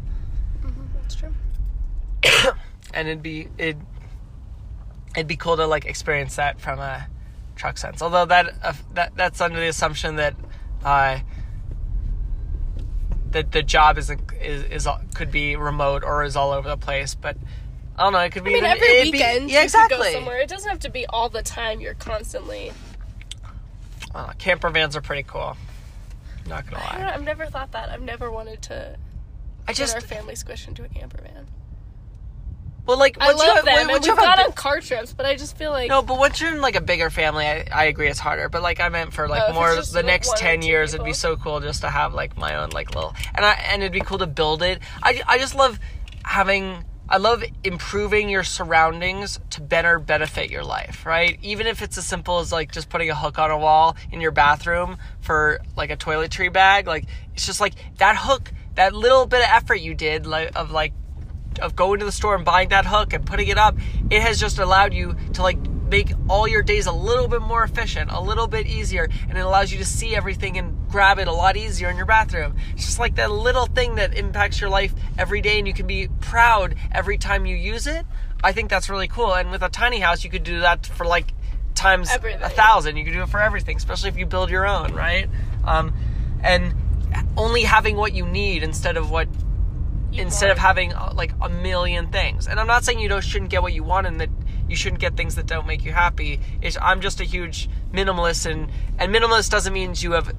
Mhm, 0.63 0.87
That's 0.95 1.15
true. 1.15 1.33
and 2.93 3.07
it'd 3.07 3.21
be 3.21 3.47
it 3.57 3.77
it'd 5.15 5.27
be 5.27 5.37
cool 5.37 5.55
to 5.55 5.67
like 5.67 5.85
experience 5.85 6.35
that 6.37 6.59
from 6.59 6.79
a 6.79 7.07
truck 7.55 7.77
sense. 7.77 8.01
Although 8.01 8.25
that 8.25 8.53
uh, 8.63 8.73
that 8.93 9.15
that's 9.15 9.39
under 9.39 9.59
the 9.59 9.67
assumption 9.67 10.15
that 10.17 10.35
uh 10.83 11.19
that 13.35 13.51
the 13.51 13.61
job 13.61 13.97
isn't 13.97 14.31
is, 14.41 14.63
is 14.63 14.87
could 15.13 15.29
be 15.29 15.57
remote 15.57 16.05
or 16.05 16.23
is 16.23 16.37
all 16.37 16.51
over 16.51 16.69
the 16.69 16.77
place 16.77 17.15
but 17.15 17.35
I 17.97 18.03
don't 18.03 18.13
know. 18.13 18.19
It 18.19 18.31
could 18.31 18.43
be. 18.43 18.51
I 18.51 18.53
mean, 18.55 18.63
even- 18.65 18.71
every 18.71 18.87
it'd 18.87 19.11
be- 19.11 19.17
weekend 19.19 19.49
yeah, 19.49 19.63
you 19.63 19.69
could 19.69 19.73
go 19.73 19.85
exactly. 19.85 20.11
somewhere. 20.13 20.39
It 20.39 20.49
doesn't 20.49 20.69
have 20.69 20.79
to 20.79 20.89
be 20.89 21.05
all 21.05 21.29
the 21.29 21.41
time. 21.41 21.79
You're 21.79 21.93
constantly. 21.93 22.73
Uh, 24.13 24.33
camper 24.37 24.69
vans 24.69 24.95
are 24.97 25.01
pretty 25.01 25.23
cool. 25.23 25.55
Not 26.47 26.69
gonna 26.69 26.83
I 26.83 26.97
lie. 27.05 27.13
I've 27.13 27.23
never 27.23 27.45
thought 27.45 27.71
that. 27.71 27.89
I've 27.89 28.01
never 28.01 28.29
wanted 28.31 28.61
to 28.63 28.97
I 29.67 29.73
just 29.73 29.95
our 29.95 30.01
family 30.01 30.35
squish 30.35 30.67
into 30.67 30.83
a 30.83 30.89
camper 30.89 31.21
van. 31.21 31.47
Well, 32.85 32.99
like 32.99 33.17
I 33.19 33.27
once 33.27 33.41
you 33.41 33.47
love 33.47 33.55
have, 33.57 33.65
them, 33.65 33.73
once 33.75 33.95
and 33.97 34.05
you 34.05 34.11
we've 34.13 34.23
have 34.23 34.37
gone 34.37 34.45
on 34.45 34.51
car 34.53 34.79
trips, 34.81 35.13
but 35.13 35.25
I 35.25 35.35
just 35.35 35.57
feel 35.57 35.71
like 35.71 35.89
No, 35.89 36.01
but 36.01 36.17
once 36.19 36.39
you're 36.39 36.53
in 36.53 36.61
like 36.61 36.75
a 36.75 36.81
bigger 36.81 37.09
family, 37.09 37.45
I, 37.45 37.67
I 37.73 37.85
agree 37.85 38.07
it's 38.07 38.19
harder. 38.19 38.49
But 38.49 38.61
like 38.61 38.79
I 38.79 38.89
meant 38.89 39.13
for 39.13 39.27
like 39.27 39.41
Oh, 39.41 39.45
if 39.45 39.49
it's 39.49 39.55
more 39.55 39.75
just, 39.75 39.91
the 39.93 39.99
like, 39.99 40.05
next 40.05 40.27
one 40.29 40.37
or 40.37 40.39
ten 40.39 40.61
two 40.61 40.67
years, 40.67 40.93
it'd 40.93 41.03
be 41.03 41.09
people. 41.09 41.15
so 41.15 41.35
cool 41.37 41.59
just 41.59 41.81
to 41.81 41.89
have 41.89 42.13
like 42.13 42.37
my 42.37 42.55
own 42.55 42.69
like 42.69 42.93
little 42.93 43.15
and 43.33 43.45
I 43.45 43.53
and 43.69 43.81
it'd 43.81 43.91
be 43.93 44.01
cool 44.01 44.19
to 44.19 44.27
build 44.27 44.61
it. 44.61 44.79
I, 45.01 45.21
I 45.27 45.37
just 45.37 45.55
love 45.55 45.79
having 46.23 46.85
I 47.07 47.17
love 47.17 47.43
improving 47.63 48.29
your 48.29 48.43
surroundings 48.43 49.39
to 49.51 49.61
better 49.61 49.99
benefit 49.99 50.49
your 50.49 50.63
life, 50.63 51.05
right? 51.05 51.37
Even 51.43 51.67
if 51.67 51.83
it's 51.83 51.99
as 51.99 52.05
simple 52.07 52.39
as 52.39 52.51
like 52.51 52.71
just 52.71 52.89
putting 52.89 53.11
a 53.11 53.15
hook 53.15 53.37
on 53.37 53.51
a 53.51 53.57
wall 53.57 53.95
in 54.11 54.21
your 54.21 54.31
bathroom 54.31 54.97
for 55.21 55.59
like 55.77 55.91
a 55.91 55.97
toiletry 55.97 56.51
bag, 56.51 56.87
like 56.87 57.05
it's 57.35 57.45
just 57.45 57.61
like 57.61 57.73
that 57.97 58.15
hook, 58.17 58.51
that 58.73 58.93
little 58.93 59.27
bit 59.27 59.41
of 59.41 59.47
effort 59.49 59.75
you 59.75 59.93
did 59.93 60.25
like 60.25 60.51
of 60.55 60.71
like 60.71 60.93
of 61.59 61.75
going 61.75 61.99
to 61.99 62.05
the 62.05 62.11
store 62.11 62.35
and 62.35 62.45
buying 62.45 62.69
that 62.69 62.85
hook 62.85 63.13
and 63.13 63.25
putting 63.25 63.47
it 63.47 63.57
up, 63.57 63.75
it 64.09 64.21
has 64.21 64.39
just 64.39 64.59
allowed 64.59 64.93
you 64.93 65.15
to 65.33 65.41
like 65.41 65.57
make 65.89 66.11
all 66.27 66.47
your 66.47 66.63
days 66.63 66.87
a 66.87 66.91
little 66.91 67.27
bit 67.27 67.41
more 67.41 67.63
efficient, 67.63 68.11
a 68.11 68.19
little 68.19 68.47
bit 68.47 68.65
easier, 68.67 69.07
and 69.29 69.37
it 69.37 69.41
allows 69.41 69.71
you 69.71 69.77
to 69.77 69.85
see 69.85 70.15
everything 70.15 70.57
and 70.57 70.75
grab 70.89 71.19
it 71.19 71.27
a 71.27 71.31
lot 71.31 71.55
easier 71.55 71.89
in 71.89 71.97
your 71.97 72.05
bathroom. 72.05 72.55
It's 72.73 72.85
just 72.85 72.99
like 72.99 73.15
that 73.15 73.31
little 73.31 73.67
thing 73.67 73.95
that 73.95 74.17
impacts 74.17 74.59
your 74.59 74.69
life 74.69 74.93
every 75.17 75.41
day 75.41 75.59
and 75.59 75.67
you 75.67 75.73
can 75.73 75.87
be 75.87 76.07
proud 76.21 76.75
every 76.91 77.17
time 77.17 77.45
you 77.45 77.55
use 77.55 77.85
it. 77.87 78.05
I 78.43 78.51
think 78.51 78.69
that's 78.69 78.89
really 78.89 79.07
cool. 79.07 79.33
And 79.33 79.51
with 79.51 79.61
a 79.61 79.69
tiny 79.69 79.99
house, 79.99 80.23
you 80.23 80.29
could 80.29 80.43
do 80.43 80.59
that 80.61 80.85
for 80.85 81.05
like 81.05 81.33
times 81.75 82.09
Everything. 82.11 82.41
a 82.41 82.49
thousand. 82.49 82.97
You 82.97 83.03
could 83.03 83.13
do 83.13 83.21
it 83.21 83.29
for 83.29 83.39
everything, 83.39 83.77
especially 83.77 84.09
if 84.09 84.17
you 84.17 84.25
build 84.25 84.49
your 84.49 84.65
own, 84.67 84.93
right? 84.93 85.29
Um, 85.63 85.93
and 86.41 86.73
only 87.37 87.63
having 87.63 87.95
what 87.95 88.13
you 88.13 88.25
need 88.25 88.63
instead 88.63 88.97
of 88.97 89.11
what 89.11 89.27
Instead 90.17 90.51
of 90.51 90.57
having 90.57 90.93
uh, 90.93 91.11
like 91.15 91.33
a 91.41 91.49
million 91.49 92.07
things. 92.07 92.47
And 92.47 92.59
I'm 92.59 92.67
not 92.67 92.83
saying 92.83 92.99
you 92.99 93.09
don't 93.09 93.23
shouldn't 93.23 93.51
get 93.51 93.61
what 93.61 93.73
you 93.73 93.83
want 93.83 94.07
and 94.07 94.19
that 94.21 94.29
you 94.67 94.75
shouldn't 94.75 95.01
get 95.01 95.15
things 95.15 95.35
that 95.35 95.45
don't 95.45 95.67
make 95.67 95.83
you 95.83 95.91
happy. 95.91 96.39
It's, 96.61 96.77
I'm 96.81 97.01
just 97.01 97.19
a 97.21 97.23
huge 97.23 97.69
minimalist, 97.91 98.49
and 98.49 98.71
and 98.97 99.13
minimalist 99.13 99.49
doesn't 99.51 99.73
mean 99.73 99.93
you 99.97 100.13
have 100.13 100.33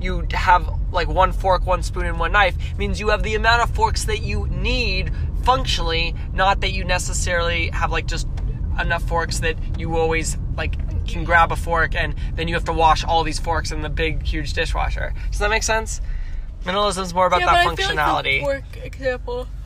you 0.00 0.26
have 0.32 0.68
like 0.90 1.08
one 1.08 1.32
fork, 1.32 1.66
one 1.66 1.82
spoon, 1.82 2.06
and 2.06 2.18
one 2.18 2.32
knife. 2.32 2.56
It 2.72 2.78
means 2.78 2.98
you 2.98 3.08
have 3.08 3.22
the 3.22 3.34
amount 3.34 3.62
of 3.62 3.74
forks 3.74 4.04
that 4.04 4.22
you 4.22 4.46
need 4.48 5.12
functionally, 5.42 6.14
not 6.32 6.60
that 6.60 6.72
you 6.72 6.84
necessarily 6.84 7.68
have 7.70 7.90
like 7.92 8.06
just 8.06 8.26
enough 8.80 9.02
forks 9.02 9.40
that 9.40 9.56
you 9.78 9.96
always 9.96 10.38
like 10.56 10.78
can 11.06 11.24
grab 11.24 11.52
a 11.52 11.56
fork 11.56 11.94
and 11.94 12.14
then 12.34 12.48
you 12.48 12.54
have 12.54 12.64
to 12.64 12.72
wash 12.72 13.04
all 13.04 13.22
these 13.22 13.38
forks 13.38 13.70
in 13.70 13.82
the 13.82 13.88
big 13.88 14.22
huge 14.22 14.52
dishwasher. 14.52 15.12
Does 15.30 15.40
that 15.40 15.50
make 15.50 15.62
sense? 15.62 16.00
Minimalism 16.64 17.02
is 17.02 17.14
more 17.14 17.26
about 17.26 17.40
Yeah, 17.40 17.46
that 17.46 17.52
but 17.52 17.72
I 17.72 17.76
feel 17.76 17.96
like 17.96 18.42
fork 18.42 18.84
example. 18.84 19.48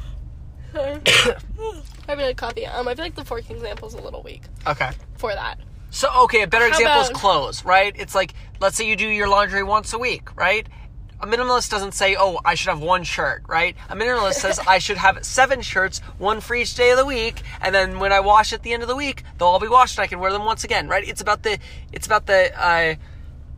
I 2.08 2.12
really 2.14 2.34
coffee. 2.34 2.66
Um, 2.66 2.88
I 2.88 2.94
feel 2.94 3.04
like 3.04 3.14
the 3.14 3.24
fork 3.24 3.50
example 3.50 3.88
is 3.88 3.94
a 3.94 4.00
little 4.00 4.22
weak 4.22 4.42
okay. 4.66 4.90
for 5.16 5.32
that. 5.32 5.58
So 5.90 6.08
okay, 6.24 6.42
a 6.42 6.46
better 6.46 6.66
How 6.66 6.70
example 6.70 7.02
is 7.02 7.08
clothes, 7.10 7.64
right? 7.64 7.94
It's 7.96 8.14
like 8.14 8.34
let's 8.60 8.76
say 8.76 8.86
you 8.86 8.96
do 8.96 9.08
your 9.08 9.28
laundry 9.28 9.62
once 9.62 9.92
a 9.92 9.98
week, 9.98 10.34
right? 10.36 10.66
A 11.20 11.26
minimalist 11.26 11.70
doesn't 11.70 11.92
say, 11.92 12.14
"Oh, 12.18 12.38
I 12.44 12.54
should 12.54 12.68
have 12.68 12.80
one 12.80 13.02
shirt," 13.02 13.42
right? 13.48 13.74
A 13.88 13.96
minimalist 13.96 14.34
says, 14.34 14.60
"I 14.66 14.78
should 14.78 14.98
have 14.98 15.24
seven 15.24 15.62
shirts, 15.62 16.00
one 16.18 16.40
for 16.42 16.54
each 16.54 16.74
day 16.74 16.90
of 16.90 16.98
the 16.98 17.06
week, 17.06 17.40
and 17.62 17.74
then 17.74 17.98
when 17.98 18.12
I 18.12 18.20
wash 18.20 18.52
at 18.52 18.62
the 18.62 18.74
end 18.74 18.82
of 18.82 18.88
the 18.88 18.96
week, 18.96 19.22
they'll 19.38 19.48
all 19.48 19.58
be 19.58 19.68
washed 19.68 19.96
and 19.96 20.04
I 20.04 20.06
can 20.06 20.20
wear 20.20 20.32
them 20.32 20.44
once 20.44 20.64
again." 20.64 20.88
Right? 20.88 21.08
It's 21.08 21.22
about 21.22 21.42
the 21.42 21.58
it's 21.92 22.06
about 22.06 22.26
the 22.26 22.52
uh, 22.62 22.94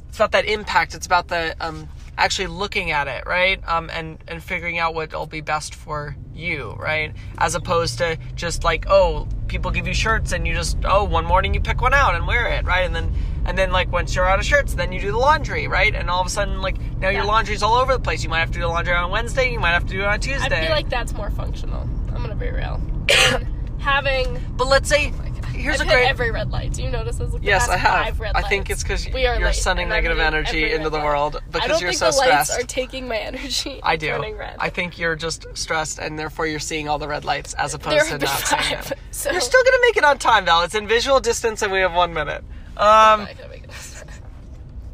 it's 0.09 0.19
about 0.19 0.33
that 0.33 0.45
impact. 0.45 0.95
It's 0.95 1.07
about 1.07 1.27
the 1.29 1.57
um, 1.61 1.89
actually 2.19 2.49
looking 2.49 2.91
at 2.91 3.09
it, 3.09 3.25
right? 3.27 3.67
Um, 3.67 3.89
and 3.91 4.19
and 4.29 4.43
figuring 4.43 4.79
out 4.79 4.95
what 4.95 5.13
will 5.13 5.27
be 5.27 5.41
best 5.41 5.75
for 5.75 6.17
you, 6.35 6.75
right? 6.79 7.15
As 7.39 7.55
opposed 7.55 7.99
to 7.99 8.19
just 8.35 8.65
like, 8.65 8.87
oh, 8.89 9.27
people 9.47 9.71
give 9.71 9.87
you 9.87 9.95
shirts 9.95 10.33
and 10.33 10.47
you 10.47 10.55
just 10.55 10.77
oh, 10.85 11.05
one 11.05 11.25
morning 11.25 11.55
you 11.55 11.61
pick 11.61 11.81
one 11.81 11.95
out 11.95 12.15
and 12.15 12.27
wear 12.27 12.49
it, 12.49 12.65
right? 12.67 12.85
And 12.85 12.95
then 12.95 13.15
and 13.47 13.57
then 13.57 13.71
like 13.71 13.91
once 13.91 14.15
you're 14.15 14.29
out 14.29 14.39
of 14.39 14.45
shirts, 14.45 14.75
then 14.75 14.93
you 14.93 15.01
do 15.01 15.13
the 15.13 15.19
laundry, 15.19 15.69
right? 15.69 15.95
And 15.95 16.11
all 16.11 16.21
of 16.21 16.27
a 16.27 16.31
sudden, 16.31 16.61
like 16.61 16.79
now 16.99 17.09
your 17.09 17.25
laundry's 17.25 17.63
all 17.63 17.75
over 17.75 17.95
the 17.95 18.01
place. 18.01 18.23
You 18.23 18.29
might 18.29 18.41
have 18.41 18.51
to 18.51 18.55
do 18.55 18.61
the 18.61 18.69
laundry 18.69 18.95
on 18.95 19.11
Wednesday. 19.11 19.53
You 19.53 19.61
might 19.61 19.73
have 19.73 19.87
to 19.87 19.93
do 19.93 20.01
it 20.01 20.07
on 20.07 20.21
Tuesday. 20.21 20.59
I 20.59 20.63
feel 20.63 20.71
like 20.71 20.91
that's 20.91 21.15
more 21.15 21.31
functional. 21.31 21.83
I'm 22.15 22.21
gonna 22.21 22.35
be 22.35 22.51
real. 22.51 22.81
Having 23.79 24.41
but 24.57 24.67
let's 24.67 24.89
say 24.89 25.13
here's 25.59 25.81
I've 25.81 25.87
a 25.87 25.91
great 25.91 26.09
every 26.09 26.31
red 26.31 26.51
light. 26.51 26.73
Do 26.73 26.83
you 26.83 26.91
notice 26.91 27.17
this? 27.17 27.33
Like 27.33 27.43
Yes, 27.43 27.69
I 27.69 27.77
have. 27.77 28.05
Five 28.05 28.21
red 28.21 28.37
I 28.37 28.43
think 28.43 28.71
it's 28.71 28.83
because 28.83 29.07
you're 29.07 29.39
late, 29.41 29.55
sending 29.55 29.89
negative 29.89 30.19
energy 30.19 30.73
into 30.73 30.91
the 30.91 30.99
world 31.01 31.43
because 31.51 31.63
I 31.63 31.69
don't 31.69 31.81
you're 31.81 31.91
think 31.91 31.99
so 31.99 32.11
the 32.11 32.17
lights 32.17 32.49
stressed. 32.49 32.61
are 32.61 32.67
taking 32.67 33.09
my 33.09 33.17
energy. 33.17 33.81
I 33.83 33.97
do. 33.97 34.23
I 34.59 34.71
think 34.71 34.99
you're 34.99 35.17
just 35.17 35.47
stressed, 35.55 35.99
and 35.99 36.19
therefore 36.19 36.47
you're 36.47 36.59
seeing 36.59 36.89
all 36.89 36.99
the 36.99 37.09
red 37.09 37.25
lights 37.25 37.55
as 37.55 37.73
there 37.73 37.81
opposed 37.81 38.07
to 38.07 38.11
have 38.13 38.21
been 38.21 38.29
not 38.29 38.39
seeing 38.39 38.63
five. 38.81 38.93
it. 38.93 38.99
So 39.11 39.31
You're 39.33 39.41
still 39.41 39.65
gonna 39.65 39.79
make 39.83 39.97
it 39.97 40.05
on 40.05 40.19
time, 40.19 40.45
Val. 40.45 40.63
It's 40.63 40.75
in 40.75 40.87
visual 40.87 41.21
distance, 41.21 41.63
and 41.63 41.73
we 41.73 41.81
have 41.81 41.95
one 41.95 42.13
minute. 42.15 42.45
Um, 42.77 43.23
I'm 43.23 43.37
gonna 43.37 43.49
make 43.49 43.65
it. 43.65 43.71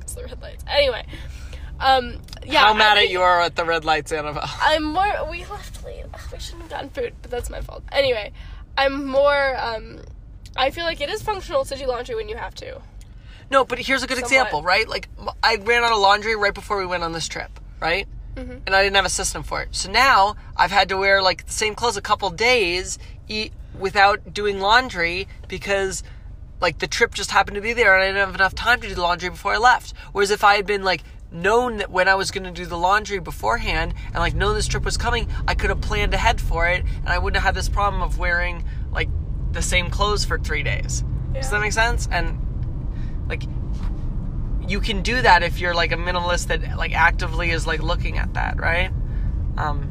It's 0.00 0.14
the 0.14 0.24
red 0.24 0.40
lights. 0.40 0.64
Anyway, 0.68 1.04
um, 1.80 2.20
yeah. 2.46 2.60
how 2.60 2.74
mad 2.74 2.98
at 2.98 3.10
you 3.10 3.20
are 3.22 3.40
at 3.40 3.56
the 3.56 3.64
red 3.64 3.84
lights, 3.84 4.12
Annabelle? 4.12 4.48
I'm 4.62 4.84
more. 4.84 5.28
We 5.30 5.44
left 5.46 5.84
late. 5.84 6.04
Ugh, 6.12 6.20
we 6.32 6.38
shouldn't 6.38 6.62
have 6.62 6.70
gotten 6.70 6.88
food, 6.90 7.14
but 7.20 7.30
that's 7.30 7.50
my 7.50 7.60
fault. 7.60 7.82
Anyway, 7.92 8.32
I'm 8.78 9.06
more. 9.06 9.56
Um, 9.58 10.00
I 10.56 10.70
feel 10.70 10.84
like 10.84 11.00
it 11.00 11.10
is 11.10 11.22
functional 11.22 11.64
to 11.64 11.76
do 11.76 11.86
laundry 11.86 12.14
when 12.14 12.28
you 12.28 12.36
have 12.36 12.54
to. 12.56 12.80
No, 13.50 13.64
but 13.64 13.78
here's 13.78 14.02
a 14.02 14.06
good 14.06 14.18
Somewhat. 14.18 14.32
example, 14.32 14.62
right? 14.62 14.88
Like 14.88 15.08
I 15.42 15.56
ran 15.56 15.84
out 15.84 15.92
of 15.92 15.98
laundry 15.98 16.36
right 16.36 16.54
before 16.54 16.78
we 16.78 16.86
went 16.86 17.02
on 17.02 17.12
this 17.12 17.28
trip, 17.28 17.60
right? 17.80 18.06
Mm-hmm. 18.36 18.58
And 18.66 18.74
I 18.74 18.82
didn't 18.82 18.96
have 18.96 19.04
a 19.04 19.10
system 19.10 19.42
for 19.42 19.62
it. 19.62 19.68
So 19.72 19.90
now 19.90 20.36
I've 20.56 20.70
had 20.70 20.88
to 20.88 20.96
wear 20.96 21.22
like 21.22 21.46
the 21.46 21.52
same 21.52 21.74
clothes 21.74 21.96
a 21.96 22.02
couple 22.02 22.30
days 22.30 22.98
e- 23.28 23.50
without 23.78 24.32
doing 24.32 24.60
laundry 24.60 25.28
because 25.48 26.02
like 26.60 26.78
the 26.78 26.86
trip 26.86 27.14
just 27.14 27.30
happened 27.30 27.56
to 27.56 27.60
be 27.60 27.72
there 27.72 27.94
and 27.94 28.02
I 28.02 28.06
didn't 28.06 28.26
have 28.26 28.34
enough 28.34 28.54
time 28.54 28.80
to 28.80 28.88
do 28.88 28.94
the 28.94 29.02
laundry 29.02 29.28
before 29.30 29.52
I 29.52 29.58
left. 29.58 29.92
Whereas 30.12 30.30
if 30.30 30.42
I 30.42 30.56
had 30.56 30.66
been 30.66 30.82
like 30.82 31.02
known 31.30 31.76
that 31.78 31.90
when 31.90 32.08
I 32.08 32.14
was 32.14 32.30
going 32.30 32.44
to 32.44 32.50
do 32.50 32.64
the 32.64 32.78
laundry 32.78 33.18
beforehand 33.18 33.92
and 34.06 34.16
like 34.16 34.34
known 34.34 34.54
this 34.54 34.66
trip 34.68 34.84
was 34.84 34.96
coming, 34.96 35.28
I 35.46 35.54
could 35.54 35.70
have 35.70 35.80
planned 35.80 36.14
ahead 36.14 36.40
for 36.40 36.66
it 36.68 36.84
and 36.84 37.08
I 37.08 37.18
wouldn't 37.18 37.36
have 37.36 37.44
had 37.44 37.54
this 37.54 37.68
problem 37.68 38.02
of 38.02 38.18
wearing 38.18 38.64
the 39.54 39.62
same 39.62 39.90
clothes 39.90 40.24
for 40.24 40.38
3 40.38 40.62
days. 40.62 41.04
Does 41.32 41.50
that 41.50 41.60
make 41.60 41.72
sense? 41.72 42.08
And 42.10 42.38
like 43.28 43.42
you 44.68 44.80
can 44.80 45.02
do 45.02 45.20
that 45.20 45.42
if 45.42 45.60
you're 45.60 45.74
like 45.74 45.92
a 45.92 45.96
minimalist 45.96 46.46
that 46.48 46.76
like 46.76 46.92
actively 46.94 47.50
is 47.50 47.66
like 47.66 47.82
looking 47.82 48.18
at 48.18 48.32
that, 48.34 48.58
right? 48.60 48.90
Um 49.56 49.90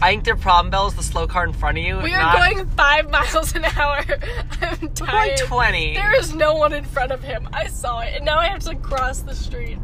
I 0.00 0.10
think 0.10 0.24
their 0.24 0.36
problem 0.36 0.70
bell 0.70 0.86
is 0.86 0.94
the 0.94 1.02
slow 1.02 1.26
car 1.26 1.44
in 1.44 1.52
front 1.52 1.78
of 1.78 1.84
you. 1.84 1.98
We 1.98 2.14
are 2.14 2.36
going 2.36 2.66
five 2.70 3.10
miles 3.16 3.54
an 3.54 3.64
hour. 3.64 4.04
I'm 4.60 4.60
We're 4.60 4.76
going 4.76 4.94
tired. 4.94 5.38
20. 5.38 5.94
There 5.94 6.18
is 6.18 6.34
no 6.34 6.54
one 6.54 6.72
in 6.72 6.84
front 6.84 7.10
of 7.10 7.22
him. 7.22 7.48
I 7.52 7.66
saw 7.66 8.00
it, 8.00 8.14
and 8.14 8.24
now 8.24 8.38
I 8.38 8.46
have 8.46 8.60
to 8.60 8.76
cross 8.76 9.20
the 9.20 9.34
street. 9.34 9.78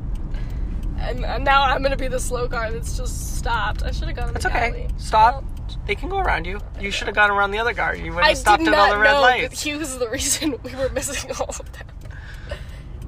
And, 0.98 1.24
and 1.24 1.44
now 1.44 1.62
I'm 1.62 1.82
gonna 1.82 1.96
be 1.96 2.08
the 2.08 2.20
slow 2.20 2.48
car 2.48 2.70
that's 2.72 2.96
just 2.96 3.36
stopped. 3.36 3.82
I 3.82 3.90
should 3.90 4.06
have 4.08 4.16
gone 4.16 4.34
It's 4.36 4.46
okay. 4.46 4.68
alley. 4.70 4.88
Stop. 4.98 5.42
Well, 5.42 5.53
They 5.86 5.94
can 5.94 6.08
go 6.08 6.18
around 6.18 6.46
you. 6.46 6.60
You 6.80 6.90
should 6.90 7.06
have 7.08 7.14
gone 7.16 7.30
around 7.30 7.50
the 7.50 7.58
other 7.58 7.74
car. 7.74 7.94
You 7.94 8.12
would 8.14 8.24
have 8.24 8.38
stopped 8.38 8.66
at 8.66 8.74
all 8.74 8.90
the 8.90 8.98
red 8.98 9.12
know 9.12 9.20
lights. 9.20 9.62
he 9.62 9.74
was 9.76 9.98
the 9.98 10.08
reason 10.08 10.58
we 10.62 10.74
were 10.74 10.88
missing 10.90 11.30
all 11.32 11.48
of 11.48 11.72
them. 11.72 11.86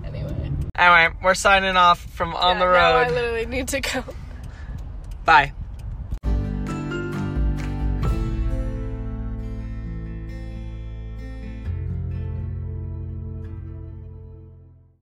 anyway, 0.05 0.51
Anyway, 0.77 1.15
we're 1.23 1.35
signing 1.35 1.77
off 1.77 2.01
from 2.01 2.35
On 2.35 2.59
yeah, 2.59 2.65
the 2.65 2.73
now 2.73 2.97
I 2.97 3.09
literally 3.09 3.47
need 3.47 3.69
to 3.69 3.81
go. 3.81 4.05
Bye. 5.25 5.53